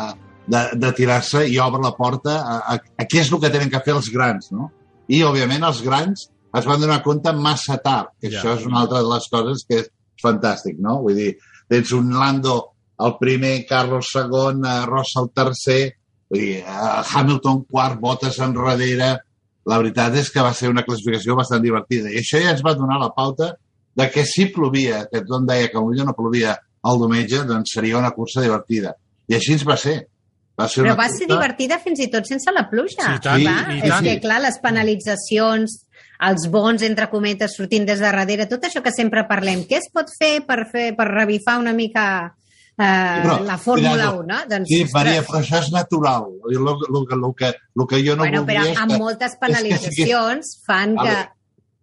de, 0.54 0.62
de 0.82 0.92
tirar-se 0.98 1.44
i 1.50 1.58
obre 1.62 1.82
la 1.82 1.94
porta 1.98 2.38
a, 2.40 2.56
a, 2.74 2.78
a 2.78 3.06
què 3.06 3.22
és 3.22 3.30
el 3.32 3.42
que 3.42 3.52
tenen 3.54 3.70
que 3.70 3.82
fer 3.84 3.94
els 3.94 4.10
grans, 4.14 4.50
no? 4.54 4.70
I, 5.06 5.22
òbviament, 5.22 5.62
els 5.66 5.82
grans 5.86 6.26
es 6.58 6.64
van 6.66 6.80
donar 6.80 7.02
compte 7.04 7.32
massa 7.32 7.76
tard, 7.78 8.14
que 8.20 8.30
Ja. 8.30 8.32
ja. 8.32 8.40
això 8.42 8.56
és 8.58 8.66
una 8.66 8.80
altra 8.80 9.02
de 9.02 9.08
les 9.14 9.28
coses 9.30 9.64
que 9.68 9.78
és 9.82 9.90
fantàstic, 10.22 10.78
no? 10.78 11.00
Vull 11.02 11.14
dir, 11.14 11.36
tens 11.68 11.92
un 11.92 12.10
Lando 12.14 12.72
el 12.98 13.16
primer, 13.20 13.66
Carlos 13.68 14.08
segon, 14.12 14.64
eh, 14.64 14.86
Russell 14.86 15.28
tercer, 15.34 15.92
vull 16.30 16.40
dir, 16.40 16.58
eh, 16.64 17.02
Hamilton 17.12 17.64
quart, 17.70 18.00
Bottas 18.00 18.38
enrere... 18.38 19.18
La 19.66 19.78
veritat 19.78 20.14
és 20.14 20.28
que 20.30 20.38
va 20.40 20.52
ser 20.54 20.68
una 20.70 20.84
classificació 20.86 21.34
bastant 21.34 21.60
divertida. 21.60 22.06
I 22.08 22.20
això 22.20 22.38
ja 22.38 22.52
ens 22.52 22.60
va 22.62 22.76
donar 22.78 23.00
la 23.00 23.08
pauta 23.10 23.56
de 23.96 24.10
que 24.12 24.22
si 24.24 24.46
plovia, 24.54 25.08
que 25.10 25.24
tothom 25.24 25.44
deia 25.44 25.66
que 25.72 25.80
potser 25.82 26.04
no 26.06 26.14
plovia 26.14 26.52
el 26.86 27.00
diumenge, 27.00 27.40
doncs 27.48 27.72
seria 27.74 27.98
una 27.98 28.12
cursa 28.12 28.40
divertida. 28.44 28.94
I 29.26 29.34
així 29.34 29.54
ens 29.54 29.66
va 29.66 29.74
ser. 29.76 30.06
Va 30.56 30.68
ser 30.68 30.84
Però 30.84 30.92
una 30.94 31.02
va 31.02 31.08
ser 31.08 31.26
cursa... 31.26 31.34
divertida 31.34 31.80
fins 31.82 31.98
i 31.98 32.06
tot 32.12 32.24
sense 32.30 32.54
la 32.54 32.68
pluja. 32.70 33.08
Sí, 33.08 33.16
i 33.18 33.18
tant, 33.26 33.42
clar. 33.42 33.74
i 33.74 33.80
És 33.82 33.90
tant. 33.90 34.04
que, 34.06 34.20
clar, 34.20 34.40
les 34.46 34.60
penalitzacions, 34.62 35.85
els 36.20 36.48
bons, 36.50 36.82
entre 36.82 37.08
cometes, 37.10 37.54
sortint 37.56 37.84
des 37.86 37.98
de 38.00 38.04
darrere, 38.06 38.46
tot 38.46 38.64
això 38.64 38.82
que 38.82 38.92
sempre 38.92 39.26
parlem, 39.28 39.64
què 39.68 39.76
es 39.82 39.90
pot 39.92 40.08
fer 40.18 40.44
per, 40.46 40.66
fer, 40.70 40.94
per 40.96 41.06
revifar 41.10 41.58
una 41.58 41.72
mica 41.76 42.34
eh, 42.78 43.20
Però, 43.22 43.38
la 43.44 43.56
Fórmula 43.58 43.90
cuidado. 44.12 44.20
1? 44.24 44.40
Doncs, 44.50 44.68
Sí, 44.68 44.82
ostres, 44.82 44.92
Maria, 44.94 45.22
però 45.24 45.38
això 45.40 45.60
és 45.62 45.70
natural. 45.72 46.24
Lo, 46.52 46.76
lo, 46.88 47.04
que- 47.06 47.16
lo, 47.16 47.32
que, 47.34 47.52
lo 47.74 47.86
que 47.86 48.02
jo 48.06 48.16
no 48.16 48.22
bueno, 48.24 48.44
però 48.44 48.56
voldria 48.60 48.72
és 48.72 48.78
amb 48.78 48.92
que... 48.92 48.98
moltes 48.98 49.32
és 49.32 49.36
que 49.38 49.46
penalitzacions 49.46 50.50
fan 50.66 50.96
que 50.96 51.16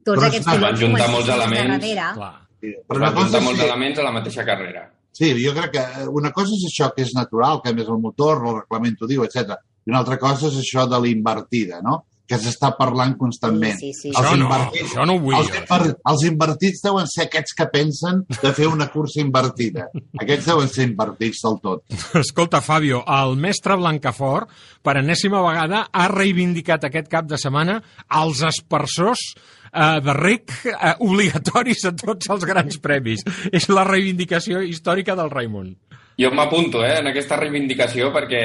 tots 0.03 0.17
Però 0.19 0.27
aquests 0.27 0.45
pilots 0.49 0.61
Van 0.61 0.81
juntar 0.81 1.09
molts 1.09 1.29
elements. 1.29 1.79
darrere. 1.79 2.07
Clar. 2.13 2.33
Però 2.63 2.83
Però 2.87 2.97
una 2.99 3.05
van 3.09 3.13
cosa 3.15 3.25
juntar 3.25 3.41
molts 3.43 3.59
que- 3.59 3.65
elements 3.67 3.99
a 3.99 4.03
la 4.03 4.11
mateixa 4.11 4.45
carrera. 4.45 4.83
Sí, 5.13 5.29
jo 5.45 5.53
crec 5.53 5.71
que 5.71 6.07
una 6.09 6.31
cosa 6.31 6.53
és 6.57 6.63
això, 6.69 6.91
que 6.95 7.03
és 7.03 7.11
natural, 7.13 7.59
que 7.63 7.69
a 7.69 7.73
més 7.73 7.87
el 7.87 7.99
motor, 8.01 8.39
el 8.47 8.55
reglament 8.61 8.95
t'ho 8.97 9.05
diu, 9.07 9.23
etc. 9.23 9.57
I 9.85 9.91
una 9.91 9.99
altra 9.99 10.17
cosa 10.17 10.47
és 10.47 10.55
això 10.57 10.87
de 10.89 10.99
l'invertida, 10.99 11.81
no? 11.83 12.05
Que 12.33 12.39
s'està 12.41 12.71
parlant 12.77 13.13
constantment. 13.19 13.77
Sí, 13.79 13.91
sí, 13.93 14.09
sí. 14.09 14.13
Això 14.17 14.33
no, 14.35 14.47
invertits- 14.49 14.89
això 14.89 15.05
no 15.07 15.15
ho 15.19 15.21
vull 15.21 15.37
els, 15.37 15.51
jo. 15.53 15.61
inver, 15.61 15.95
els 16.11 16.25
invertits 16.29 16.81
deuen 16.83 17.07
ser 17.11 17.27
aquests 17.29 17.53
que 17.61 17.67
pensen 17.73 18.23
de 18.33 18.53
fer 18.57 18.67
una 18.71 18.89
cursa 18.93 19.21
invertida. 19.21 19.87
Aquests 20.19 20.49
deuen 20.49 20.69
ser 20.73 20.87
invertits 20.89 21.41
del 21.45 21.59
tot. 21.63 21.85
Escolta, 22.23 22.61
Fabio, 22.65 23.03
el 23.21 23.37
mestre 23.37 23.77
Blancafort, 23.79 24.49
per 24.83 24.97
enèsima 24.99 25.41
vegada, 25.45 25.85
ha 25.93 26.07
reivindicat 26.11 26.89
aquest 26.89 27.07
cap 27.11 27.29
de 27.29 27.37
setmana 27.39 27.77
els 28.19 28.41
espersors 28.49 29.21
eh, 29.35 29.99
de 30.03 30.13
rec 30.17 30.51
eh, 30.65 30.95
obligatoris 31.05 31.85
a 31.89 31.93
tots 31.95 32.29
els 32.33 32.45
grans 32.49 32.79
premis. 32.83 33.23
És 33.53 33.69
la 33.69 33.85
reivindicació 33.87 34.61
històrica 34.65 35.15
del 35.19 35.31
Raimon. 35.31 35.75
Jo 36.19 36.29
m'apunto 36.31 36.83
eh, 36.85 36.99
en 36.99 37.09
aquesta 37.09 37.37
reivindicació 37.39 38.11
perquè, 38.13 38.41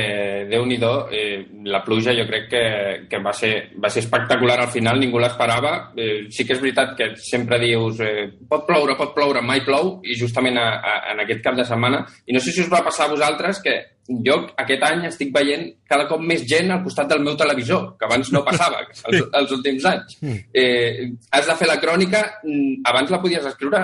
déu 0.49 0.64
nhi 0.64 0.79
eh, 0.81 1.45
la 1.69 1.83
pluja 1.85 2.14
jo 2.16 2.25
crec 2.29 2.49
que, 2.49 2.62
que 3.11 3.21
va, 3.21 3.33
ser, 3.33 3.75
va 3.77 3.91
ser 3.93 4.05
espectacular 4.05 4.59
al 4.61 4.73
final, 4.73 4.99
ningú 5.01 5.21
l'esperava. 5.21 5.93
Eh, 5.97 6.29
sí 6.31 6.47
que 6.47 6.57
és 6.57 6.62
veritat 6.62 6.97
que 6.97 7.11
sempre 7.21 7.59
dius 7.61 8.01
eh, 8.01 8.31
pot 8.49 8.64
ploure, 8.66 8.97
pot 8.97 9.12
ploure, 9.14 9.43
mai 9.45 9.64
plou, 9.66 9.99
i 10.03 10.16
justament 10.16 10.57
a, 10.57 10.69
a, 10.81 10.97
en 11.12 11.25
aquest 11.25 11.45
cap 11.45 11.59
de 11.59 11.66
setmana, 11.69 12.05
i 12.27 12.37
no 12.37 12.41
sé 12.41 12.55
si 12.55 12.64
us 12.64 12.73
va 12.73 12.85
passar 12.87 13.07
a 13.07 13.12
vosaltres 13.14 13.61
que 13.64 13.77
jo 14.25 14.39
aquest 14.57 14.85
any 14.89 15.05
estic 15.09 15.33
veient 15.35 15.66
cada 15.89 16.07
cop 16.09 16.23
més 16.25 16.47
gent 16.49 16.73
al 16.73 16.81
costat 16.85 17.11
del 17.11 17.21
meu 17.25 17.37
televisor, 17.37 17.91
que 17.99 18.09
abans 18.09 18.33
no 18.33 18.45
passava 18.47 18.81
els, 18.89 19.25
els 19.29 19.57
últims 19.59 19.85
anys. 19.93 20.21
Eh, 20.55 21.11
has 21.37 21.51
de 21.51 21.59
fer 21.61 21.69
la 21.69 21.81
crònica, 21.83 22.25
mm, 22.45 22.87
abans 22.89 23.12
la 23.12 23.21
podies 23.21 23.45
escriure 23.45 23.83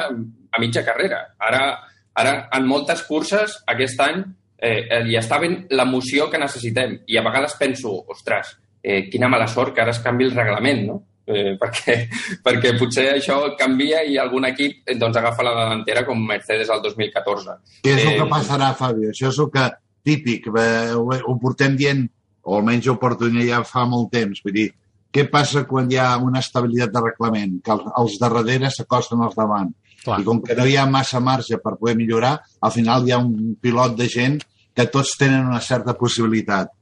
a 0.54 0.62
mitja 0.62 0.84
carrera. 0.86 1.20
Ara, 1.38 1.66
ara 2.14 2.34
en 2.54 2.66
moltes 2.68 3.02
curses, 3.08 3.58
aquest 3.70 4.00
any, 4.04 4.22
eh, 4.58 4.86
eh, 4.88 5.02
hi 5.08 5.16
està 5.18 5.40
ben 5.42 5.64
l'emoció 5.70 6.28
que 6.30 6.40
necessitem. 6.40 7.00
I 7.06 7.18
a 7.18 7.24
vegades 7.26 7.56
penso, 7.60 7.96
ostres, 8.08 8.54
eh, 8.82 9.08
quina 9.10 9.28
mala 9.28 9.48
sort 9.48 9.74
que 9.74 9.82
ara 9.82 9.94
es 9.94 10.00
canvi 10.04 10.28
el 10.28 10.36
reglament, 10.36 10.86
no? 10.86 11.00
Eh, 11.26 11.54
perquè, 11.60 11.94
perquè 12.44 12.74
potser 12.78 13.06
això 13.14 13.38
canvia 13.58 14.02
i 14.04 14.18
algun 14.20 14.44
equip 14.50 14.82
eh, 14.84 14.98
doncs, 15.00 15.16
agafa 15.16 15.46
la 15.46 15.54
delantera 15.56 16.04
com 16.04 16.20
Mercedes 16.20 16.70
al 16.70 16.82
2014. 16.84 17.58
Què 17.82 17.96
és 17.96 18.04
el 18.04 18.12
Eh, 18.12 18.18
que 18.20 18.28
passarà, 18.30 18.74
Fabio? 18.76 19.10
Això 19.10 19.30
és 19.32 19.40
el 19.40 19.50
que 19.54 19.70
típic, 20.04 20.50
eh, 20.52 20.92
ho, 20.92 21.08
ho 21.08 21.36
portem 21.40 21.76
dient, 21.80 22.04
o 22.44 22.58
almenys 22.58 22.90
ho 22.92 22.98
porto 23.00 23.30
ja 23.40 23.62
fa 23.64 23.86
molt 23.88 24.12
temps. 24.12 24.42
Vull 24.44 24.52
dir, 24.52 24.68
què 25.14 25.24
passa 25.30 25.64
quan 25.64 25.88
hi 25.90 25.96
ha 25.96 26.18
una 26.18 26.42
estabilitat 26.44 26.92
de 26.92 27.00
reglament? 27.00 27.60
Que 27.64 27.72
els, 27.72 27.86
els 28.00 28.18
de 28.20 28.28
darrere 28.28 28.70
s'acosten 28.70 29.22
als 29.24 29.36
davant. 29.38 29.70
Clar. 30.04 30.20
I 30.20 30.26
com 30.26 30.40
que 30.44 30.56
no 30.58 30.66
hi 30.68 30.76
ha 30.76 30.86
massa 30.90 31.20
marge 31.20 31.58
per 31.62 31.76
poder 31.80 31.96
millorar, 31.96 32.34
al 32.60 32.72
final 32.74 33.06
hi 33.06 33.14
ha 33.14 33.20
un 33.22 33.54
pilot 33.60 33.96
de 33.98 34.08
gent 34.12 34.40
que 34.74 34.88
tots 34.92 35.14
tenen 35.20 35.46
una 35.46 35.62
certa 35.64 35.94
possibilitat. 35.96 36.72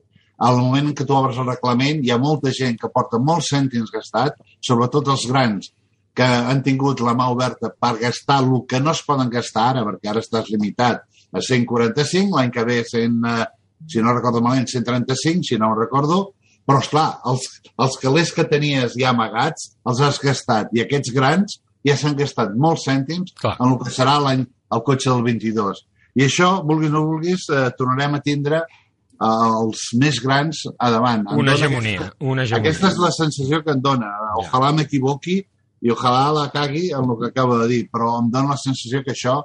Al 0.42 0.58
moment 0.58 0.88
en 0.90 0.96
què 0.98 1.06
tu 1.06 1.14
obres 1.14 1.38
el 1.38 1.46
reglament, 1.46 2.00
hi 2.02 2.10
ha 2.10 2.18
molta 2.18 2.50
gent 2.56 2.78
que 2.80 2.90
porta 2.90 3.20
molts 3.22 3.52
cèntims 3.52 3.92
gastat, 3.94 4.40
sobretot 4.64 5.12
els 5.14 5.28
grans, 5.30 5.70
que 6.14 6.26
han 6.26 6.60
tingut 6.64 7.00
la 7.00 7.14
mà 7.16 7.28
oberta 7.32 7.70
per 7.80 7.94
gastar 8.00 8.42
el 8.42 8.50
que 8.68 8.80
no 8.80 8.92
es 8.92 9.02
poden 9.06 9.30
gastar 9.32 9.70
ara, 9.70 9.84
perquè 9.86 10.10
ara 10.10 10.22
estàs 10.24 10.50
limitat 10.52 11.04
a 11.32 11.40
145, 11.40 12.36
l'any 12.36 12.50
que 12.52 12.64
ve 12.68 12.82
100, 12.84 13.18
eh, 13.24 13.46
si 13.88 14.02
no 14.04 14.12
recordo 14.12 14.42
malament, 14.42 14.68
135, 14.68 15.46
si 15.48 15.58
no 15.58 15.70
ho 15.70 15.78
recordo, 15.78 16.20
però, 16.66 16.78
és 16.82 16.90
clar 16.92 17.08
els, 17.26 17.46
els 17.84 17.96
calés 18.02 18.32
que 18.34 18.44
tenies 18.50 18.94
ja 18.98 19.10
amagats 19.10 19.72
els 19.88 20.02
has 20.04 20.20
gastat, 20.22 20.74
i 20.76 20.82
aquests 20.84 21.14
grans 21.14 21.60
ja 21.84 21.96
s'han 21.96 22.16
gastat 22.16 22.54
molts 22.56 22.84
cèntims 22.88 23.32
Clar. 23.40 23.56
en 23.60 23.72
el 23.72 23.78
que 23.82 23.90
serà 23.90 24.18
l'any 24.22 24.44
el 24.72 24.82
cotxe 24.86 25.10
del 25.10 25.22
22. 25.22 25.82
I 26.14 26.26
això, 26.26 26.62
vulguis 26.66 26.90
o 26.90 26.92
no 26.92 27.04
vulguis, 27.06 27.46
eh, 27.50 27.70
tornarem 27.78 28.14
a 28.14 28.20
tindre 28.20 28.62
eh, 28.62 29.26
els 29.26 29.82
més 30.00 30.18
grans 30.22 30.64
a 30.78 30.90
davant. 30.90 31.24
Em 31.30 31.38
Una 31.38 31.54
hegemonia, 31.54 31.98
aquesta- 32.00 32.16
una 32.20 32.42
hegemonia. 32.42 32.70
Aquesta 32.70 32.88
és 32.88 32.98
la 32.98 33.10
sensació 33.12 33.62
que 33.64 33.70
em 33.72 33.80
dona. 33.80 34.10
Ojalà 34.40 34.72
m'equivoqui 34.76 35.38
i 35.82 35.90
ojalà 35.90 36.32
la 36.32 36.48
cagui 36.50 36.90
en 36.92 37.04
el 37.10 37.16
que 37.20 37.26
acabo 37.30 37.58
de 37.58 37.68
dir, 37.68 37.88
però 37.90 38.18
em 38.20 38.30
dona 38.30 38.50
la 38.50 38.56
sensació 38.56 39.02
que 39.04 39.12
això, 39.12 39.42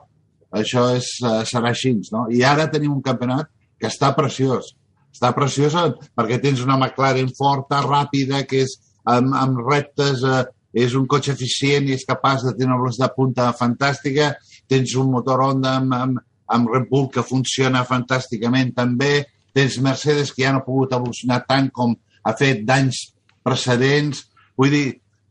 això 0.52 0.96
és, 0.96 1.08
eh, 1.24 1.44
serà 1.46 1.70
així. 1.70 1.94
No? 2.12 2.28
I 2.30 2.44
ara 2.44 2.70
tenim 2.70 2.92
un 2.94 3.02
campionat 3.02 3.48
que 3.80 3.88
està 3.88 4.14
preciós. 4.16 4.74
Està 5.14 5.34
preciós 5.34 5.74
eh, 5.76 5.94
perquè 6.16 6.42
tens 6.42 6.62
una 6.62 6.78
McLaren 6.78 7.30
forta, 7.38 7.82
ràpida, 7.82 8.46
que 8.48 8.64
és 8.64 8.78
amb, 9.06 9.34
amb 9.34 9.58
reptes, 9.70 10.22
eh, 10.24 10.44
és 10.74 10.94
un 10.98 11.08
cotxe 11.08 11.34
eficient 11.34 11.88
i 11.88 11.96
és 11.96 12.06
capaç 12.08 12.44
de 12.46 12.54
tenir 12.56 12.72
una 12.72 12.82
velocitat 12.82 13.16
punta 13.16 13.52
fantàstica, 13.58 14.34
tens 14.68 14.96
un 15.00 15.12
motor 15.12 15.42
Honda 15.44 15.78
amb, 15.80 15.94
amb, 15.96 16.22
amb 16.48 16.72
Red 16.74 16.88
Bull 16.92 17.10
que 17.14 17.26
funciona 17.26 17.86
fantàsticament 17.88 18.74
també, 18.76 19.26
tens 19.56 19.80
Mercedes 19.82 20.34
que 20.34 20.44
ja 20.44 20.54
no 20.54 20.62
ha 20.62 20.68
pogut 20.68 20.94
evolucionar 20.94 21.42
tant 21.48 21.72
com 21.74 21.96
ha 22.24 22.34
fet 22.38 22.64
d'anys 22.68 23.02
precedents. 23.46 24.26
Vull 24.58 24.74
dir, 24.74 24.88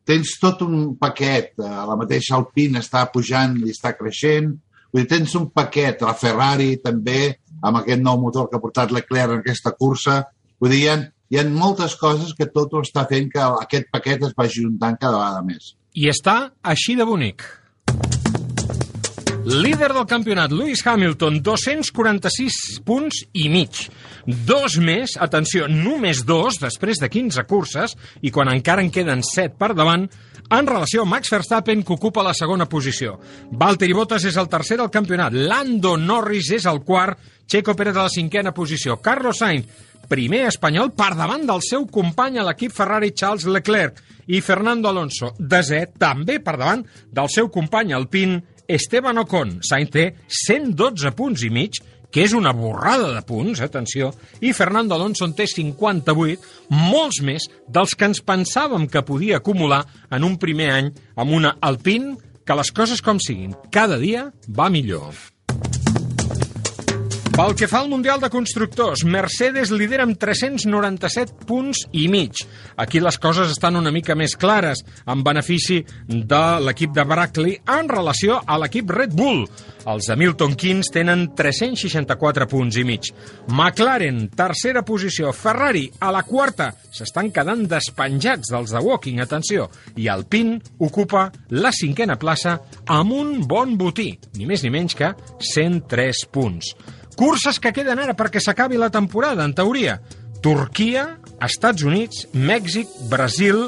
tens 0.07 0.37
tot 0.41 0.63
un 0.67 0.97
paquet. 0.99 1.53
eh, 1.59 1.63
La 1.63 1.97
mateixa 1.99 2.37
Alpine 2.37 2.81
està 2.81 3.05
pujant 3.13 3.57
i 3.63 3.71
està 3.71 3.93
creixent. 3.99 4.55
Vull 4.93 5.03
dir, 5.03 5.09
tens 5.09 5.35
un 5.35 5.51
paquet. 5.51 6.03
La 6.03 6.15
Ferrari 6.15 6.77
també, 6.83 7.37
amb 7.63 7.83
aquest 7.83 8.03
nou 8.03 8.19
motor 8.21 8.49
que 8.49 8.57
ha 8.57 8.63
portat 8.63 8.95
Leclerc 8.95 9.33
en 9.33 9.45
aquesta 9.45 9.73
cursa. 9.73 10.25
Vull 10.61 10.71
dir, 10.73 10.83
hi 10.83 10.89
ha, 10.89 10.97
hi 11.31 11.41
ha 11.41 11.45
moltes 11.51 11.97
coses 11.99 12.35
que 12.39 12.47
tot 12.55 12.75
ho 12.75 12.83
està 12.87 13.07
fent 13.11 13.31
que 13.33 13.43
aquest 13.67 13.91
paquet 13.93 14.27
es 14.29 14.35
vagi 14.37 14.63
juntant 14.63 14.99
cada 15.01 15.19
vegada 15.19 15.45
més. 15.47 15.75
I 15.97 16.11
està 16.13 16.37
així 16.63 16.95
de 16.99 17.07
bonic. 17.09 17.45
Líder 19.47 19.93
del 19.95 20.07
campionat, 20.11 20.51
Lewis 20.51 20.81
Hamilton, 20.83 21.39
246 21.47 22.81
punts 22.87 23.21
i 23.39 23.45
mig. 23.47 23.85
Dos 24.27 24.75
més, 24.83 25.15
atenció, 25.23 25.69
només 25.71 26.25
dos, 26.27 26.59
després 26.59 26.99
de 26.99 27.07
15 27.07 27.45
curses, 27.47 27.95
i 28.27 28.33
quan 28.35 28.51
encara 28.51 28.83
en 28.83 28.91
queden 28.91 29.23
7 29.23 29.55
per 29.55 29.71
davant, 29.79 30.09
en 30.51 30.67
relació 30.67 31.03
a 31.03 31.11
Max 31.11 31.31
Verstappen, 31.31 31.85
que 31.87 31.95
ocupa 31.95 32.27
la 32.27 32.35
segona 32.35 32.67
posició. 32.67 33.21
Valtteri 33.55 33.95
Bottas 33.95 34.27
és 34.27 34.37
el 34.39 34.51
tercer 34.51 34.81
del 34.83 34.91
campionat, 34.91 35.35
Lando 35.35 35.95
Norris 35.97 36.51
és 36.59 36.67
el 36.67 36.83
quart, 36.83 37.19
Checo 37.47 37.77
Pérez 37.79 37.95
a 37.95 38.09
la 38.09 38.11
cinquena 38.11 38.51
posició, 38.51 38.99
Carlos 38.99 39.39
Sainz, 39.39 39.71
primer 40.09 40.47
espanyol 40.51 40.93
per 40.97 41.13
davant 41.19 41.47
del 41.49 41.63
seu 41.65 41.87
company 41.93 42.39
a 42.39 42.47
l'equip 42.47 42.75
Ferrari 42.75 43.13
Charles 43.15 43.47
Leclerc 43.51 44.03
i 44.33 44.41
Fernando 44.43 44.91
Alonso, 44.91 45.35
desè, 45.39 45.85
també 45.99 46.41
per 46.43 46.57
davant 46.59 46.83
del 47.13 47.31
seu 47.33 47.51
company 47.53 47.95
alpin 47.95 48.39
Esteban 48.67 49.23
Ocon. 49.23 49.61
Sainz 49.63 49.93
té 49.95 50.07
112 50.27 51.13
punts 51.17 51.45
i 51.47 51.53
mig, 51.55 51.79
que 52.11 52.25
és 52.25 52.35
una 52.35 52.55
borrada 52.57 53.13
de 53.13 53.23
punts, 53.27 53.61
atenció, 53.61 54.13
i 54.41 54.55
Fernando 54.57 54.97
Alonso 54.97 55.27
en 55.27 55.35
té 55.37 55.47
58, 55.51 56.41
molts 56.73 57.21
més 57.23 57.49
dels 57.69 57.95
que 57.95 58.09
ens 58.11 58.23
pensàvem 58.25 58.89
que 58.91 59.05
podia 59.07 59.43
acumular 59.43 59.85
en 60.11 60.27
un 60.27 60.39
primer 60.41 60.73
any 60.79 60.93
amb 61.15 61.37
una 61.37 61.57
Alpine 61.61 62.17
que 62.47 62.57
les 62.59 62.71
coses 62.73 63.03
com 63.03 63.21
siguin, 63.23 63.57
cada 63.75 63.99
dia 63.99 64.31
va 64.49 64.71
millor. 64.71 65.36
Pel 67.37 67.53
que 67.53 67.67
fa 67.69 67.83
al 67.83 67.91
Mundial 67.93 68.17
de 68.17 68.31
Constructors, 68.33 69.03
Mercedes 69.05 69.69
lidera 69.69 70.07
amb 70.07 70.17
397 70.17 71.45
punts 71.45 71.83
i 71.93 72.07
mig. 72.09 72.41
Aquí 72.81 72.97
les 73.05 73.19
coses 73.21 73.53
estan 73.53 73.77
una 73.77 73.93
mica 73.93 74.17
més 74.17 74.33
clares, 74.41 74.81
en 75.05 75.21
benefici 75.21 75.83
de 76.09 76.41
l'equip 76.65 76.97
de 76.97 77.05
Brackley 77.05 77.59
en 77.77 77.93
relació 77.93 78.39
a 78.41 78.57
l'equip 78.63 78.89
Red 78.89 79.13
Bull. 79.21 79.45
Els 79.85 80.09
de 80.09 80.17
Milton 80.17 80.57
Keynes 80.57 80.89
tenen 80.97 81.29
364 81.37 82.49
punts 82.49 82.81
i 82.81 82.89
mig. 82.89 83.13
McLaren, 83.53 84.31
tercera 84.33 84.81
posició. 84.81 85.37
Ferrari, 85.37 85.91
a 86.01 86.17
la 86.17 86.25
quarta. 86.25 86.73
S'estan 86.89 87.29
quedant 87.37 87.69
despenjats 87.69 88.49
dels 88.57 88.73
de 88.73 88.81
Walking, 88.81 89.21
atenció. 89.21 89.69
I 90.01 90.09
Alpine 90.09 90.57
ocupa 90.81 91.29
la 91.53 91.77
cinquena 91.77 92.17
plaça 92.17 92.63
amb 92.89 93.13
un 93.13 93.43
bon 93.45 93.77
botí, 93.77 94.15
ni 94.41 94.49
més 94.49 94.65
ni 94.65 94.73
menys 94.73 94.97
que 94.97 95.13
103 95.53 96.31
punts. 96.33 96.73
Curses 97.17 97.59
que 97.61 97.73
queden 97.73 98.01
ara 98.03 98.15
perquè 98.17 98.43
s'acabi 98.45 98.77
la 98.77 98.91
temporada, 98.93 99.45
en 99.45 99.55
teoria. 99.57 100.01
Turquia, 100.45 101.17
Estats 101.43 101.83
Units, 101.83 102.27
Mèxic, 102.37 102.91
Brasil 103.11 103.65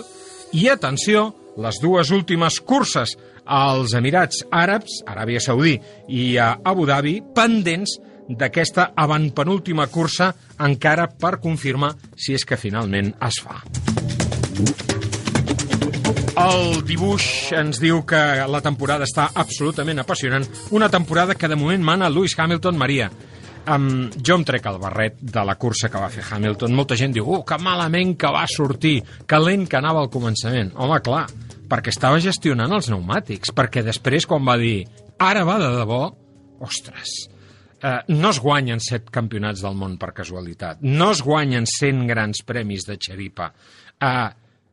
i, 0.53 0.69
atenció, 0.69 1.33
les 1.59 1.81
dues 1.83 2.13
últimes 2.15 2.61
curses 2.61 3.17
als 3.49 3.95
Emirats 3.97 4.45
Àrabs, 4.53 5.01
Aràbia 5.09 5.41
Saudí 5.41 5.79
i 6.13 6.37
a 6.37 6.53
Abu 6.63 6.85
Dhabi, 6.87 7.17
pendents 7.35 7.97
d'aquesta 8.29 8.91
avantpenúltima 8.95 9.89
cursa 9.89 10.35
encara 10.61 11.09
per 11.09 11.39
confirmar 11.41 11.95
si 12.15 12.37
és 12.37 12.45
que 12.45 12.61
finalment 12.61 13.15
es 13.25 13.41
fa. 13.41 13.63
El 16.39 16.85
dibuix 16.87 17.25
ens 17.57 17.81
diu 17.83 18.05
que 18.07 18.21
la 18.47 18.61
temporada 18.63 19.09
està 19.09 19.31
absolutament 19.35 19.99
apassionant, 19.99 20.45
una 20.71 20.87
temporada 20.93 21.35
que 21.35 21.49
de 21.51 21.57
moment 21.59 21.83
mana 21.83 22.13
Lewis 22.13 22.37
Hamilton 22.39 22.79
Maria. 22.79 23.09
Um, 23.69 24.09
jo 24.25 24.39
em 24.39 24.45
trec 24.49 24.67
el 24.71 24.79
barret 24.81 25.19
de 25.21 25.43
la 25.45 25.59
cursa 25.61 25.91
que 25.93 26.01
va 26.01 26.09
fer 26.13 26.25
Hamilton. 26.25 26.77
Molta 26.77 26.97
gent 26.97 27.13
diu, 27.17 27.27
oh, 27.29 27.43
que 27.45 27.59
malament 27.61 28.15
que 28.21 28.31
va 28.33 28.47
sortir, 28.49 29.01
que 29.29 29.41
lent 29.43 29.67
que 29.69 29.81
anava 29.81 30.05
al 30.05 30.13
començament. 30.13 30.73
Home, 30.77 31.01
clar, 31.05 31.27
perquè 31.69 31.93
estava 31.93 32.21
gestionant 32.25 32.73
els 32.73 32.89
pneumàtics, 32.89 33.53
perquè 33.57 33.85
després 33.85 34.29
quan 34.29 34.47
va 34.47 34.57
dir, 34.61 34.87
ara 35.21 35.45
va 35.49 35.59
de 35.61 35.75
debò, 35.77 36.05
ostres, 36.65 37.19
Uh, 37.79 38.01
no 38.11 38.33
es 38.35 38.41
guanyen 38.43 38.81
set 38.83 39.07
campionats 39.15 39.61
del 39.63 39.77
món 39.79 39.93
per 40.03 40.09
casualitat. 40.17 40.81
No 40.83 41.13
es 41.15 41.21
guanyen 41.23 41.63
100 41.71 42.09
grans 42.09 42.41
premis 42.43 42.83
de 42.89 42.97
xeripa. 42.99 43.53
Uh, 44.03 44.27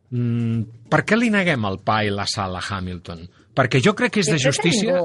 mm, 0.09 0.87
per 0.89 1.03
què 1.05 1.19
li 1.19 1.29
neguem 1.29 1.67
el 1.69 1.77
pa 1.85 1.99
i 2.01 2.09
la 2.09 2.25
sal 2.25 2.57
a 2.57 2.63
Hamilton? 2.65 3.21
Perquè 3.53 3.83
jo 3.85 3.93
crec 3.93 4.15
que 4.15 4.25
és 4.25 4.31
de 4.33 4.39
justícia... 4.41 5.03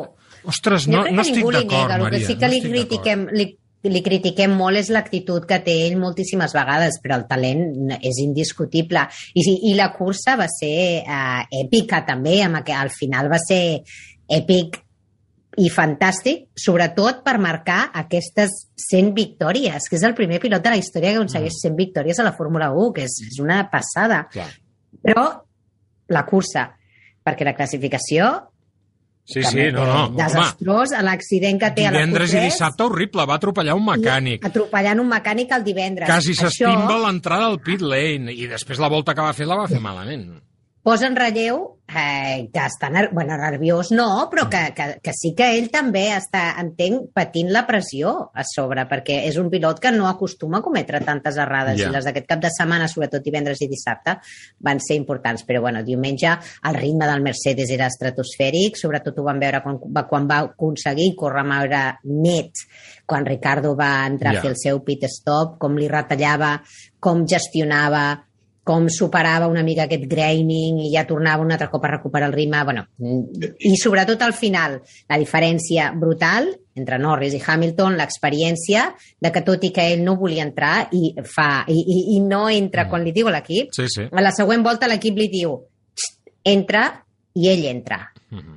Ostres, 0.49 0.87
no, 0.89 1.03
no 1.13 1.21
estic 1.21 1.45
d'acord, 1.45 1.93
Maria. 2.01 2.07
El 2.07 2.15
que 2.15 2.21
sí 2.25 2.39
que 2.41 2.49
no 2.49 2.55
li 2.55 2.61
critiquem, 2.65 3.27
li, 3.37 3.45
li 3.89 4.03
critiquem 4.05 4.53
molt 4.59 4.77
és 4.81 4.91
l'actitud 4.93 5.47
que 5.49 5.61
té 5.65 5.77
ell 5.87 5.97
moltíssimes 6.01 6.53
vegades, 6.57 6.99
però 7.01 7.17
el 7.17 7.27
talent 7.31 7.95
és 7.97 8.21
indiscutible. 8.21 9.07
I, 9.33 9.45
I 9.71 9.75
la 9.79 9.89
cursa 9.95 10.37
va 10.37 10.49
ser 10.53 11.01
uh, 11.01 11.41
èpica 11.63 12.03
també, 12.09 12.41
amb 12.45 12.61
que 12.67 12.77
al 12.77 12.93
final 12.93 13.31
va 13.33 13.41
ser 13.41 13.81
èpic 14.31 14.77
i 15.61 15.69
fantàstic, 15.73 16.45
sobretot 16.55 17.25
per 17.25 17.35
marcar 17.43 17.81
aquestes 17.99 18.53
100 18.85 19.15
victòries, 19.17 19.89
que 19.89 19.99
és 19.99 20.05
el 20.07 20.15
primer 20.19 20.39
pilot 20.43 20.63
de 20.63 20.75
la 20.75 20.79
història 20.79 21.15
que 21.15 21.23
aconsegueix 21.23 21.57
100 21.65 21.79
victòries 21.79 22.21
a 22.21 22.27
la 22.29 22.37
Fórmula 22.37 22.71
1, 22.73 22.93
que 22.97 23.09
és, 23.09 23.17
és 23.27 23.41
una 23.43 23.65
passada. 23.73 24.23
Clar. 24.31 24.47
Però 25.03 25.25
la 26.15 26.23
cursa, 26.29 26.69
perquè 27.27 27.49
la 27.49 27.57
classificació 27.57 28.31
Sí, 29.31 29.45
sí, 29.47 29.69
no, 29.71 29.87
no. 29.87 30.03
Desastrós, 30.19 30.91
l'accident 31.07 31.61
que 31.63 31.71
té 31.77 31.87
a 31.87 31.93
la 31.93 32.01
Divendres 32.01 32.35
i 32.35 32.43
dissabte 32.49 32.89
horrible, 32.89 33.27
va 33.31 33.39
atropellar 33.39 33.77
un 33.79 33.87
mecànic. 33.87 34.43
Atropellant 34.51 35.03
un 35.05 35.11
mecànic 35.13 35.55
el 35.55 35.67
divendres. 35.67 36.11
Quasi 36.11 36.35
s'estimba 36.35 36.97
Això... 36.97 37.01
l'entrada 37.07 37.47
al 37.47 37.61
pit 37.63 37.85
lane 37.85 38.35
i 38.35 38.51
després 38.51 38.83
la 38.83 38.91
volta 38.91 39.15
que 39.15 39.23
va 39.23 39.35
fer 39.37 39.47
la 39.47 39.61
va 39.63 39.69
fer 39.71 39.79
malament. 39.83 40.27
Posa 40.83 41.07
en 41.11 41.17
relleu 41.19 41.59
eh, 41.93 42.49
que 42.55 42.61
està 42.65 42.89
ner 42.89 43.11
bueno, 43.13 43.35
nerviós, 43.37 43.91
no, 43.93 44.29
però 44.33 44.47
que, 44.49 44.61
que, 44.73 44.85
que 45.05 45.13
sí 45.13 45.35
que 45.37 45.51
ell 45.59 45.67
també 45.69 46.07
està, 46.15 46.55
entenc, 46.63 47.11
patint 47.13 47.51
la 47.53 47.67
pressió 47.69 48.15
a 48.33 48.45
sobre, 48.49 48.87
perquè 48.89 49.19
és 49.29 49.37
un 49.37 49.51
pilot 49.53 49.83
que 49.83 49.93
no 49.93 50.07
acostuma 50.09 50.61
a 50.61 50.65
cometre 50.65 51.03
tantes 51.05 51.37
errades, 51.37 51.77
Ja. 51.83 51.91
i 51.91 51.93
les 51.93 52.07
d'aquest 52.09 52.27
cap 52.31 52.41
de 52.41 52.49
setmana, 52.55 52.89
sobretot 52.89 53.21
divendres 53.27 53.61
i 53.61 53.69
dissabte, 53.69 54.17
van 54.65 54.81
ser 54.81 54.97
importants. 54.97 55.45
Però, 55.45 55.61
bueno, 55.61 55.83
diumenge 55.85 56.33
el 56.65 56.75
ritme 56.81 57.07
del 57.11 57.21
Mercedes 57.29 57.71
era 57.77 57.91
estratosfèric, 57.93 58.81
sobretot 58.81 59.19
ho 59.21 59.27
vam 59.29 59.39
veure 59.43 59.61
quan 59.67 59.77
va, 59.85 60.07
quan 60.09 60.31
va 60.31 60.41
aconseguir 60.49 61.13
córrer 61.15 61.45
a 61.45 61.59
veure 61.59 61.85
net, 62.09 62.65
quan 63.05 63.27
Ricardo 63.27 63.75
va 63.77 64.07
entrar 64.07 64.33
Ja. 64.33 64.39
a 64.39 64.43
fer 64.43 64.51
el 64.55 64.57
seu 64.57 64.81
pit 64.85 65.05
stop, 65.13 65.59
com 65.59 65.77
li 65.77 65.89
retallava, 65.89 66.63
com 67.01 67.27
gestionava, 67.27 68.30
com 68.65 68.87
superava 68.93 69.47
una 69.49 69.63
mica 69.67 69.85
aquest 69.89 70.05
graining 70.07 70.79
i 70.85 70.91
ja 70.93 71.07
tornava 71.09 71.43
un 71.43 71.51
altre 71.51 71.69
cop 71.73 71.85
a 71.85 71.91
recuperar 71.95 72.29
el 72.29 72.35
ritme. 72.37 72.63
Bueno, 72.65 72.85
I 73.59 73.75
sobretot 73.81 74.21
al 74.23 74.35
final, 74.37 74.81
la 75.09 75.19
diferència 75.19 75.91
brutal 75.97 76.51
entre 76.77 76.99
Norris 76.99 77.35
i 77.35 77.41
Hamilton, 77.45 77.97
l'experiència 77.99 78.85
de 79.21 79.33
que 79.33 79.43
tot 79.45 79.65
i 79.65 79.73
que 79.75 79.89
ell 79.93 80.05
no 80.05 80.15
volia 80.21 80.45
entrar 80.47 80.89
i, 80.93 81.15
fa, 81.25 81.65
i, 81.69 81.75
i, 81.81 81.99
i 82.17 82.21
no 82.21 82.49
entra 82.49 82.87
quan 82.89 83.03
li 83.05 83.13
diu 83.17 83.29
a 83.29 83.35
l'equip, 83.35 83.73
Sí, 83.77 83.89
sí. 83.89 84.07
a 84.11 84.23
la 84.23 84.31
següent 84.33 84.63
volta 84.65 84.87
l'equip 84.89 85.17
li 85.19 85.29
diu 85.33 85.57
"Xt, 85.97 86.21
entra 86.45 86.85
i 87.35 87.49
ell 87.49 87.65
entra. 87.67 88.05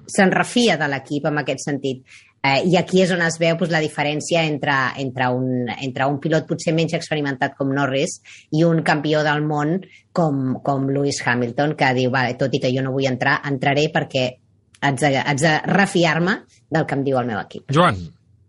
Se'n 0.07 0.31
refia 0.31 0.77
de 0.77 0.87
l'equip 0.87 1.25
en 1.25 1.37
aquest 1.41 1.63
sentit. 1.65 2.03
Eh, 2.43 2.59
I 2.67 2.75
aquí 2.75 2.99
és 2.99 3.11
on 3.15 3.21
es 3.23 3.37
veu 3.39 3.55
doncs, 3.55 3.71
la 3.71 3.79
diferència 3.79 4.41
entre, 4.43 4.75
entre, 4.99 5.29
un, 5.31 5.69
entre 5.71 6.07
un 6.11 6.17
pilot 6.19 6.43
potser 6.49 6.73
menys 6.75 6.95
experimentat 6.97 7.53
com 7.55 7.69
Norris 7.71 8.17
i 8.51 8.65
un 8.67 8.81
campió 8.83 9.21
del 9.23 9.45
món 9.47 9.77
com, 10.11 10.57
com 10.65 10.89
Lewis 10.91 11.21
Hamilton, 11.23 11.77
que 11.79 11.93
diu, 11.95 12.11
vale, 12.11 12.35
tot 12.39 12.51
i 12.51 12.59
que 12.59 12.71
jo 12.73 12.83
no 12.83 12.91
vull 12.91 13.07
entrar, 13.07 13.37
entraré 13.47 13.87
perquè 13.93 14.25
haig 14.83 14.99
de, 14.99 15.13
haig 15.21 15.39
de 15.39 15.53
refiar-me 15.71 16.35
del 16.67 16.89
que 16.89 16.99
em 16.99 17.05
diu 17.07 17.21
el 17.21 17.31
meu 17.31 17.39
equip. 17.39 17.71
Joan. 17.71 18.03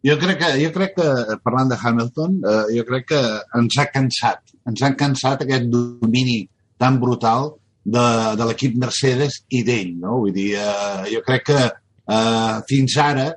Jo 0.05 0.19
crec 0.21 0.43
que, 0.43 0.51
jo 0.61 0.73
crec 0.75 0.99
que 0.99 1.39
parlant 1.47 1.71
de 1.71 1.79
Hamilton, 1.79 2.35
eh, 2.51 2.65
jo 2.77 2.83
crec 2.91 3.07
que 3.13 3.23
ens 3.61 3.79
ha 3.79 3.87
cansat. 3.95 4.43
Ens 4.69 4.83
han 4.85 4.99
cansat 5.01 5.47
aquest 5.47 5.71
domini 5.71 6.43
tan 6.83 6.99
brutal 7.01 7.55
de, 7.85 8.05
de 8.37 8.51
l'equip 8.51 8.75
Mercedes 8.83 9.39
i 9.55 9.63
d'ell, 9.65 9.95
no? 10.03 10.19
Vull 10.27 10.35
dir, 10.35 10.51
eh, 10.59 11.07
jo 11.15 11.23
crec 11.25 11.47
que 11.53 11.63
eh, 11.63 12.59
fins 12.69 12.99
ara 13.01 13.31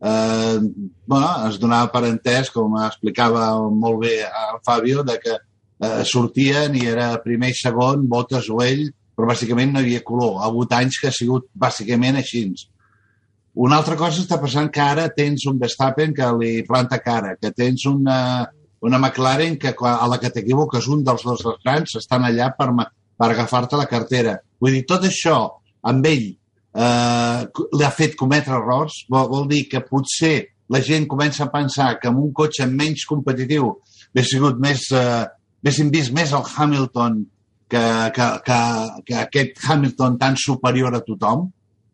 eh, 0.00 0.58
bueno, 1.06 1.30
es 1.48 1.58
donava 1.62 1.90
per 1.92 2.04
entès, 2.08 2.50
com 2.54 2.76
explicava 2.84 3.48
molt 3.70 4.02
bé 4.04 4.20
el 4.26 4.62
Fabio, 4.66 5.02
de 5.06 5.18
que 5.22 5.36
eh, 5.36 6.04
sortien 6.04 6.76
i 6.76 6.86
era 6.86 7.14
primer 7.24 7.52
i 7.52 7.58
segon, 7.58 8.06
Botes 8.08 8.50
o 8.52 8.62
ell, 8.64 8.86
però 9.16 9.30
bàsicament 9.30 9.72
no 9.72 9.80
hi 9.80 9.88
havia 9.88 10.04
color. 10.04 10.40
Ha 10.40 10.50
hagut 10.50 10.74
anys 10.76 11.00
que 11.00 11.08
ha 11.08 11.16
sigut 11.16 11.48
bàsicament 11.54 12.20
així. 12.20 12.44
Una 13.66 13.78
altra 13.80 13.96
cosa 13.96 14.20
està 14.20 14.36
passant 14.40 14.68
que 14.72 14.84
ara 14.84 15.08
tens 15.16 15.46
un 15.48 15.58
Verstappen 15.60 16.12
que 16.16 16.28
li 16.36 16.52
planta 16.68 17.00
cara, 17.00 17.36
que 17.40 17.54
tens 17.56 17.86
una, 17.88 18.18
una 18.84 18.98
McLaren 19.00 19.56
que 19.56 19.72
a 19.72 20.08
la 20.12 20.18
que 20.20 20.30
t'equivoques 20.34 20.88
un 20.92 21.04
dels 21.04 21.24
dos 21.24 21.44
grans 21.64 21.96
estan 21.96 22.26
allà 22.28 22.50
per, 22.58 22.68
per 23.16 23.30
agafar-te 23.30 23.80
la 23.80 23.88
cartera. 23.88 24.36
Vull 24.60 24.76
dir, 24.76 24.84
tot 24.88 25.08
això 25.08 25.38
amb 25.88 26.04
ell 26.10 26.28
eh, 26.76 27.46
l'ha 27.80 27.90
fet 27.94 28.16
cometre 28.20 28.56
errors, 28.58 29.04
vol, 29.08 29.28
vol 29.32 29.48
dir 29.48 29.64
que 29.70 29.82
potser 29.86 30.36
la 30.68 30.82
gent 30.82 31.06
comença 31.08 31.44
a 31.44 31.52
pensar 31.52 31.94
que 32.00 32.10
amb 32.10 32.22
un 32.24 32.32
cotxe 32.34 32.66
menys 32.66 33.06
competitiu 33.08 33.70
hauria 33.70 34.24
sigut 34.26 34.60
més, 34.62 34.86
eh, 34.92 35.24
haguéssim 35.62 35.90
vist 35.92 36.14
més 36.16 36.32
el 36.32 36.44
Hamilton 36.46 37.20
que, 37.68 37.84
que, 38.14 38.26
que, 38.46 38.58
que 39.06 39.20
aquest 39.20 39.62
Hamilton 39.66 40.18
tan 40.18 40.36
superior 40.38 40.94
a 40.94 41.02
tothom, 41.04 41.48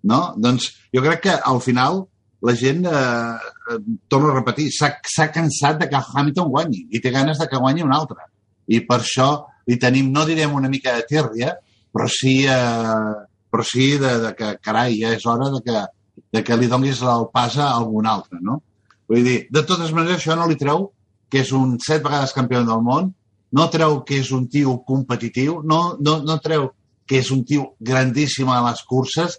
no? 0.08 0.20
Doncs 0.36 0.68
jo 0.94 1.02
crec 1.04 1.22
que 1.26 1.36
al 1.52 1.60
final 1.64 2.04
la 2.42 2.54
gent, 2.58 2.84
eh, 2.86 3.72
eh, 3.72 3.78
torno 4.08 4.30
a 4.30 4.36
repetir, 4.36 4.68
s'ha 4.74 5.30
cansat 5.32 5.80
de 5.80 5.88
que 5.88 6.02
Hamilton 6.02 6.50
guanyi 6.50 6.86
i 6.90 7.00
té 7.00 7.10
ganes 7.14 7.38
de 7.38 7.46
que 7.48 7.60
guanyi 7.60 7.84
un 7.86 7.94
altre. 7.94 8.26
I 8.66 8.82
per 8.86 9.00
això 9.00 9.28
li 9.66 9.78
tenim, 9.78 10.10
no 10.12 10.26
direm 10.26 10.54
una 10.54 10.70
mica 10.70 10.96
de 10.96 11.06
tèrria, 11.08 11.54
però 11.92 12.08
sí, 12.10 12.42
eh, 12.50 13.12
però 13.52 13.64
sí 13.68 13.92
de, 14.00 14.16
de 14.24 14.32
que, 14.38 14.54
carai, 14.64 14.96
ja 15.02 15.12
és 15.12 15.26
hora 15.28 15.50
de 15.52 15.60
que, 15.66 15.84
de 16.32 16.42
que 16.42 16.56
li 16.56 16.70
donis 16.72 17.02
el 17.04 17.28
pas 17.34 17.58
a 17.60 17.68
algun 17.76 18.08
altre, 18.08 18.40
no? 18.40 18.62
Vull 19.10 19.26
dir, 19.26 19.38
de 19.52 19.62
totes 19.68 19.92
maneres, 19.92 20.22
això 20.22 20.38
no 20.38 20.48
li 20.48 20.56
treu 20.56 20.88
que 21.32 21.42
és 21.44 21.52
un 21.56 21.76
set 21.80 22.02
vegades 22.04 22.32
campió 22.36 22.62
del 22.64 22.84
món, 22.84 23.12
no 23.52 23.68
treu 23.72 24.00
que 24.08 24.18
és 24.22 24.32
un 24.32 24.46
tio 24.48 24.78
competitiu, 24.88 25.60
no, 25.68 25.82
no, 26.00 26.18
no 26.24 26.38
treu 26.44 26.70
que 27.08 27.20
és 27.20 27.30
un 27.34 27.42
tio 27.44 27.74
grandíssim 27.80 28.48
a 28.48 28.62
les 28.70 28.80
curses, 28.88 29.36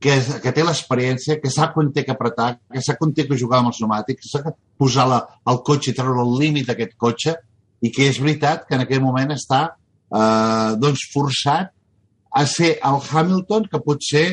que, 0.00 0.14
és, 0.16 0.30
que 0.40 0.52
té 0.54 0.64
l'experiència, 0.64 1.38
que 1.42 1.50
sap 1.52 1.74
quan 1.74 1.90
té 1.92 2.06
que 2.06 2.14
apretar, 2.14 2.54
que 2.72 2.82
sap 2.86 3.00
quan 3.02 3.12
té 3.16 3.26
que 3.28 3.38
jugar 3.38 3.60
amb 3.60 3.72
els 3.72 3.80
pneumàtics, 3.82 4.22
que 4.22 4.30
sap 4.30 4.54
posar 4.80 5.06
la, 5.10 5.20
el 5.50 5.60
cotxe 5.66 5.90
i 5.90 5.96
treure 5.98 6.22
el 6.22 6.38
límit 6.40 6.70
d'aquest 6.70 6.96
cotxe, 7.00 7.36
i 7.82 7.90
que 7.92 8.06
és 8.08 8.22
veritat 8.22 8.64
que 8.68 8.78
en 8.78 8.86
aquell 8.86 9.02
moment 9.02 9.34
està 9.34 9.60
eh, 9.68 10.70
doncs 10.80 11.04
forçat 11.12 11.74
a 12.32 12.44
ser 12.46 12.78
el 12.82 12.98
Hamilton 13.10 13.66
que 13.70 13.80
potser 13.84 14.26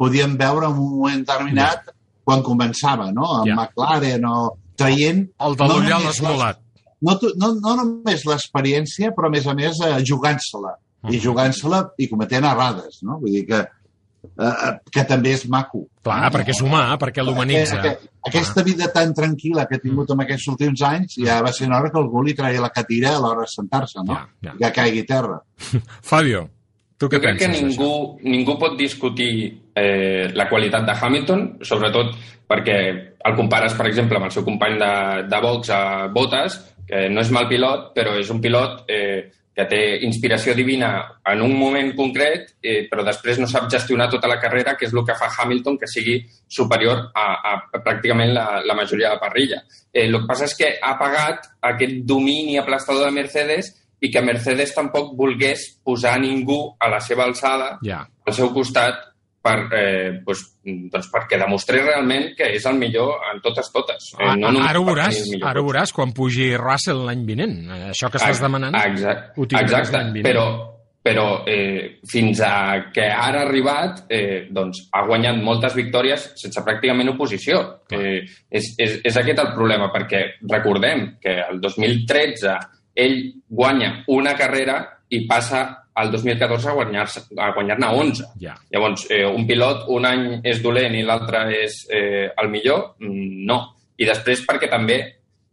podíem 0.00 0.36
veure 0.38 0.66
en 0.66 0.78
un 0.78 0.94
moment 0.98 1.20
determinat 1.26 1.90
quan 2.24 2.42
començava, 2.42 3.10
no? 3.12 3.26
Amb 3.40 3.48
Ja. 3.52 3.54
McLaren 3.54 4.24
o, 4.24 4.56
traient... 4.76 5.26
El 5.38 5.56
de 5.56 5.68
no 5.68 5.98
esmolat. 6.10 6.58
No, 7.04 7.18
no, 7.36 7.52
no 7.60 7.74
només 7.76 8.24
l'experiència, 8.24 9.12
però 9.14 9.28
a 9.28 9.30
més 9.30 9.46
a 9.46 9.54
més 9.54 9.78
eh, 9.84 9.98
jugant-se-la. 10.08 10.72
I 11.12 11.18
jugant-se-la 11.20 11.82
i 12.00 12.08
cometent 12.08 12.46
errades, 12.48 13.02
no? 13.04 13.18
Vull 13.20 13.34
dir 13.36 13.42
que, 13.46 13.58
eh, 13.60 14.48
eh, 14.48 14.72
que 14.90 15.04
també 15.04 15.34
és 15.36 15.44
maco. 15.52 15.82
Clar, 16.02 16.30
perquè 16.32 16.54
és 16.56 16.62
humà, 16.64 16.96
perquè 16.98 17.22
l'humanitza. 17.22 17.76
Aquest- 17.82 18.08
Aquesta 18.24 18.62
vida 18.64 18.88
tan 18.90 19.12
tranquil·la 19.12 19.66
que 19.68 19.76
ha 19.76 19.82
tingut 19.82 20.08
en 20.16 20.22
aquests 20.24 20.48
últims 20.48 20.80
anys, 20.80 21.18
ja 21.20 21.42
va 21.44 21.52
ser 21.52 21.66
una 21.68 21.76
hora 21.78 21.90
que 21.92 21.98
algú 22.00 22.22
li 22.24 22.32
traia 22.32 22.58
la 22.64 22.70
catira 22.72 23.12
a 23.14 23.20
l'hora 23.20 23.44
de 23.44 23.52
sentar-se, 23.52 24.00
no? 24.02 24.14
Ja, 24.16 24.26
ja. 24.48 24.54
I 24.56 24.62
que 24.64 24.72
caigui 24.80 25.04
terra. 25.04 25.42
Fabio, 26.10 26.48
tu 27.04 27.12
què 27.12 27.20
Jo 27.20 27.26
crec 27.26 27.40
que 27.42 27.50
ningú, 27.52 27.92
ningú 28.24 28.56
pot 28.60 28.74
discutir 28.80 29.34
eh, 29.76 30.30
la 30.32 30.48
qualitat 30.48 30.88
de 30.88 30.96
Hamilton, 30.96 31.46
sobretot 31.62 32.16
perquè 32.48 32.78
el 33.24 33.36
compares, 33.36 33.76
per 33.76 33.88
exemple, 33.88 34.18
amb 34.18 34.28
el 34.28 34.34
seu 34.34 34.44
company 34.44 34.76
de, 34.80 34.92
de 35.30 35.40
box 35.44 35.72
a 35.72 35.82
Bottas, 36.12 36.58
que 36.88 37.08
no 37.08 37.22
és 37.22 37.32
mal 37.32 37.48
pilot, 37.48 37.92
però 37.96 38.18
és 38.20 38.28
un 38.32 38.42
pilot 38.44 38.84
eh, 38.92 39.30
que 39.54 39.64
té 39.70 39.80
inspiració 40.02 40.52
divina 40.58 40.90
en 41.30 41.42
un 41.44 41.54
moment 41.56 41.92
concret, 41.96 42.56
eh, 42.58 42.88
però 42.90 43.04
després 43.06 43.38
no 43.38 43.46
sap 43.46 43.68
gestionar 43.70 44.08
tota 44.10 44.28
la 44.28 44.40
carrera, 44.42 44.74
que 44.74 44.88
és 44.88 44.92
el 44.92 45.04
que 45.06 45.16
fa 45.16 45.30
Hamilton 45.30 45.78
que 45.78 45.88
sigui 45.90 46.18
superior 46.50 47.06
a, 47.14 47.26
a, 47.38 47.54
a 47.70 47.80
pràcticament 47.84 48.34
la, 48.34 48.46
la 48.66 48.74
majoria 48.74 49.12
de 49.12 49.14
la 49.14 49.22
parrilla. 49.22 49.62
Eh, 49.92 50.08
el 50.08 50.18
que 50.18 50.28
passa 50.32 50.50
és 50.50 50.56
que 50.58 50.74
ha 50.82 50.96
pagat 50.98 51.48
aquest 51.70 52.02
domini 52.02 52.58
aplastador 52.58 53.06
de 53.06 53.14
Mercedes 53.14 53.70
i 54.04 54.10
que 54.12 54.20
Mercedes 54.22 54.74
tampoc 54.76 55.14
volgués 55.16 55.64
posar 55.84 56.18
ningú 56.20 56.58
a 56.78 56.90
la 56.92 57.00
seva 57.00 57.24
alçada, 57.24 57.78
Ja. 57.82 58.02
al 58.26 58.32
seu 58.36 58.52
costat, 58.52 59.00
per, 59.44 59.58
eh, 59.76 60.20
doncs, 60.24 60.42
doncs 60.92 61.08
perquè 61.12 61.36
demostrés 61.40 61.82
realment 61.84 62.30
que 62.36 62.46
és 62.56 62.64
el 62.64 62.78
millor 62.80 63.18
en 63.30 63.40
totes 63.44 63.66
totes. 63.72 64.12
Eh, 64.18 64.24
Ah, 64.24 64.36
només 64.40 64.64
ara 64.70 64.80
ho 64.80 64.84
per 64.86 64.94
veuràs, 64.94 65.18
ara 65.44 65.60
ho 65.60 65.64
veuràs 65.66 65.92
quan 65.92 66.12
pugi 66.16 66.54
Russell 66.56 67.04
l'any 67.04 67.26
vinent. 67.28 67.58
Això 67.90 68.08
que 68.10 68.16
estàs 68.16 68.40
demanant, 68.40 68.74
Exacte, 68.74 69.32
ho 69.36 69.44
tindràs 69.46 69.92
l'any 69.92 70.12
vinent. 70.14 70.24
però, 70.24 70.46
però 71.04 71.26
eh, 71.46 71.98
fins 72.08 72.40
a 72.40 72.86
que 72.90 73.04
ara 73.04 73.42
ha 73.42 73.46
arribat, 73.46 74.06
eh, 74.08 74.46
doncs, 74.50 74.88
ha 74.90 75.04
guanyat 75.06 75.36
moltes 75.42 75.74
victòries 75.76 76.30
sense 76.40 76.64
pràcticament 76.64 77.10
oposició. 77.12 77.60
Eh, 77.92 78.24
és, 78.50 78.74
és, 78.78 79.00
és 79.04 79.16
aquest 79.20 79.38
el 79.44 79.52
problema, 79.52 79.90
perquè 79.92 80.22
recordem 80.48 81.18
que 81.20 81.36
el 81.50 81.60
2013 81.60 82.56
ell 82.94 83.32
guanya 83.48 84.04
una 84.08 84.34
carrera 84.36 84.78
i 85.10 85.26
passa 85.26 85.80
al 85.94 86.10
2014 86.10 86.68
a 86.68 86.72
guanyar-se- 86.74 87.22
a 87.38 87.52
guanyar-ne 87.54 87.86
11. 87.86 88.24
Ja. 88.40 88.54
Llavors, 88.70 89.06
eh, 89.10 89.24
un 89.26 89.46
pilot 89.46 89.84
un 89.88 90.04
any 90.06 90.40
és 90.42 90.60
dolent 90.62 90.94
i 90.94 91.02
l'altre 91.02 91.44
és 91.64 91.86
eh, 91.90 92.30
el 92.36 92.48
millor? 92.50 92.94
Mm, 93.00 93.44
No. 93.46 93.74
I 93.96 94.04
després 94.04 94.40
perquè 94.46 94.68
també 94.68 94.96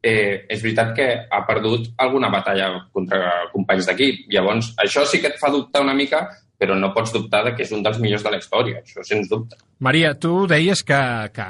eh, 0.02 0.46
és 0.50 0.62
veritat 0.64 0.96
que 0.96 1.28
ha 1.30 1.46
perdut 1.46 1.92
alguna 1.98 2.30
batalla 2.34 2.88
contra 2.92 3.44
companys 3.54 3.86
d'equip. 3.86 4.26
Llavors, 4.34 4.72
això 4.82 5.06
sí 5.06 5.22
que 5.22 5.28
et 5.28 5.38
fa 5.38 5.52
dubtar 5.52 5.82
una 5.84 5.94
mica, 5.94 6.24
però 6.62 6.76
no 6.78 6.92
pots 6.94 7.10
dubtar 7.16 7.42
que 7.56 7.66
és 7.66 7.72
un 7.74 7.82
dels 7.82 7.98
millors 7.98 8.22
de 8.22 8.30
la 8.30 8.38
història, 8.38 8.84
això 8.84 9.02
sens 9.06 9.30
dubte. 9.32 9.58
Maria, 9.82 10.14
tu 10.14 10.46
deies 10.46 10.84
que, 10.86 11.00
que 11.34 11.48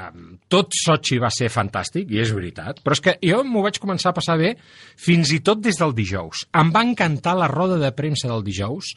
tot 0.48 0.72
Sochi 0.72 1.18
va 1.20 1.28
ser 1.28 1.50
fantàstic, 1.52 2.08
i 2.08 2.22
és 2.22 2.32
veritat, 2.32 2.80
però 2.80 2.96
és 2.96 3.04
que 3.04 3.18
jo 3.20 3.42
m'ho 3.44 3.64
vaig 3.66 3.76
començar 3.82 4.14
a 4.14 4.16
passar 4.16 4.38
bé 4.40 4.54
fins 4.96 5.34
i 5.36 5.42
tot 5.44 5.60
des 5.60 5.76
del 5.76 5.92
dijous. 5.98 6.46
Em 6.56 6.72
va 6.72 6.86
encantar 6.88 7.36
la 7.36 7.50
roda 7.52 7.76
de 7.82 7.92
premsa 7.92 8.30
del 8.32 8.46
dijous, 8.46 8.94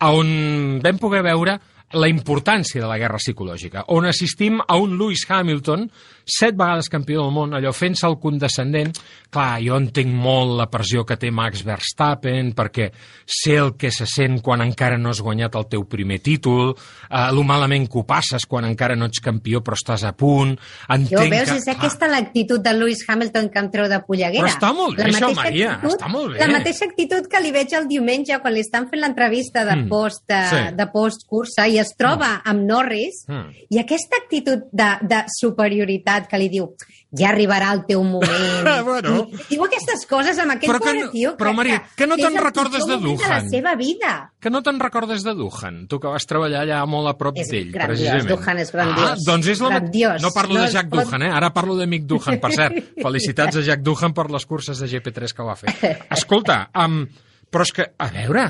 on 0.00 0.80
vam 0.80 1.02
poder 1.02 1.20
veure 1.28 1.58
la 1.92 2.06
importància 2.08 2.80
de 2.80 2.86
la 2.86 2.98
guerra 2.98 3.18
psicològica, 3.18 3.84
on 3.88 4.06
assistim 4.06 4.60
a 4.62 4.76
un 4.78 4.96
Lewis 4.98 5.24
Hamilton, 5.28 5.88
set 6.30 6.54
vegades 6.54 6.86
campió 6.88 7.24
del 7.24 7.32
món, 7.34 7.54
allò 7.56 7.72
fent-se 7.74 8.06
el 8.06 8.18
condescendent. 8.22 8.92
Clar, 9.30 9.58
jo 9.62 9.74
entenc 9.78 10.10
molt 10.14 10.52
la 10.58 10.66
pressió 10.70 11.02
que 11.06 11.16
té 11.18 11.30
Max 11.34 11.64
Verstappen, 11.66 12.52
perquè 12.54 12.90
sé 13.26 13.56
el 13.58 13.72
que 13.78 13.90
se 13.90 14.06
sent 14.06 14.40
quan 14.42 14.62
encara 14.62 14.98
no 14.98 15.10
has 15.10 15.20
guanyat 15.22 15.54
el 15.58 15.66
teu 15.70 15.84
primer 15.90 16.20
títol, 16.22 16.76
eh, 17.10 17.32
lo 17.34 17.42
malament 17.46 17.88
que 17.90 17.98
ho 17.98 18.04
passes 18.06 18.46
quan 18.46 18.64
encara 18.68 18.94
no 18.98 19.06
ets 19.10 19.20
campió 19.22 19.60
però 19.62 19.74
estàs 19.78 20.04
a 20.06 20.12
punt. 20.18 20.54
Entenc 20.88 21.10
Jo, 21.10 21.24
veus, 21.30 21.50
que, 21.50 21.56
és 21.58 21.68
aquesta 21.74 22.06
l'actitud 22.10 22.62
de 22.62 22.72
Lewis 22.74 23.02
Hamilton 23.08 23.50
que 23.50 23.58
em 23.64 23.70
treu 23.70 23.88
de 23.90 23.98
polleguera. 24.06 24.46
Però 24.46 24.54
està 24.54 24.72
molt 24.74 24.96
bé, 24.98 25.08
La 25.10 25.18
això, 25.18 25.34
Maria, 25.34 25.72
actitud- 25.74 25.96
està 25.98 26.08
molt 26.14 26.32
bé. 26.34 26.38
La 26.38 26.50
mateixa 26.54 26.84
actitud 26.86 27.26
que 27.30 27.40
li 27.42 27.50
veig 27.50 27.74
el 27.74 27.88
diumenge 27.90 28.38
quan 28.40 28.54
li 28.54 28.60
estan 28.62 28.88
fent 28.90 29.00
l'entrevista 29.02 29.64
de 29.64 29.76
Mm, 29.80 29.88
post, 29.88 30.24
eh, 30.30 30.42
sí. 30.50 30.74
de 30.76 30.86
post 30.92 31.26
cursa 31.26 31.66
i 31.66 31.78
es 31.80 31.94
troba 31.98 32.40
amb 32.44 32.62
Norris 32.68 33.24
Mm. 33.30 33.50
i 33.70 33.78
aquesta 33.78 34.16
actitud 34.22 34.64
de, 34.72 34.88
de 35.02 35.24
superioritat 35.28 36.26
que 36.30 36.38
li 36.40 36.48
diu 36.50 36.70
ja 37.16 37.28
arribarà 37.32 37.72
el 37.74 37.84
teu 37.88 38.02
moment. 38.06 38.68
Bueno. 38.90 39.26
I 39.48 39.56
diu 39.56 39.64
aquestes 39.64 40.04
coses 40.08 40.38
amb 40.38 40.52
aquell 40.54 40.70
Però 40.70 40.78
que 40.80 40.86
pobre 40.90 41.00
no- 41.04 41.10
tio 41.10 41.32
però, 41.38 41.52
Maria, 41.54 41.80
que 41.96 42.06
no 42.06 42.14
és 42.16 42.22
te'n 42.24 42.36
recordes 42.42 42.86
de 42.86 42.96
moment 42.96 43.18
de 43.18 43.24
Duhan? 43.24 43.30
la 43.30 43.48
seva 43.50 43.74
vida. 43.78 44.12
Que 44.40 44.50
no 44.50 44.62
te'n 44.62 44.78
recordes 44.80 45.24
de 45.26 45.34
Duhan, 45.34 45.86
tu 45.90 45.98
que 46.00 46.08
vas 46.12 46.26
treballar 46.26 46.62
allà 46.64 46.80
molt 46.86 47.08
a 47.10 47.16
prop 47.18 47.34
d'ell, 47.36 47.72
precisament. 47.74 48.28
Duhan 48.30 48.58
és 48.62 48.70
grandiós. 48.72 49.10
Ah, 49.10 49.16
doncs 49.26 49.46
és 49.54 49.60
la... 49.60 49.68
Grandiós. 49.74 50.22
No 50.22 50.30
parlo 50.34 50.54
No 50.58 50.64
de 50.64 50.70
Jack 50.72 50.88
pot- 50.90 51.04
Duhan, 51.04 51.22
eh? 51.26 51.30
Ara 51.34 51.50
parlo 51.54 51.76
d'amic 51.78 52.06
Duhan. 52.06 52.38
Per 52.40 52.52
cert, 52.54 52.78
felicitats 53.04 53.56
a 53.56 53.62
Jack 53.66 53.82
Duhan 53.86 54.14
per 54.16 54.28
les 54.30 54.46
curses 54.46 54.78
de 54.78 54.86
GP3 54.90 55.34
que 55.36 55.42
va 55.46 55.56
fer. 55.58 55.74
Escolta, 56.18 56.62
um, 56.84 57.02
però 57.50 57.66
és 57.66 57.72
que, 57.74 57.88
a 57.98 58.10
veure, 58.14 58.46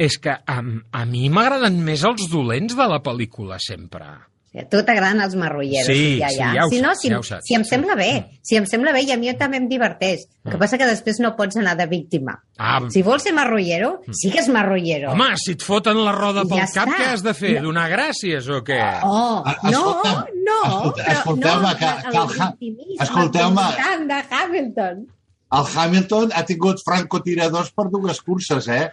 és 0.00 0.16
que 0.18 0.32
um, 0.48 0.78
a 0.96 1.04
mi 1.04 1.28
m'agraden 1.28 1.76
més 1.84 2.02
els 2.08 2.24
dolents 2.32 2.72
de 2.78 2.86
la 2.88 3.02
pel·lícula, 3.04 3.58
sempre. 3.60 4.08
A 4.50 4.64
tu 4.66 4.80
t'agraden 4.82 5.20
els 5.22 5.36
marrulleros. 5.38 5.86
Sí, 5.86 6.16
ja, 6.18 6.26
sí, 6.32 6.38
ja. 6.40 6.48
ja 6.56 6.64
ho 6.66 6.70
si 6.72 6.80
no, 6.82 6.90
si, 6.98 7.06
ja 7.12 7.18
ho 7.20 7.22
saps. 7.22 7.44
si 7.46 7.54
em 7.54 7.62
sembla 7.68 7.94
bé, 7.94 8.08
si 8.42 8.56
em 8.58 8.64
sembla 8.66 8.90
bé 8.96 9.04
i 9.06 9.12
a 9.14 9.16
mi 9.20 9.30
també 9.38 9.60
em 9.60 9.68
diverteix. 9.70 10.24
El 10.42 10.50
que 10.50 10.56
Mm. 10.56 10.60
passa 10.64 10.78
que 10.80 10.88
després 10.88 11.20
no 11.22 11.36
pots 11.38 11.54
anar 11.60 11.76
de 11.78 11.86
víctima. 11.86 12.34
Ah, 12.58 12.80
Si 12.90 13.02
vols 13.06 13.22
ser 13.22 13.32
marrullero, 13.36 14.00
sigues 14.10 14.48
marrullero. 14.48 15.12
Home, 15.12 15.28
si 15.38 15.52
et 15.52 15.62
foten 15.62 16.00
la 16.02 16.10
roda 16.16 16.42
I 16.42 16.48
pel 16.48 16.58
ja 16.64 16.66
cap, 16.74 16.88
està. 16.88 16.96
què 16.98 17.06
has 17.12 17.22
de 17.22 17.34
fer? 17.34 17.52
No. 17.60 17.68
Donar 17.68 17.86
gràcies 17.92 18.48
o 18.50 18.58
què? 18.66 18.80
Oh, 19.04 19.44
Ah, 19.46 19.54
no, 19.70 20.02
no, 20.48 20.94
escolteu-me, 20.96 21.76
que- 21.78 22.10
que 22.10 23.04
escolteu-me. 23.04 23.62
de 24.08 24.24
Hamilton. 24.30 25.06
El 25.52 25.64
Hamilton 25.76 26.30
ha 26.34 26.44
tingut 26.46 26.78
francotiradors 26.84 27.70
per 27.70 27.86
dues 27.90 28.20
curses, 28.22 28.66
eh? 28.68 28.90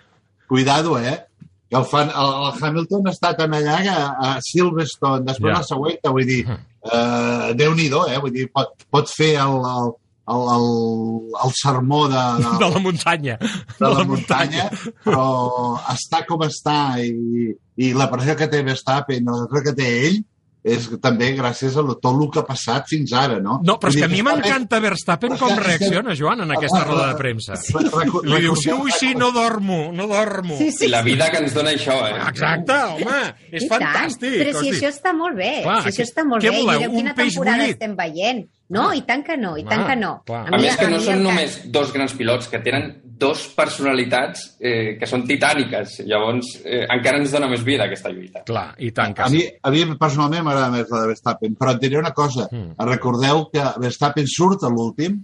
Cuidado, 0.47 0.97
eh? 0.99 1.17
Que 1.69 1.75
el, 1.75 1.85
fan, 1.85 2.09
el, 2.09 2.33
el 2.47 2.63
Hamilton 2.63 3.07
ha 3.07 3.11
estat 3.11 3.41
en 3.43 3.51
allà 3.57 3.77
a, 3.91 4.01
a 4.27 4.33
Silverstone, 4.41 5.25
després 5.27 5.51
Ja. 5.51 5.59
la 5.59 5.67
següent, 5.67 5.97
vull 6.15 6.27
dir, 6.29 6.41
eh, 6.47 7.53
Déu-n'hi-do, 7.59 8.05
eh? 8.07 8.19
Vull 8.23 8.31
dir, 8.31 8.45
pot, 8.55 8.71
pot 8.89 9.09
fer 9.11 9.33
el, 9.43 9.57
el, 9.67 9.89
el, 10.31 10.45
el, 10.53 10.69
el 11.43 11.51
sermó 11.59 12.05
de, 12.07 12.23
de, 12.45 12.53
De 12.63 12.69
la 12.71 12.79
muntanya. 12.79 13.35
de 13.79 13.91
la 13.97 14.05
muntanya, 14.07 14.69
però 15.03 15.27
està 15.91 16.23
com 16.29 16.45
està 16.47 16.77
i, 17.03 17.51
i 17.83 17.91
la 17.93 18.07
pressió 18.11 18.37
que 18.39 18.47
té 18.51 18.63
Verstappen, 18.63 19.27
la 19.27 19.47
pressió 19.51 19.67
que 19.73 19.75
té 19.81 19.89
ell, 20.07 20.21
és 20.68 20.89
també 21.01 21.30
gràcies 21.38 21.78
a 21.78 21.82
lo- 21.82 21.95
tot 21.97 22.13
el 22.20 22.30
que 22.34 22.39
ha 22.41 22.45
passat 22.45 22.88
fins 22.91 23.13
ara, 23.13 23.39
no? 23.39 23.59
No, 23.63 23.78
però 23.80 23.89
és 23.93 23.95
que 23.97 24.05
a 24.05 24.11
mi 24.11 24.22
m'encanta 24.26 24.80
Verstappen 24.84 25.38
com 25.39 25.55
reacciona, 25.57 26.13
Joan, 26.15 26.41
en 26.43 26.51
aquesta 26.51 26.84
roda 26.84 27.07
de 27.13 27.15
premsa. 27.15 27.53
Recu- 27.55 28.24
Li 28.28 28.41
diu, 28.43 28.55
sí, 28.55 28.72
ui, 28.72 28.91
sí, 28.91 29.13
no 29.15 29.32
dormo, 29.32 29.91
no 29.93 30.07
dormo. 30.07 30.57
Sí, 30.57 30.72
sí, 30.72 30.86
I 30.86 30.89
la 30.89 31.01
vida 31.01 31.32
que 31.32 31.38
ens 31.38 31.53
dona 31.55 31.72
això, 31.72 31.95
eh? 32.09 32.20
Exacte, 32.28 32.74
home, 32.74 33.22
és 33.51 33.63
I 33.63 33.68
tant. 33.70 33.82
fantàstic. 33.84 34.38
Però 34.43 34.59
si 34.59 34.70
això 34.72 34.91
està 34.91 35.13
molt 35.15 35.36
bé, 35.38 35.61
Clar, 35.63 35.82
si 35.84 35.89
això 35.89 36.03
està 36.03 36.26
molt 36.28 36.43
què 36.43 36.51
bé. 36.51 36.57
voleu, 36.61 36.80
Mireu 36.80 36.95
quina 36.97 37.15
temporada 37.15 37.65
estem 37.65 37.95
veient. 37.95 38.45
No, 38.70 38.89
i 38.93 39.01
tant 39.07 39.24
que 39.24 39.38
no, 39.38 39.55
i 39.57 39.63
tant 39.63 39.86
que 39.88 39.95
no. 39.95 40.24
clar. 40.26 40.45
A 40.53 40.57
més 40.59 40.76
que 40.76 40.89
no 40.89 40.97
mi 40.97 41.03
són 41.05 41.24
només 41.24 41.61
dos 41.72 41.93
grans 41.93 42.11
pilots, 42.13 42.49
que 42.51 42.59
tenen 42.59 43.01
dos 43.18 43.47
personalitats 43.57 44.43
eh, 44.59 44.97
que 44.99 45.07
són 45.09 45.24
titàniques. 45.28 45.99
Llavors, 46.05 46.51
eh, 46.63 46.84
encara 46.93 47.18
ens 47.22 47.32
dona 47.34 47.49
més 47.49 47.63
vida 47.65 47.86
aquesta 47.88 48.11
lluita. 48.13 48.43
Clar, 48.45 48.68
i 48.78 48.91
tant 48.91 49.15
que 49.18 49.24
A 49.26 49.30
mi, 49.34 49.41
sí. 49.41 49.49
a 49.61 49.72
mi 49.74 49.86
personalment 49.97 50.43
m'agrada 50.45 50.70
més 50.76 50.91
la 50.93 51.01
de 51.01 51.07
Verstappen, 51.13 51.55
però 51.57 51.74
et 51.76 51.82
diré 51.82 51.97
una 51.97 52.13
cosa. 52.13 52.47
Mm. 52.51 52.76
Recordeu 52.91 53.47
que 53.51 53.65
Verstappen 53.82 54.28
surt 54.30 54.63
a 54.63 54.70
l'últim 54.70 55.18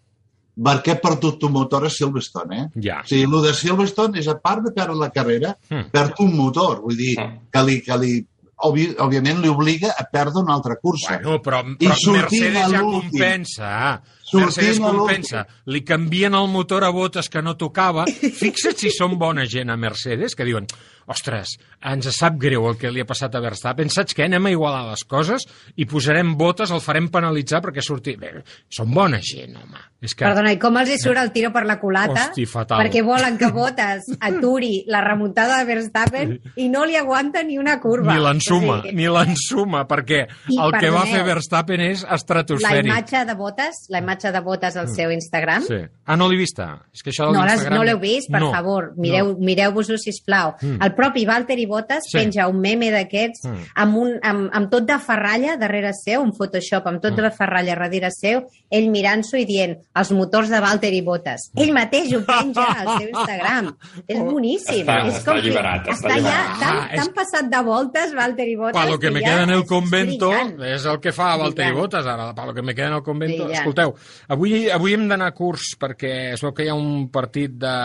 perquè 0.54 0.91
ha 0.94 1.02
perdut 1.02 1.41
un 1.48 1.52
motor 1.56 1.86
a 1.86 1.89
Silverstone, 1.89 2.58
eh? 2.62 2.68
Ja. 2.82 3.00
O 3.02 3.08
sigui, 3.10 3.24
el 3.26 3.41
de 3.48 3.54
Silverstone 3.58 4.20
és 4.22 4.28
a 4.30 4.36
part 4.38 4.62
de 4.66 4.72
perdre 4.74 4.96
la 5.00 5.10
carrera, 5.10 5.56
Mm. 5.70 5.89
perd 5.91 6.14
un 6.20 6.36
motor. 6.38 6.82
Vull 6.82 6.98
dir, 6.98 7.16
Mm. 7.20 7.39
que 7.52 7.64
li, 7.64 7.82
que 7.82 7.98
li 7.98 8.26
obvi, 8.64 8.86
òbviament 8.98 9.41
li 9.41 9.50
obliga 9.50 9.89
a 9.98 10.06
perdre 10.10 10.41
una 10.41 10.54
altra 10.54 10.76
cursa. 10.82 11.18
Bueno, 11.18 11.41
però, 11.41 11.64
I 11.80 11.88
però 11.88 11.96
sortint 11.98 12.54
Mercedes 12.54 12.72
ja 12.72 12.82
compensa. 12.82 14.02
Sortint 14.24 14.45
Mercedes 14.47 14.80
compensa. 14.80 15.45
Li 15.67 15.84
canvien 15.84 16.34
el 16.39 16.47
motor 16.49 16.84
a 16.88 16.89
botes 16.95 17.30
que 17.30 17.41
no 17.43 17.57
tocava. 17.59 18.05
Fixa't 18.41 18.80
si 18.80 18.89
són 18.95 19.17
bona 19.19 19.45
gent 19.49 19.69
a 19.69 19.78
Mercedes, 19.78 20.36
que 20.36 20.47
diuen 20.47 20.67
ostres, 21.11 21.57
ens 21.84 22.07
sap 22.15 22.38
greu 22.39 22.63
el 22.69 22.78
que 22.80 22.88
li 22.88 23.01
ha 23.03 23.05
passat 23.05 23.34
a 23.36 23.41
Verstappen, 23.43 23.89
saps 23.91 24.15
què? 24.15 24.24
Anem 24.30 24.45
a 24.47 24.51
igualar 24.53 24.86
les 24.88 25.01
coses 25.03 25.43
i 25.76 25.84
posarem 25.86 26.30
botes, 26.39 26.71
el 26.71 26.80
farem 26.80 27.09
penalitzar 27.11 27.59
perquè 27.65 27.84
surti... 27.84 28.13
Bé, 28.15 28.30
són 28.71 28.93
bona 28.95 29.19
gent, 29.19 29.57
home. 29.59 29.82
És 30.03 30.13
que... 30.15 30.24
Perdona, 30.24 30.53
i 30.55 30.59
com 30.61 30.78
els 30.80 30.93
hi 30.93 30.97
surt 31.01 31.19
el 31.19 31.34
tiro 31.36 31.51
per 31.51 31.65
la 31.67 31.76
culata? 31.82 32.30
Hosti, 32.30 32.45
fatal. 32.47 32.80
Perquè 32.86 33.03
volen 33.03 33.36
que 33.39 33.49
Bottas 33.51 34.07
aturi 34.24 34.86
la 34.88 35.01
remuntada 35.03 35.57
de 35.59 35.67
Verstappen 35.74 36.34
i 36.55 36.69
no 36.71 36.86
li 36.88 36.95
aguanta 36.99 37.43
ni 37.43 37.59
una 37.59 37.76
curva. 37.84 38.15
Ni 38.15 38.24
l'ensuma, 38.24 38.80
Sí. 38.88 38.95
ni 38.95 39.11
l'ensuma, 39.11 39.84
perquè 39.89 40.21
I, 40.24 40.55
el 40.55 40.71
que 40.80 40.88
va 40.88 41.03
perdoneu, 41.03 41.11
fer 41.17 41.24
Verstappen 41.34 41.84
és 41.89 42.05
La 42.07 42.15
estratosfèric. 42.15 42.88
imatge 42.88 43.26
de 43.28 43.36
botes, 43.36 43.84
la 43.89 43.99
imatge 43.99 44.12
de 44.22 44.39
botes 44.41 44.76
al 44.78 44.88
seu 44.89 45.11
Instagram, 45.11 45.64
Sí. 45.64 45.76
Ah, 46.05 46.18
no 46.18 46.28
l'he 46.30 46.36
vista. 46.38 46.82
És 46.93 47.01
que 47.01 47.11
això 47.11 47.28
de 47.32 47.34
no, 47.38 47.43
les, 47.45 47.53
l'Instagram... 47.53 47.78
no 47.78 47.84
l'heu 47.86 47.99
vist, 47.99 48.30
per 48.30 48.41
no, 48.41 48.51
favor, 48.51 48.91
mireu, 48.97 49.30
no. 49.32 49.38
mireu-vos-ho, 49.39 49.97
sisplau. 49.97 50.53
Mm. 50.61 50.82
El 50.84 50.93
propi 50.93 51.26
Valtteri 51.26 51.66
Bottas 51.66 52.03
Sí. 52.09 52.18
penja 52.18 52.47
un 52.47 52.59
meme 52.59 52.91
d'aquests 52.91 53.45
Mm. 53.47 53.55
amb, 53.76 53.95
un, 53.97 54.20
amb, 54.22 54.49
amb 54.53 54.70
tot 54.70 54.84
de 54.86 54.99
ferralla 54.99 55.55
darrere 55.57 55.93
seu, 55.93 56.22
un 56.22 56.34
Photoshop 56.34 56.86
amb 56.88 56.97
Mm. 56.97 57.01
tot 57.01 57.16
de 57.16 57.32
ferralla 57.32 57.76
darrere 57.76 58.11
seu, 58.11 58.43
ell 58.70 58.89
mirant-s'ho 58.89 59.38
i 59.38 59.45
dient 59.45 59.78
els 59.95 60.11
motors 60.11 60.49
de 60.49 60.59
Valtteri 60.59 61.01
Bottas. 61.01 61.49
Ell 61.55 61.72
mateix 61.74 62.14
ho 62.14 62.22
penja 62.26 62.66
al 62.66 62.97
seu 62.99 63.07
Instagram. 63.09 63.76
És 64.07 64.20
boníssim. 64.20 64.86
Està- 64.86 65.07
és 65.07 65.14
està 65.16 65.26
com 65.26 65.34
que 65.36 65.39
alliberat, 65.39 65.88
està 65.88 65.93
està 65.93 66.07
ja 66.09 66.14
alliberat. 66.16 66.59
tan, 66.59 66.78
Ah, 66.78 66.89
és- 66.91 66.99
tan 67.05 67.14
passat 67.14 67.45
de 67.49 67.61
voltes, 67.64 68.14
Valtteri 68.14 68.55
Bottas, 68.55 68.84
Pa 68.84 68.89
lo 68.89 68.99
que 68.99 69.09
me 69.09 69.22
ja 69.22 69.26
queda 69.28 69.43
en 69.43 69.49
el 69.51 69.61
és 69.61 69.68
convento 69.70 70.30
brillant. 70.30 70.61
és 70.64 70.86
el 70.86 70.99
que 70.99 71.11
fa 71.14 71.38
Valtteri. 71.38 71.72
Bottas 71.72 72.05
ara, 72.05 72.34
pa 72.36 72.45
lo 72.45 72.53
que 72.53 72.61
me 72.61 72.76
queda 72.76 72.88
en 72.88 72.93
el 72.95 73.03
convento. 73.03 73.49
Escolteu, 73.49 73.95
avui, 74.30 74.70
avui 74.72 74.93
hem 74.97 75.08
d'anar 75.08 75.32
a 75.32 75.36
curs 75.38 75.74
perquè 75.80 76.34
es 76.34 76.41
veu 76.43 76.54
que 76.54 76.66
hi 76.68 76.70
ha 76.74 76.76
un 76.80 77.10
partit 77.14 77.51
de 77.62 77.78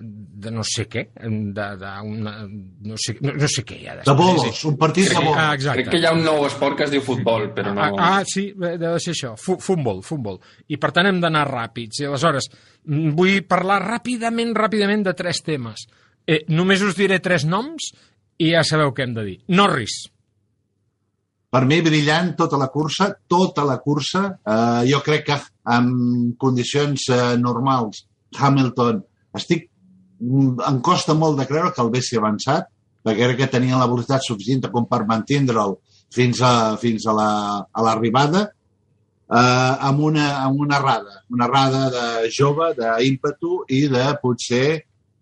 de 0.00 0.52
no 0.54 0.62
sé 0.64 0.84
què, 0.88 1.02
de, 1.20 1.64
de 1.76 1.88
una, 2.06 2.46
no, 2.48 2.94
sé, 2.96 3.16
no, 3.20 3.32
no 3.36 3.48
sé 3.50 3.64
què 3.66 3.74
hi 3.82 3.88
ha 3.90 3.96
De 4.06 4.14
bolos, 4.16 4.60
un 4.64 4.76
partit 4.78 5.08
de 5.10 5.16
bolos. 5.18 5.34
ah, 5.36 5.50
exacte. 5.58 5.82
Crec 5.82 5.90
que 5.92 5.98
hi 6.00 6.06
ha 6.08 6.12
un 6.14 6.22
nou 6.24 6.46
esport 6.46 6.78
que 6.78 6.86
es 6.86 6.92
diu 6.94 7.02
futbol, 7.04 7.48
però 7.52 7.72
no... 7.74 7.82
Ah, 7.98 8.20
ah, 8.20 8.22
sí, 8.24 8.46
eh, 8.54 8.76
deu 8.80 8.94
de 8.94 9.00
ser 9.02 9.12
això, 9.16 9.32
Fu- 9.36 9.58
futbol, 9.60 9.98
futbol. 10.06 10.38
I 10.70 10.78
per 10.80 10.92
tant 10.96 11.10
hem 11.10 11.18
d'anar 11.20 11.42
ràpids. 11.50 12.00
I 12.00 12.06
aleshores, 12.08 12.48
mm, 12.86 13.10
vull 13.18 13.42
parlar 13.50 13.80
ràpidament, 13.82 14.54
ràpidament 14.56 15.02
de 15.10 15.16
tres 15.18 15.42
temes. 15.44 15.84
Eh, 16.24 16.44
només 16.54 16.86
us 16.86 16.96
diré 16.96 17.18
tres 17.20 17.44
noms 17.44 17.90
i 18.38 18.54
ja 18.54 18.62
sabeu 18.64 18.94
què 18.94 19.04
hem 19.04 19.18
de 19.18 19.26
dir. 19.26 19.36
Norris. 19.48 20.04
Per 21.50 21.64
mi, 21.66 21.80
brillant 21.82 22.34
tota 22.38 22.56
la 22.60 22.68
cursa, 22.70 23.08
tota 23.28 23.64
la 23.66 23.78
cursa. 23.82 24.20
Eh, 24.46 24.82
jo 24.90 25.00
crec 25.02 25.24
que 25.26 25.38
en 25.74 25.88
condicions 26.38 27.08
eh, 27.10 27.36
normals, 27.42 28.04
Hamilton, 28.38 29.00
estic, 29.34 29.66
mm, 30.20 30.60
em 30.68 30.78
costa 30.80 31.14
molt 31.18 31.40
de 31.40 31.46
creure 31.50 31.72
que 31.74 31.82
el 31.82 31.90
vessi 31.90 32.16
avançat, 32.20 32.68
perquè 33.02 33.26
crec 33.26 33.38
que 33.42 33.50
tenia 33.56 33.78
la 33.80 33.88
velocitat 33.90 34.22
suficient 34.22 34.68
com 34.70 34.86
per 34.86 35.02
mantindre'l 35.08 35.74
fins 36.14 36.40
a, 36.42 36.76
fins 36.78 37.06
a 37.06 37.12
la- 37.18 37.66
a 37.72 37.82
l'arribada, 37.82 38.44
eh, 39.30 39.74
amb, 39.90 40.00
una, 40.06 40.28
amb 40.44 40.60
una 40.60 40.78
rada, 40.78 41.24
una 41.30 41.46
rada 41.50 41.88
de 41.90 42.30
jove, 42.30 42.74
d'ímpetu 42.78 43.64
i 43.68 43.88
de 43.88 44.06
potser 44.22 44.66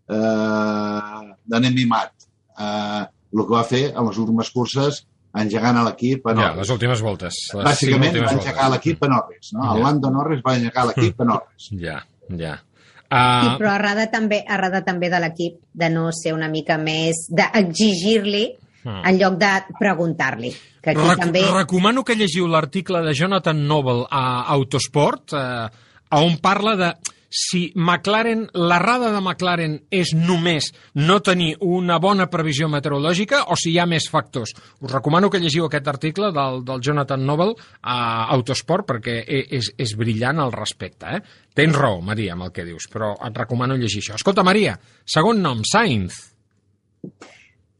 eh, 0.08 1.20
d'anem 1.48 1.74
mimat. 1.74 2.12
Eh, 2.58 3.04
el 3.32 3.44
que 3.44 3.54
va 3.54 3.64
fer 3.68 3.82
en 3.94 4.06
les 4.08 4.18
últimes 4.18 4.50
curses 4.50 5.06
engegant 5.34 5.76
a 5.76 5.84
l'equip 5.84 6.26
a 6.26 6.30
Ja, 6.30 6.36
Norris. 6.40 6.56
les 6.58 6.70
últimes 6.70 7.00
voltes. 7.02 7.34
Les 7.54 7.64
Bàsicament 7.64 8.12
cinc 8.12 8.22
va 8.24 8.30
últimes 8.32 8.46
engegar 8.46 8.70
l'equip 8.70 9.02
a 9.04 9.08
Norris. 9.08 9.52
No? 9.52 9.72
El 9.72 9.78
Ja. 9.78 9.84
Lando 9.88 10.10
Norris 10.10 10.40
va 10.46 10.56
engegar 10.56 10.86
l'equip 10.86 11.20
a 11.20 11.24
Norris. 11.24 11.68
Ja, 11.84 12.00
ja. 12.28 12.54
I, 12.58 12.64
Uh, 13.08 13.54
però 13.56 13.70
arrada 13.72 14.10
també, 14.12 14.42
arrada 14.46 14.82
també 14.84 15.08
de 15.08 15.18
l'equip 15.18 15.54
de 15.72 15.88
no 15.88 16.10
ser 16.12 16.34
una 16.34 16.48
mica 16.48 16.76
més 16.76 17.26
d'exigir-li 17.30 18.56
Hmm. 18.84 19.00
en 19.04 19.18
lloc 19.18 19.34
de 19.40 19.48
preguntar-li. 19.78 20.52
Que 20.80 20.90
aquí 20.90 21.00
Reco 21.00 21.16
també... 21.20 21.40
Recomano 21.52 22.04
que 22.04 22.14
llegiu 22.14 22.46
l'article 22.46 23.00
de 23.02 23.12
Jonathan 23.12 23.66
Noble 23.66 24.06
a 24.08 24.44
Autosport, 24.54 25.32
eh, 25.34 25.68
on 26.14 26.36
parla 26.38 26.76
de 26.76 26.92
si 27.28 27.72
McLaren, 27.76 28.46
l'errada 28.56 29.10
de 29.12 29.20
McLaren 29.20 29.74
és 29.92 30.14
només 30.16 30.70
no 30.96 31.18
tenir 31.20 31.50
una 31.60 31.98
bona 32.00 32.28
previsió 32.32 32.68
meteorològica 32.72 33.42
o 33.52 33.56
si 33.60 33.74
hi 33.74 33.78
ha 33.78 33.86
més 33.86 34.08
factors. 34.08 34.54
Us 34.80 34.92
recomano 34.92 35.28
que 35.30 35.40
llegiu 35.42 35.66
aquest 35.68 35.88
article 35.92 36.32
del, 36.32 36.62
del 36.64 36.80
Jonathan 36.84 37.26
Noble 37.28 37.52
a 37.82 37.98
Autosport 38.34 38.88
perquè 38.88 39.18
e- 39.26 39.44
és, 39.60 39.72
és 39.76 39.94
brillant 39.98 40.40
al 40.40 40.54
respecte. 40.56 41.18
Eh? 41.18 41.20
Tens 41.54 41.76
raó, 41.76 42.00
Maria, 42.00 42.32
amb 42.32 42.48
el 42.48 42.54
que 42.56 42.64
dius, 42.64 42.88
però 42.92 43.12
et 43.26 43.36
recomano 43.36 43.76
llegir 43.76 44.00
això. 44.02 44.16
Escolta, 44.16 44.44
Maria, 44.46 44.78
segon 45.04 45.42
nom, 45.44 45.60
Sainz. 45.68 46.22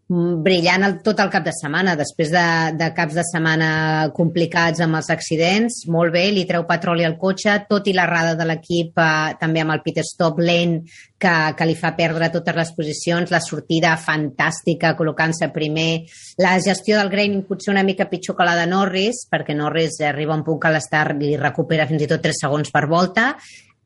Mm, 0.09 0.41
brillant 0.45 0.87
el, 0.87 0.97
tot 1.05 1.21
el 1.23 1.31
cap 1.33 1.45
de 1.47 1.53
setmana, 1.55 1.95
després 1.99 2.33
de, 2.35 2.47
de 2.81 2.89
caps 2.97 3.19
de 3.19 3.25
setmana 3.29 3.71
complicats 4.17 4.83
amb 4.85 4.99
els 4.99 5.11
accidents, 5.15 5.83
molt 5.93 6.13
bé, 6.15 6.27
li 6.35 6.47
treu 6.49 6.67
petroli 6.69 7.07
al 7.07 7.19
cotxe, 7.21 7.55
tot 7.71 7.89
i 7.89 7.95
l'errada 7.97 8.35
de 8.39 8.49
l'equip, 8.49 8.99
eh, 8.99 9.37
també 9.41 9.63
amb 9.65 9.77
el 9.77 9.85
pit 9.85 10.01
stop 10.07 10.41
lent, 10.43 10.81
que, 11.19 11.35
que 11.59 11.67
li 11.67 11.75
fa 11.79 11.93
perdre 11.99 12.31
totes 12.31 12.57
les 12.57 12.73
posicions, 12.77 13.33
la 13.35 13.43
sortida 13.43 13.97
fantàstica, 13.99 14.95
col·locant-se 14.99 15.51
primer, 15.55 16.05
la 16.39 16.57
gestió 16.63 16.99
del 17.01 17.11
graining 17.13 17.45
potser 17.49 17.73
una 17.75 17.85
mica 17.87 18.07
pitjor 18.11 18.39
que 18.39 18.47
la 18.47 18.57
de 18.59 18.69
Norris, 18.71 19.25
perquè 19.31 19.57
Norris 19.59 19.99
arriba 20.07 20.37
a 20.37 20.39
un 20.39 20.45
punt 20.47 20.61
que 20.63 20.73
l'estar 20.73 21.09
li 21.19 21.35
recupera 21.37 21.89
fins 21.91 22.07
i 22.07 22.11
tot 22.11 22.23
3 22.23 22.45
segons 22.47 22.71
per 22.75 22.87
volta, 22.87 23.33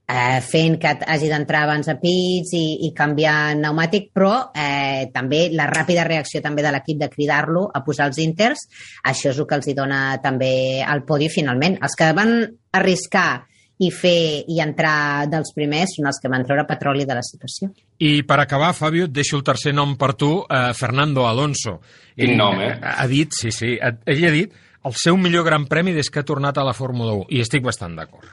eh, 0.08 0.40
fent 0.44 0.78
que 0.82 0.96
hagi 1.06 1.28
d'entrar 1.30 1.62
abans 1.66 1.88
a 1.88 1.94
pits 2.00 2.52
i, 2.58 2.64
i 2.88 2.92
canviar 2.96 3.54
pneumàtic, 3.56 4.10
però 4.14 4.50
eh, 4.54 5.06
també 5.14 5.48
la 5.54 5.68
ràpida 5.70 6.04
reacció 6.08 6.42
també 6.42 6.62
de 6.62 6.72
l'equip 6.74 6.98
de 7.00 7.08
cridar-lo 7.12 7.68
a 7.74 7.84
posar 7.84 8.08
els 8.10 8.18
inters, 8.18 8.66
això 9.04 9.30
és 9.32 9.38
el 9.38 9.46
que 9.46 9.54
els 9.60 9.68
hi 9.70 9.74
dona 9.78 10.02
també 10.22 10.82
al 10.82 11.04
podi 11.08 11.28
finalment. 11.32 11.78
Els 11.82 11.96
que 11.98 12.12
van 12.16 12.34
arriscar 12.72 13.44
i 13.82 13.88
fer 13.90 14.44
i 14.46 14.60
entrar 14.62 15.26
dels 15.32 15.50
primers 15.56 15.96
són 15.96 16.06
els 16.06 16.20
que 16.22 16.30
van 16.30 16.44
treure 16.46 16.62
petroli 16.68 17.06
de 17.08 17.16
la 17.18 17.22
situació. 17.26 17.70
I 17.98 18.22
per 18.28 18.36
acabar, 18.38 18.68
Fabio, 18.78 19.08
et 19.08 19.14
deixo 19.16 19.38
el 19.40 19.42
tercer 19.46 19.72
nom 19.74 19.96
per 19.98 20.12
tu, 20.14 20.44
eh, 20.46 20.72
Fernando 20.78 21.24
Alonso. 21.26 21.80
Quin 22.14 22.36
nom, 22.38 22.60
eh? 22.60 22.76
Ha 22.80 23.06
dit, 23.10 23.32
sí, 23.34 23.50
sí, 23.50 23.78
ha- 23.82 23.96
ell 24.06 24.22
ha 24.28 24.30
dit 24.30 24.52
el 24.84 24.94
seu 24.98 25.16
millor 25.16 25.44
gran 25.46 25.66
premi 25.66 25.92
des 25.94 26.10
que 26.10 26.20
ha 26.20 26.24
tornat 26.24 26.58
a 26.58 26.64
la 26.64 26.74
Fórmula 26.74 27.12
1, 27.14 27.26
i 27.30 27.40
estic 27.40 27.62
bastant 27.64 27.96
d'acord. 27.96 28.28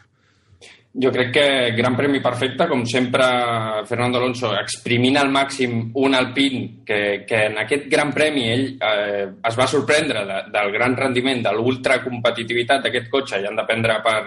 Jo 0.92 1.12
crec 1.14 1.30
que 1.32 1.72
gran 1.78 1.94
premi 1.96 2.18
perfecte, 2.20 2.66
com 2.68 2.82
sempre 2.90 3.26
Fernando 3.86 4.18
Alonso 4.18 4.50
exprimint 4.58 5.20
al 5.22 5.30
màxim 5.30 5.92
un 6.02 6.18
Alpine 6.18 6.82
que, 6.84 7.26
que 7.30 7.44
en 7.46 7.60
aquest 7.62 7.86
gran 7.92 8.10
premi 8.12 8.48
ell 8.50 8.66
eh, 8.82 9.28
es 9.52 9.60
va 9.60 9.68
sorprendre 9.70 10.26
de, 10.26 10.40
del 10.50 10.74
gran 10.74 10.98
rendiment, 10.98 11.44
de 11.46 11.54
l'ultracompetitivitat 11.54 12.88
d'aquest 12.88 13.10
cotxe 13.14 13.38
i 13.38 13.46
han 13.46 13.60
d'aprendre 13.62 14.00
per 14.02 14.18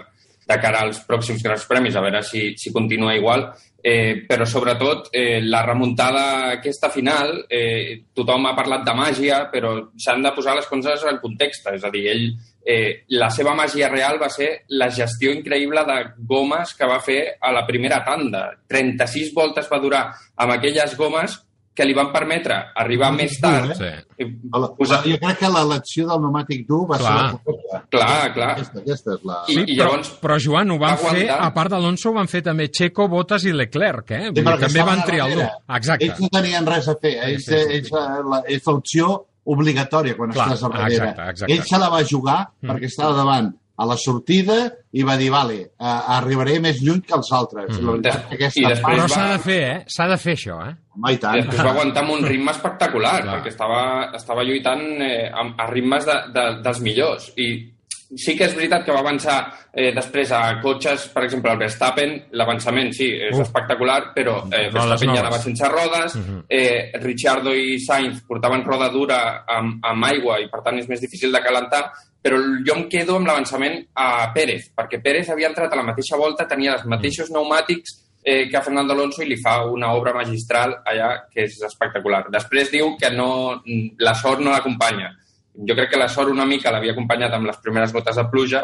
de 0.47 0.59
cara 0.59 0.81
als 0.83 1.03
pròxims 1.07 1.43
grans 1.43 1.67
premis, 1.71 1.97
a 1.97 2.03
veure 2.03 2.23
si, 2.27 2.53
si 2.59 2.73
continua 2.75 3.15
igual, 3.15 3.45
eh, 3.83 4.23
però 4.29 4.47
sobretot 4.47 5.11
eh, 5.15 5.41
la 5.43 5.63
remuntada 5.67 6.25
aquesta 6.59 6.91
final, 6.91 7.45
eh, 7.49 8.03
tothom 8.15 8.47
ha 8.47 8.57
parlat 8.59 8.87
de 8.87 8.95
màgia, 8.95 9.45
però 9.53 9.75
s'han 9.99 10.23
de 10.23 10.35
posar 10.35 10.57
les 10.59 10.67
coses 10.71 11.07
en 11.11 11.21
context, 11.23 11.71
és 11.75 11.87
a 11.87 11.91
dir, 11.95 12.07
ell 12.11 12.27
eh, 12.65 13.05
la 13.19 13.31
seva 13.35 13.55
màgia 13.59 13.89
real 13.93 14.21
va 14.23 14.29
ser 14.33 14.51
la 14.79 14.91
gestió 14.91 15.33
increïble 15.35 15.85
de 15.89 16.01
gomes 16.29 16.75
que 16.79 16.89
va 16.89 17.01
fer 17.03 17.23
a 17.41 17.53
la 17.55 17.67
primera 17.67 18.03
tanda. 18.07 18.51
36 18.69 19.33
voltes 19.35 19.71
va 19.71 19.81
durar 19.83 20.05
amb 20.37 20.55
aquelles 20.59 20.97
gomes 20.99 21.41
que 21.73 21.87
li 21.89 21.95
van 21.97 22.11
permetre 22.13 22.53
arribar 22.77 23.09
més 23.17 23.39
tard. 23.41 23.71
Sí. 23.79 23.89
i 24.21 24.27
La, 24.53 24.69
posar... 24.77 24.99
jo 25.09 25.17
crec 25.23 25.39
que 25.41 25.49
l'elecció 25.49 26.05
del 26.11 26.21
pneumàtic 26.21 26.67
dur 26.69 26.83
va 26.91 26.99
Clar. 27.01 27.13
ser 27.15 27.23
la 27.23 27.39
correcta. 27.47 27.81
Clar, 27.95 28.33
clar. 28.35 28.51
Aquesta, 28.59 28.83
aquesta 28.83 29.15
és 29.17 29.25
la... 29.31 29.39
I, 29.47 29.55
Sí, 29.55 29.63
i 29.63 29.79
però, 29.79 29.87
llavors 29.87 30.13
però 30.21 30.39
Joan, 30.45 30.75
ho 30.75 30.79
van 30.83 30.99
va 31.01 31.15
fer, 31.17 31.25
a 31.33 31.49
part 31.57 31.73
d'Alonso, 31.73 32.11
ho 32.11 32.17
van 32.19 32.29
fer 32.29 32.43
també 32.45 32.69
Checo, 32.69 33.09
Bottas 33.09 33.49
i 33.49 33.57
Leclerc, 33.57 34.13
eh? 34.13 34.23
Vull 34.27 34.37
dir, 34.37 34.45
perquè 34.51 34.69
també 34.69 34.85
van 34.91 35.05
triar 35.09 35.31
el 35.31 35.39
dur. 35.41 35.49
Exacte. 35.79 36.11
Ells 36.11 36.21
no 36.21 36.33
tenien 36.37 36.69
res 36.69 36.93
a 36.93 36.97
fer. 37.01 37.15
Ells, 37.31 37.47
sí, 37.49 37.57
sí, 37.57 37.65
sí. 37.65 37.79
ells, 37.79 37.93
eh, 37.97 38.25
la, 38.35 38.43
és 38.53 38.69
l'opció 38.69 39.13
obligatòria 39.45 40.17
quan 40.17 40.31
Clar, 40.33 40.47
estàs 40.53 40.63
a 40.65 40.69
darrere. 40.69 40.95
exacte, 40.95 41.31
exacte. 41.31 41.53
Ell 41.55 41.63
se 41.65 41.79
la 41.79 41.89
va 41.91 42.03
jugar 42.05 42.49
Mm. 42.61 42.71
perquè 42.71 42.85
estava 42.87 43.13
davant 43.17 43.53
a 43.77 43.87
la 43.87 43.97
sortida 43.97 44.71
i 44.93 45.03
va 45.03 45.17
dir, 45.17 45.31
vale, 45.31 45.55
eh, 45.55 45.99
arribaré 46.17 46.61
més 46.61 46.81
lluny 46.83 47.01
que 47.03 47.15
els 47.17 47.33
altres. 47.33 47.71
Mm. 47.71 47.81
I 47.81 47.85
la 47.85 47.91
veritat 47.93 48.29
que 48.29 48.35
I 48.35 48.37
aquesta 48.37 48.61
després 48.69 48.95
Però 48.97 48.97
part, 49.03 49.11
s'ha 49.15 49.27
va- 49.27 49.33
de 49.33 49.39
fer, 49.39 49.63
eh? 49.63 49.85
S'ha 49.89 50.07
de 50.09 50.17
fer 50.19 50.35
això, 50.37 50.59
eh? 50.69 50.75
home, 50.95 51.11
i 51.11 51.15
I 51.15 51.19
tant. 51.19 51.35
després 51.41 51.65
va 51.65 51.71
aguantar 51.71 52.03
amb 52.05 52.11
un 52.13 52.23
ritme 52.33 52.51
espectacular, 52.53 53.23
Clar. 53.23 53.35
perquè 53.41 53.49
estava, 53.49 54.11
estava 54.15 54.45
lluitant 54.45 54.81
eh, 55.03 55.31
amb, 55.35 55.55
a 55.59 55.67
ritmes 55.71 56.05
de, 56.07 56.19
de, 56.35 56.45
dels 56.63 56.81
millors. 56.81 57.33
I 57.37 57.73
sí 58.17 58.37
que 58.37 58.45
és 58.45 58.55
veritat 58.55 58.85
que 58.85 58.93
va 58.93 59.01
avançar 59.01 59.37
eh, 59.73 59.93
després 59.95 60.31
a 60.33 60.61
cotxes, 60.61 61.09
per 61.15 61.25
exemple, 61.25 61.51
el 61.53 61.59
Verstappen, 61.59 62.11
l'avançament 62.33 62.93
sí, 62.93 63.07
és 63.09 63.35
Uf. 63.35 63.47
espectacular, 63.47 64.13
però 64.15 64.43
eh, 64.53 64.69
Verstappen 64.71 65.15
ja 65.15 65.21
anava 65.23 65.39
sense 65.39 65.69
rodes, 65.69 66.17
Mhm. 66.17 66.45
eh, 66.49 66.91
Ricciardo 67.01 67.55
i 67.55 67.79
Sainz 67.81 68.21
portaven 68.29 68.65
roda 68.65 68.89
dura 68.91 69.45
amb, 69.47 69.79
amb 69.83 70.05
aigua 70.05 70.39
i 70.41 70.49
per 70.49 70.61
tant 70.63 70.79
és 70.79 70.89
més 70.89 71.01
difícil 71.01 71.33
de 71.33 71.41
calentar, 71.41 71.91
però 72.23 72.37
jo 72.67 72.75
em 72.77 72.89
quedo 72.89 73.17
amb 73.17 73.27
l'avançament 73.27 73.87
a 73.95 74.31
Pérez, 74.35 74.71
perquè 74.77 75.01
Pérez 75.03 75.29
havia 75.31 75.49
entrat 75.49 75.73
a 75.73 75.77
la 75.77 75.83
mateixa 75.83 76.17
volta, 76.17 76.47
tenia 76.47 76.75
els 76.75 76.85
mateixos 76.85 77.29
pneumàtics 77.31 77.99
eh, 78.25 78.49
que 78.49 78.57
a 78.57 78.63
Fernando 78.63 78.93
Alonso 78.93 79.23
i 79.23 79.27
li 79.27 79.37
fa 79.43 79.65
una 79.67 79.95
obra 79.95 80.13
magistral 80.15 80.77
allà 80.87 81.25
que 81.33 81.43
és 81.43 81.57
espectacular. 81.67 82.27
Després 82.31 82.71
diu 82.71 82.97
que 82.97 83.11
no, 83.11 83.61
la 83.99 84.15
sort 84.15 84.39
no 84.41 84.51
l'acompanya. 84.53 85.11
Jo 85.53 85.75
crec 85.77 85.91
que 85.93 86.01
la 86.01 86.09
sort 86.09 86.33
una 86.33 86.47
mica 86.49 86.71
l'havia 86.73 86.95
acompanyat 86.97 87.35
amb 87.37 87.47
les 87.51 87.59
primeres 87.65 87.93
gotes 87.93 88.17
de 88.17 88.25
pluja, 88.33 88.63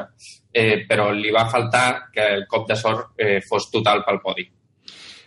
eh, 0.52 0.84
però 0.88 1.10
li 1.12 1.32
va 1.34 1.48
faltar 1.52 2.08
que 2.14 2.28
el 2.38 2.46
cop 2.48 2.68
de 2.68 2.76
sort 2.76 3.12
eh, 3.20 3.40
fos 3.44 3.68
total 3.70 4.04
pel 4.06 4.22
podi. 4.24 4.46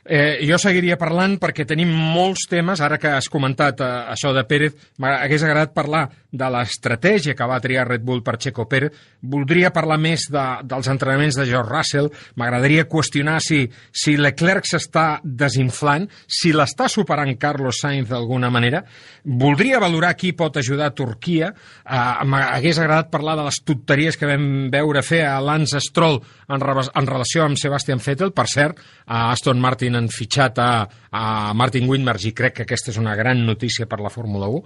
Eh, 0.03 0.41
jo 0.49 0.57
seguiria 0.57 0.97
parlant 0.97 1.35
perquè 1.37 1.61
tenim 1.69 1.91
molts 1.93 2.47
temes, 2.49 2.81
ara 2.81 2.97
que 2.97 3.11
has 3.13 3.27
comentat 3.29 3.83
eh, 3.85 3.89
això 4.15 4.31
de 4.33 4.41
Pérez, 4.49 4.73
m'hagués 4.97 5.43
agradat 5.45 5.75
parlar 5.75 6.07
de 6.31 6.47
l'estratègia 6.49 7.35
que 7.37 7.45
va 7.47 7.59
triar 7.61 7.85
Red 7.85 8.01
Bull 8.07 8.23
per 8.25 8.39
Checo 8.41 8.65
Pérez, 8.71 8.95
voldria 9.21 9.69
parlar 9.75 9.99
més 10.01 10.25
de, 10.33 10.45
dels 10.65 10.89
entrenaments 10.89 11.37
de 11.37 11.45
George 11.45 11.69
Russell, 11.69 12.09
m'agradaria 12.39 12.87
qüestionar 12.89 13.37
si, 13.45 13.67
si 13.93 14.15
Leclerc 14.17 14.65
s'està 14.65 15.05
desinflant, 15.21 16.07
si 16.25 16.49
l'està 16.55 16.89
superant 16.89 17.35
Carlos 17.37 17.83
Sainz 17.83 18.09
d'alguna 18.09 18.49
manera, 18.49 18.81
voldria 19.23 19.83
valorar 19.83 20.15
qui 20.17 20.33
pot 20.33 20.57
ajudar 20.57 20.89
a 20.89 20.95
Turquia, 20.97 21.51
eh, 21.85 22.01
m'hagués 22.25 22.81
agradat 22.81 23.13
parlar 23.13 23.37
de 23.37 23.45
les 23.51 23.61
tonteries 23.61 24.17
que 24.17 24.29
vam 24.33 24.49
veure 24.73 25.05
fer 25.05 25.27
a 25.29 25.37
Lance 25.45 25.77
Stroll 25.83 26.17
en, 26.49 26.57
en 26.57 27.13
relació 27.13 27.45
amb 27.45 27.59
Sebastian 27.61 28.01
Vettel, 28.01 28.33
per 28.33 28.49
cert, 28.49 28.81
a 29.05 29.29
Aston 29.35 29.61
Martin 29.61 29.90
han 29.97 30.09
fitxat 30.11 30.59
a, 30.61 30.71
a 31.11 31.23
Martin 31.57 31.87
Windmerg 31.89 32.25
i 32.27 32.33
crec 32.37 32.57
que 32.57 32.65
aquesta 32.67 32.91
és 32.93 32.99
una 33.01 33.15
gran 33.19 33.43
notícia 33.45 33.87
per 33.89 34.01
la 34.03 34.11
Fórmula 34.13 34.49
1. 34.51 34.61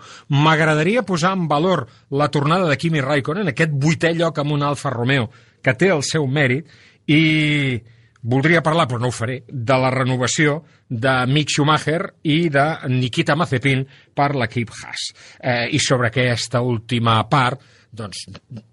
M'agradaria 0.45 1.05
posar 1.07 1.33
en 1.37 1.47
valor 1.51 1.85
la 2.11 2.29
tornada 2.33 2.69
de 2.69 2.77
Kimi 2.81 3.03
Raikkonen, 3.03 3.51
aquest 3.51 3.73
vuitè 3.73 4.13
lloc 4.15 4.39
amb 4.41 4.55
un 4.55 4.63
Alfa 4.63 4.93
Romeo, 4.93 5.29
que 5.61 5.73
té 5.73 5.91
el 5.93 6.03
seu 6.05 6.27
mèrit, 6.27 6.69
i 7.09 7.81
voldria 8.25 8.63
parlar, 8.65 8.87
però 8.89 8.99
no 9.01 9.11
ho 9.11 9.15
faré, 9.15 9.41
de 9.47 9.77
la 9.81 9.91
renovació 9.93 10.59
de 10.89 11.13
Mick 11.29 11.53
Schumacher 11.53 12.01
i 12.23 12.49
de 12.53 12.65
Nikita 12.89 13.37
Mazepin 13.37 13.85
per 14.15 14.31
l'equip 14.35 14.73
Haas. 14.73 15.11
Eh, 15.39 15.69
I 15.77 15.79
sobre 15.79 16.09
aquesta 16.09 16.61
última 16.65 17.19
part, 17.29 17.61
doncs 17.95 18.25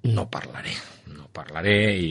no 0.09 0.27
parlaré 0.33 0.75
parlaré 1.33 1.77
i, 1.97 2.11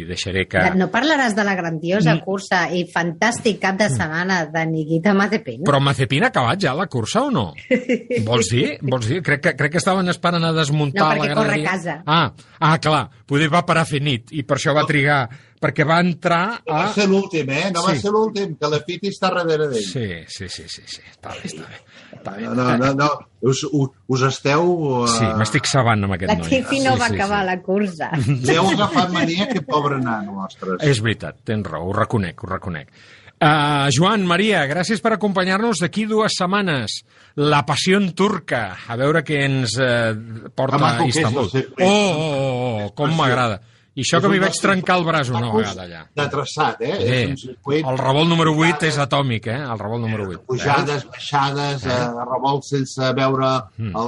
i 0.00 0.04
deixaré 0.08 0.46
que... 0.50 0.62
No 0.78 0.88
parlaràs 0.92 1.36
de 1.36 1.44
la 1.46 1.54
grandiosa 1.58 2.14
mm. 2.16 2.24
cursa 2.24 2.62
i 2.72 2.84
fantàstic 2.90 3.60
cap 3.62 3.78
de 3.80 3.88
setmana 3.92 4.42
de 4.52 4.64
Nikita 4.70 5.14
Mazepin? 5.16 5.62
Però 5.68 5.80
Mazepin 5.84 6.26
ha 6.26 6.32
acabat 6.32 6.64
ja 6.64 6.74
la 6.76 6.88
cursa 6.92 7.26
o 7.28 7.32
no? 7.34 7.46
Vols 8.28 8.52
dir? 8.54 8.66
Vols 8.82 9.08
dir? 9.10 9.20
Crec 9.26 9.44
que, 9.44 9.54
crec 9.58 9.76
que 9.76 9.82
estaven 9.82 10.08
esperant 10.12 10.48
a 10.48 10.52
desmuntar 10.56 11.04
no, 11.04 11.22
la 11.22 11.30
graderia. 11.30 11.36
No, 11.36 11.46
perquè 11.46 11.52
corre 11.52 11.62
a 11.62 11.70
casa. 11.70 11.96
Ah, 12.06 12.68
ah, 12.72 12.76
clar, 12.82 13.06
poder 13.28 13.50
va 13.52 13.64
parar 13.68 13.86
a 13.86 13.92
fer 13.92 14.02
nit 14.04 14.32
i 14.32 14.46
per 14.46 14.58
això 14.58 14.74
va 14.76 14.86
trigar 14.88 15.22
perquè 15.62 15.86
va 15.86 16.00
entrar 16.02 16.42
a... 16.56 16.60
No 16.66 16.74
va 16.80 16.88
ser 16.96 17.06
l'últim, 17.10 17.50
eh? 17.54 17.70
No 17.74 17.84
sí. 17.84 17.88
va 17.88 17.94
ser 18.02 18.12
l'últim, 18.14 18.56
que 18.58 18.70
la 18.72 18.80
Fiti 18.86 19.12
està 19.12 19.30
darrere 19.34 19.68
d'ell. 19.70 19.86
Sí, 19.86 20.06
sí, 20.26 20.48
sí, 20.50 20.66
sí, 20.66 20.82
sí. 20.90 21.02
Està 21.12 21.36
bé, 21.36 21.46
està 21.48 21.68
bé. 21.68 21.80
Està 22.18 22.34
bé. 22.36 22.44
No, 22.48 22.54
no, 22.58 22.66
no, 22.82 22.92
no. 22.98 23.08
Us, 23.52 23.62
us 23.70 24.26
esteu... 24.28 24.68
Uh... 24.90 25.08
Sí, 25.14 25.24
m'estic 25.38 25.70
sabant 25.70 26.04
amb 26.06 26.18
aquest 26.18 26.32
la 26.34 26.38
noi. 26.40 26.50
La 26.50 26.52
Tifi 26.52 26.82
no 26.84 26.96
sí, 26.96 27.02
va 27.04 27.08
sí, 27.08 27.18
acabar 27.18 27.40
sí. 27.40 27.50
la 27.52 27.56
cursa. 27.64 28.12
Ja 28.18 28.56
heu 28.58 28.70
agafat 28.74 29.14
mania, 29.14 29.48
que 29.50 29.64
pobre 29.66 30.02
nano, 30.02 30.42
ostres. 30.46 30.82
És 30.86 31.02
veritat, 31.04 31.42
tens 31.46 31.66
raó, 31.70 31.90
ho 31.90 31.98
reconec, 32.02 32.42
ho 32.42 32.52
reconec. 32.52 32.94
Uh, 33.42 33.88
Joan, 33.90 34.22
Maria, 34.22 34.60
gràcies 34.70 35.00
per 35.02 35.16
acompanyar-nos 35.16 35.80
d'aquí 35.82 36.04
dues 36.06 36.36
setmanes. 36.38 37.00
La 37.42 37.64
passió 37.66 37.98
turca, 38.14 38.62
a 38.86 38.98
veure 39.00 39.24
què 39.26 39.40
ens 39.48 39.74
uh, 39.82 40.12
porta 40.54 40.78
a 40.78 40.94
Istanbul. 41.08 41.50
Oh, 41.50 41.82
oh, 41.82 41.88
oh, 41.88 42.52
oh, 42.84 42.88
com 42.98 43.14
m'agrada. 43.18 43.58
I 43.92 44.00
això 44.00 44.22
que 44.24 44.28
m'hi 44.32 44.40
vaig 44.40 44.56
trencar 44.56 44.94
el 45.00 45.02
braç 45.04 45.30
una 45.32 45.50
vegada 45.52 45.82
allà. 45.84 46.02
De 46.16 46.24
traçat, 46.32 46.80
eh? 46.80 46.94
Sí. 46.96 47.08
És 47.16 47.26
un 47.28 47.40
circuit... 47.42 47.88
El 47.90 47.98
revolt 48.00 48.30
número 48.30 48.54
8 48.56 48.88
és 48.88 48.98
atòmic, 49.02 49.50
eh? 49.52 49.58
El 49.74 49.82
revolt 49.82 50.04
número 50.06 50.28
8. 50.30 50.44
Pujades, 50.48 51.04
baixades, 51.12 51.84
eh? 51.84 51.98
eh 51.98 52.24
revolt 52.30 52.64
sense 52.64 53.10
veure 53.18 53.50
mm. 53.76 54.06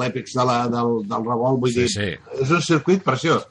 l'èpics 0.00 0.38
de 0.38 0.48
la, 0.48 0.56
del, 0.72 0.96
del 1.10 1.28
revolt. 1.28 1.60
Vull 1.66 1.74
sí, 1.74 1.84
dir, 1.84 1.92
sí. 1.92 2.40
és 2.46 2.56
un 2.56 2.64
circuit 2.64 3.04
preciós. 3.04 3.44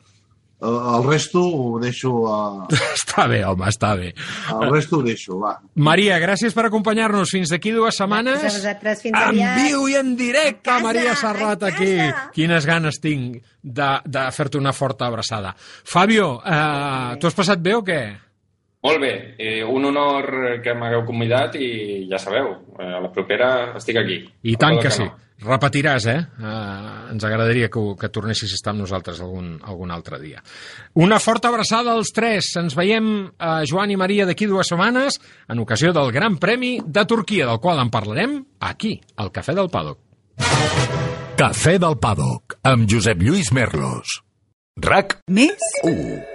El 0.61 1.03
resto 1.03 1.41
ho 1.43 1.79
deixo... 1.81 2.11
A... 2.31 2.67
Està 2.95 3.27
bé, 3.27 3.41
home, 3.45 3.67
està 3.67 3.91
bé. 3.99 4.13
El 4.53 4.71
resto 4.71 4.99
ho 4.99 5.03
deixo, 5.03 5.37
va. 5.41 5.57
Maria, 5.75 6.17
gràcies 6.23 6.55
per 6.55 6.65
acompanyar-nos. 6.69 7.33
Fins 7.35 7.51
d'aquí 7.51 7.73
dues 7.75 7.99
setmanes. 7.99 8.39
Gràcies 8.39 8.63
a 8.63 8.63
vosaltres, 8.63 9.03
fins 9.03 9.19
aviat. 9.19 9.59
En 9.59 9.65
viu 9.67 9.87
i 9.91 9.97
en 9.99 10.13
directe, 10.19 10.63
casa, 10.69 10.83
Maria 10.87 11.15
Serrat, 11.19 11.65
aquí. 11.67 11.91
Quines 12.35 12.67
ganes 12.67 12.99
tinc 13.03 13.41
de, 13.61 13.89
de 14.07 14.27
fer-te 14.35 14.59
una 14.61 14.73
forta 14.75 15.09
abraçada. 15.11 15.55
Fabio, 15.59 16.37
eh, 16.39 17.17
tu 17.19 17.27
has 17.27 17.37
passat 17.37 17.61
bé 17.63 17.75
o 17.75 17.83
què? 17.85 18.01
Molt 18.85 19.01
bé, 19.01 19.13
eh, 19.41 19.63
un 19.65 19.89
honor 19.89 20.59
que 20.61 20.75
m'hagueu 20.77 21.01
convidat 21.07 21.55
i 21.57 22.05
ja 22.09 22.19
sabeu, 22.21 22.51
eh, 22.77 22.89
a 22.99 23.01
la 23.01 23.11
propera 23.13 23.77
estic 23.79 23.97
aquí. 23.97 24.19
I 24.45 24.57
tant 24.61 24.77
que, 24.77 24.89
que 24.89 24.97
sí. 24.99 25.07
No. 25.07 25.21
Repetiràs, 25.45 26.05
eh? 26.07 26.19
Uh, 26.39 27.11
ens 27.11 27.25
agradaria 27.27 27.67
que, 27.67 27.81
que 27.99 28.09
tornessis 28.13 28.53
a 28.53 28.55
estar 28.55 28.71
amb 28.71 28.85
nosaltres 28.85 29.19
algun, 29.21 29.57
algun 29.67 29.91
altre 29.91 30.19
dia. 30.21 30.39
Una 30.95 31.19
forta 31.19 31.49
abraçada 31.51 31.91
als 31.91 32.13
tres. 32.15 32.53
Ens 32.61 32.77
veiem, 32.77 33.09
uh, 33.35 33.57
Joan 33.67 33.91
i 33.91 33.97
Maria, 33.99 34.27
d'aquí 34.29 34.47
dues 34.47 34.71
setmanes, 34.71 35.19
en 35.51 35.59
ocasió 35.59 35.91
del 35.95 36.13
Gran 36.15 36.39
Premi 36.39 36.77
de 36.85 37.03
Turquia, 37.09 37.49
del 37.49 37.59
qual 37.59 37.83
en 37.83 37.91
parlarem 37.91 38.37
aquí, 38.63 38.95
al 39.17 39.33
Cafè 39.35 39.57
del 39.57 39.69
Paddock. 39.73 39.99
Cafè 41.35 41.75
del 41.83 41.99
Paddock, 41.99 42.61
amb 42.63 42.87
Josep 42.89 43.19
Lluís 43.27 43.51
Merlos. 43.51 44.21
RAC 44.79 45.19
més 45.27 45.75
1. 45.83 46.34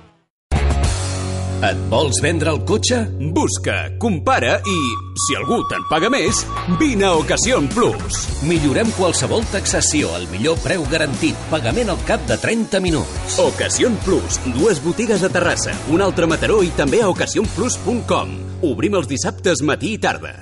Et 1.61 1.81
vols 1.91 2.17
vendre 2.23 2.49
el 2.49 2.63
cotxe? 2.65 2.97
Busca, 3.35 3.75
compara 4.01 4.55
i, 4.65 4.77
si 5.21 5.35
algú 5.37 5.59
te'n 5.69 5.83
paga 5.91 6.09
més, 6.09 6.39
vine 6.79 7.05
a 7.05 7.11
Ocasión 7.19 7.67
Plus. 7.69 8.23
Millorem 8.49 8.89
qualsevol 8.97 9.45
taxació 9.51 10.09
al 10.17 10.25
millor 10.33 10.57
preu 10.63 10.87
garantit, 10.89 11.37
pagament 11.51 11.93
al 11.93 12.01
cap 12.07 12.25
de 12.25 12.39
30 12.41 12.81
minuts. 12.81 13.37
Ocasión 13.45 13.99
Plus, 14.01 14.39
dues 14.57 14.81
botigues 14.81 15.21
a 15.21 15.29
Terrassa, 15.29 15.77
un 15.93 16.01
altre 16.01 16.25
a 16.25 16.31
Mataró 16.33 16.63
i 16.65 16.73
també 16.73 17.03
a 17.05 17.11
ocasionplus.com. 17.13 18.33
Obrim 18.65 18.97
els 18.97 19.11
dissabtes 19.13 19.61
matí 19.61 19.93
i 19.99 20.01
tarda. 20.01 20.33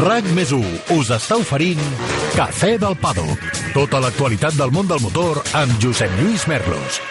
RAC 0.00 0.32
més 0.32 0.56
us 0.56 1.12
està 1.12 1.36
oferint 1.36 1.80
Cafè 2.32 2.78
del 2.80 2.96
Pado. 2.96 3.28
Tota 3.76 4.00
l'actualitat 4.00 4.56
del 4.56 4.72
món 4.72 4.88
del 4.88 5.04
motor 5.04 5.44
amb 5.52 5.76
Josep 5.84 6.14
Lluís 6.16 6.48
Merlos. 6.48 7.02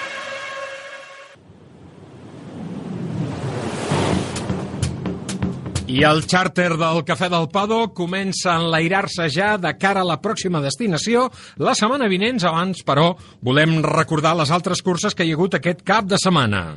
I 5.89 6.03
el 6.05 6.19
xàrter 6.29 6.75
del 6.77 6.99
Cafè 7.01 7.31
del 7.33 7.47
Pado 7.49 7.79
comença 7.97 8.51
a 8.51 8.59
enlairar-se 8.61 9.25
ja 9.33 9.55
de 9.57 9.71
cara 9.81 10.03
a 10.03 10.05
la 10.05 10.19
pròxima 10.21 10.61
destinació 10.61 11.25
la 11.57 11.73
setmana 11.73 12.05
vinents. 12.11 12.45
Abans, 12.45 12.83
però, 12.85 13.15
volem 13.41 13.79
recordar 13.81 14.35
les 14.37 14.53
altres 14.53 14.85
curses 14.85 15.17
que 15.17 15.25
hi 15.25 15.33
ha 15.33 15.39
hagut 15.39 15.57
aquest 15.57 15.81
cap 15.81 16.05
de 16.05 16.21
setmana. 16.21 16.67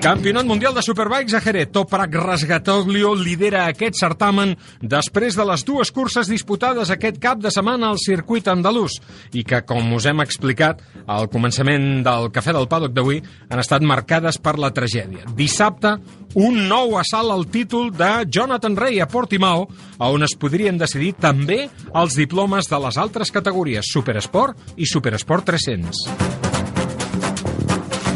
Campionat 0.00 0.46
Mundial 0.48 0.72
de 0.72 0.80
Superbikes 0.80 1.34
a 1.34 1.42
Jerez. 1.44 1.68
Toprak 1.68 2.14
Rasgatoglio 2.16 3.10
lidera 3.12 3.66
aquest 3.68 3.98
certamen 4.00 4.54
després 4.80 5.36
de 5.36 5.44
les 5.44 5.60
dues 5.68 5.90
curses 5.92 6.30
disputades 6.30 6.88
aquest 6.88 7.18
cap 7.20 7.36
de 7.36 7.52
setmana 7.52 7.90
al 7.92 8.00
circuit 8.00 8.48
andalús 8.48 8.96
i 9.36 9.44
que, 9.44 9.60
com 9.68 9.92
us 9.92 10.08
hem 10.08 10.24
explicat 10.24 10.80
al 11.04 11.28
començament 11.28 12.00
del 12.06 12.30
Cafè 12.32 12.56
del 12.56 12.68
Paddock 12.72 12.96
d'avui, 12.96 13.20
han 13.52 13.60
estat 13.60 13.84
marcades 13.84 14.40
per 14.40 14.56
la 14.56 14.72
tragèdia. 14.72 15.28
Dissabte, 15.36 15.98
un 16.40 16.62
nou 16.70 16.96
assalt 16.96 17.36
al 17.36 17.44
títol 17.52 17.92
de 17.92 18.24
Jonathan 18.24 18.80
Rey 18.80 19.02
a 19.04 19.08
Portimao, 19.10 19.68
on 20.00 20.24
es 20.24 20.32
podrien 20.32 20.80
decidir 20.80 21.12
també 21.20 21.66
els 21.92 22.16
diplomes 22.16 22.72
de 22.72 22.80
les 22.88 22.96
altres 22.96 23.36
categories 23.36 23.92
Superesport 23.92 24.80
i 24.80 24.88
Superesport 24.88 25.52
300. 25.52 26.49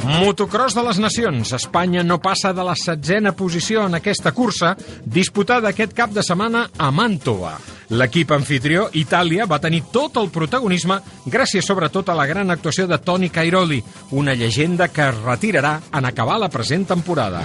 Motocross 0.04 0.74
de 0.76 0.82
les 0.84 0.98
Nacions. 1.00 1.54
Espanya 1.56 2.02
no 2.04 2.18
passa 2.20 2.52
de 2.52 2.64
la 2.66 2.74
setzena 2.76 3.32
posició 3.32 3.86
en 3.88 3.96
aquesta 3.96 4.34
cursa, 4.36 4.74
disputada 5.04 5.70
aquest 5.70 5.94
cap 5.96 6.12
de 6.12 6.22
setmana 6.22 6.66
a 6.76 6.90
Màntova. 6.92 7.54
L'equip 7.96 8.34
anfitrió, 8.36 8.90
Itàlia, 8.92 9.48
va 9.48 9.62
tenir 9.64 9.84
tot 9.92 10.20
el 10.20 10.28
protagonisme 10.34 11.00
gràcies 11.24 11.64
sobretot 11.64 12.12
a 12.12 12.18
la 12.18 12.28
gran 12.28 12.52
actuació 12.52 12.86
de 12.86 12.98
Toni 13.00 13.30
Cairoli, 13.32 13.80
una 14.12 14.36
llegenda 14.36 14.88
que 14.92 15.08
es 15.08 15.24
retirarà 15.24 15.78
en 15.92 16.04
acabar 16.04 16.38
la 16.38 16.52
present 16.52 16.84
temporada. 16.92 17.40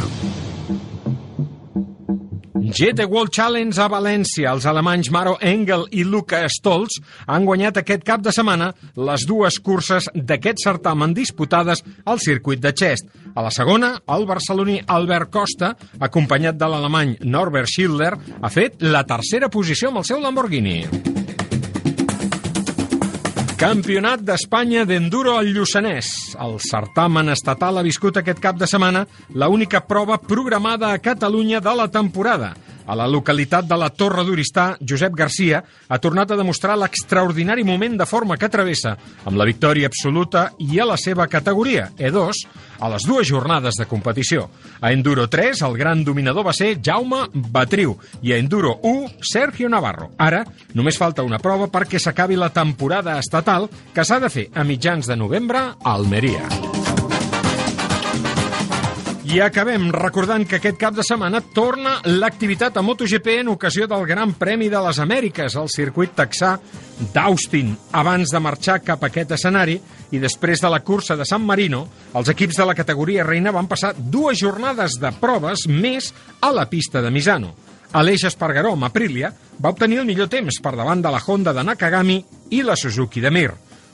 GT 2.70 3.06
World 3.10 3.32
Challenge 3.34 3.82
a 3.82 3.88
València. 3.90 4.52
Els 4.54 4.66
alemanys 4.70 5.10
Maro 5.12 5.36
Engel 5.42 5.88
i 5.96 6.04
Luca 6.06 6.44
Stolz 6.52 7.00
han 7.26 7.48
guanyat 7.48 7.80
aquest 7.82 8.06
cap 8.06 8.22
de 8.22 8.34
setmana 8.36 8.70
les 8.96 9.26
dues 9.30 9.58
curses 9.66 10.10
d'aquest 10.14 10.62
certamen 10.64 11.16
disputades 11.18 11.82
al 12.06 12.22
circuit 12.22 12.62
de 12.62 12.74
Chest. 12.74 13.10
A 13.34 13.46
la 13.46 13.54
segona, 13.54 13.96
el 14.14 14.28
barceloní 14.30 14.80
Albert 14.86 15.34
Costa, 15.34 15.74
acompanyat 16.00 16.60
de 16.60 16.70
l'alemany 16.70 17.16
Norbert 17.26 17.72
Schindler, 17.72 18.14
ha 18.42 18.54
fet 18.54 18.84
la 18.86 19.06
tercera 19.08 19.50
posició 19.50 19.90
amb 19.90 20.04
el 20.04 20.12
seu 20.12 20.22
Lamborghini. 20.22 21.19
Campionat 23.60 24.22
d'Espanya 24.24 24.86
d'Enduro 24.88 25.34
al 25.36 25.50
Lluçanès. 25.52 26.08
El 26.40 26.54
certamen 26.64 27.28
estatal 27.34 27.76
ha 27.76 27.84
viscut 27.84 28.16
aquest 28.16 28.40
cap 28.40 28.56
de 28.56 28.70
setmana 28.72 29.02
la 29.36 29.50
única 29.52 29.82
prova 29.84 30.16
programada 30.16 30.94
a 30.94 31.02
Catalunya 31.04 31.60
de 31.60 31.74
la 31.76 31.90
temporada. 31.92 32.54
A 32.90 32.96
la 32.98 33.06
localitat 33.06 33.68
de 33.70 33.78
la 33.78 33.92
Torre 33.94 34.24
d'Oristà, 34.26 34.72
Josep 34.82 35.14
Garcia 35.14 35.60
ha 35.62 36.00
tornat 36.02 36.32
a 36.32 36.38
demostrar 36.40 36.74
l'extraordinari 36.80 37.62
moment 37.68 38.00
de 38.00 38.08
forma 38.10 38.38
que 38.42 38.50
travessa, 38.50 38.96
amb 39.30 39.38
la 39.38 39.46
victòria 39.46 39.92
absoluta 39.92 40.48
i 40.58 40.80
a 40.82 40.88
la 40.90 40.98
seva 40.98 41.28
categoria, 41.30 41.92
E2, 42.00 42.42
a 42.80 42.90
les 42.90 43.06
dues 43.06 43.30
jornades 43.30 43.78
de 43.78 43.86
competició. 43.86 44.48
A 44.82 44.90
Enduro 44.96 45.28
3, 45.30 45.62
el 45.70 45.78
gran 45.78 46.02
dominador 46.08 46.48
va 46.50 46.56
ser 46.58 46.80
Jaume 46.82 47.28
Batriu 47.34 47.94
i 48.26 48.34
a 48.34 48.42
Enduro 48.42 48.80
1, 48.82 49.22
Sergio 49.22 49.70
Navarro. 49.70 50.10
Ara, 50.18 50.42
només 50.74 50.98
falta 50.98 51.28
una 51.28 51.38
prova 51.38 51.70
perquè 51.70 52.02
s'acabi 52.02 52.42
la 52.42 52.50
temporada 52.50 53.20
estatal 53.22 53.70
que 53.94 54.08
s'ha 54.08 54.18
de 54.24 54.34
fer 54.34 54.50
a 54.56 54.66
mitjans 54.66 55.06
de 55.06 55.20
novembre 55.20 55.62
a 55.78 55.94
Almeria. 55.94 56.79
I 59.30 59.44
acabem 59.46 59.92
recordant 59.94 60.42
que 60.50 60.58
aquest 60.58 60.80
cap 60.82 60.96
de 60.98 61.04
setmana 61.06 61.38
torna 61.54 62.00
l'activitat 62.08 62.80
a 62.80 62.82
MotoGP 62.82 63.36
en 63.44 63.52
ocasió 63.52 63.86
del 63.86 64.08
Gran 64.10 64.32
Premi 64.34 64.72
de 64.74 64.82
les 64.82 64.98
Amèriques, 65.04 65.54
al 65.54 65.70
circuit 65.70 66.16
texà 66.18 66.56
d'Austin. 67.14 67.76
Abans 67.94 68.34
de 68.34 68.42
marxar 68.42 68.80
cap 68.82 69.06
a 69.06 69.12
aquest 69.12 69.36
escenari 69.38 69.78
i 70.10 70.24
després 70.24 70.66
de 70.66 70.74
la 70.74 70.82
cursa 70.82 71.14
de 71.14 71.30
San 71.30 71.46
Marino, 71.46 71.84
els 72.18 72.34
equips 72.34 72.58
de 72.58 72.66
la 72.72 72.74
categoria 72.74 73.28
reina 73.28 73.54
van 73.54 73.70
passar 73.70 73.94
dues 73.94 74.42
jornades 74.42 74.98
de 74.98 75.14
proves 75.22 75.68
més 75.70 76.10
a 76.42 76.50
la 76.50 76.66
pista 76.66 77.06
de 77.06 77.14
Misano. 77.14 77.54
Aleix 78.02 78.26
Espargaró, 78.34 78.74
amb 78.74 78.90
Aprilia, 78.90 79.30
va 79.62 79.70
obtenir 79.70 80.02
el 80.02 80.10
millor 80.10 80.34
temps 80.34 80.58
per 80.58 80.74
davant 80.74 81.06
de 81.06 81.14
la 81.14 81.22
Honda 81.22 81.54
de 81.54 81.70
Nakagami 81.70 82.24
i 82.50 82.66
la 82.66 82.74
Suzuki 82.74 83.22
de 83.22 83.30
Mir. 83.30 83.52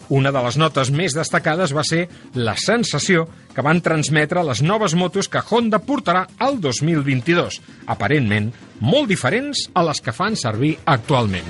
Una 0.10 0.32
de 0.32 0.42
les 0.46 0.58
notes 0.62 0.92
més 0.94 1.16
destacades 1.18 1.74
va 1.74 1.84
ser 1.88 2.06
la 2.38 2.54
sensació 2.62 3.26
que 3.56 3.64
van 3.66 3.82
transmetre 3.82 4.44
les 4.46 4.62
noves 4.62 4.94
motos 4.94 5.30
que 5.32 5.42
Honda 5.50 5.80
portarà 5.82 6.26
al 6.38 6.60
2022, 6.62 7.62
aparentment 7.88 8.52
molt 8.82 9.10
diferents 9.10 9.70
a 9.74 9.86
les 9.88 10.02
que 10.04 10.14
fan 10.14 10.38
servir 10.38 10.76
actualment. 10.86 11.50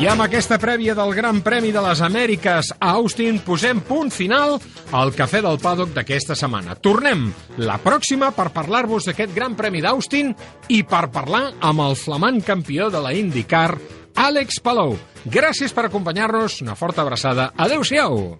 I 0.00 0.06
amb 0.08 0.24
aquesta 0.24 0.56
prèvia 0.56 0.94
del 0.96 1.10
Gran 1.12 1.42
Premi 1.44 1.74
de 1.76 1.80
les 1.84 2.00
Amèriques 2.00 2.70
a 2.72 2.92
Austin 2.96 3.36
posem 3.44 3.82
punt 3.84 4.08
final 4.08 4.54
al 4.96 5.12
Cafè 5.12 5.42
del 5.44 5.60
Paddock 5.60 5.92
d'aquesta 5.92 6.32
setmana. 6.32 6.72
Tornem 6.80 7.26
la 7.60 7.76
pròxima 7.84 8.30
per 8.32 8.48
parlar-vos 8.54 9.10
d'aquest 9.10 9.34
Gran 9.36 9.58
Premi 9.58 9.84
d'Austin 9.84 10.32
i 10.72 10.80
per 10.88 11.10
parlar 11.12 11.50
amb 11.60 11.84
el 11.84 11.98
flamant 12.00 12.40
campió 12.40 12.88
de 12.88 13.04
la 13.04 13.12
IndyCar, 13.12 13.74
Àlex 14.14 14.60
Palou. 14.62 14.96
Gràcies 15.24 15.72
per 15.72 15.86
acompanyar-nos. 15.88 16.60
Una 16.62 16.76
forta 16.78 17.02
abraçada. 17.02 17.50
Adéu-siau. 17.56 18.38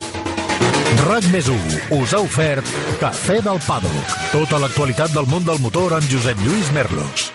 RAC 1.07 1.27
més 1.33 1.49
us 1.49 2.15
ha 2.15 2.21
ofert 2.21 2.67
Cafè 3.01 3.41
del 3.45 3.61
Paddock. 3.67 4.17
Tota 4.33 4.59
l'actualitat 4.63 5.15
del 5.15 5.29
món 5.31 5.47
del 5.47 5.61
motor 5.63 5.95
amb 5.99 6.11
Josep 6.11 6.41
Lluís 6.45 6.73
Merlos. 6.77 7.31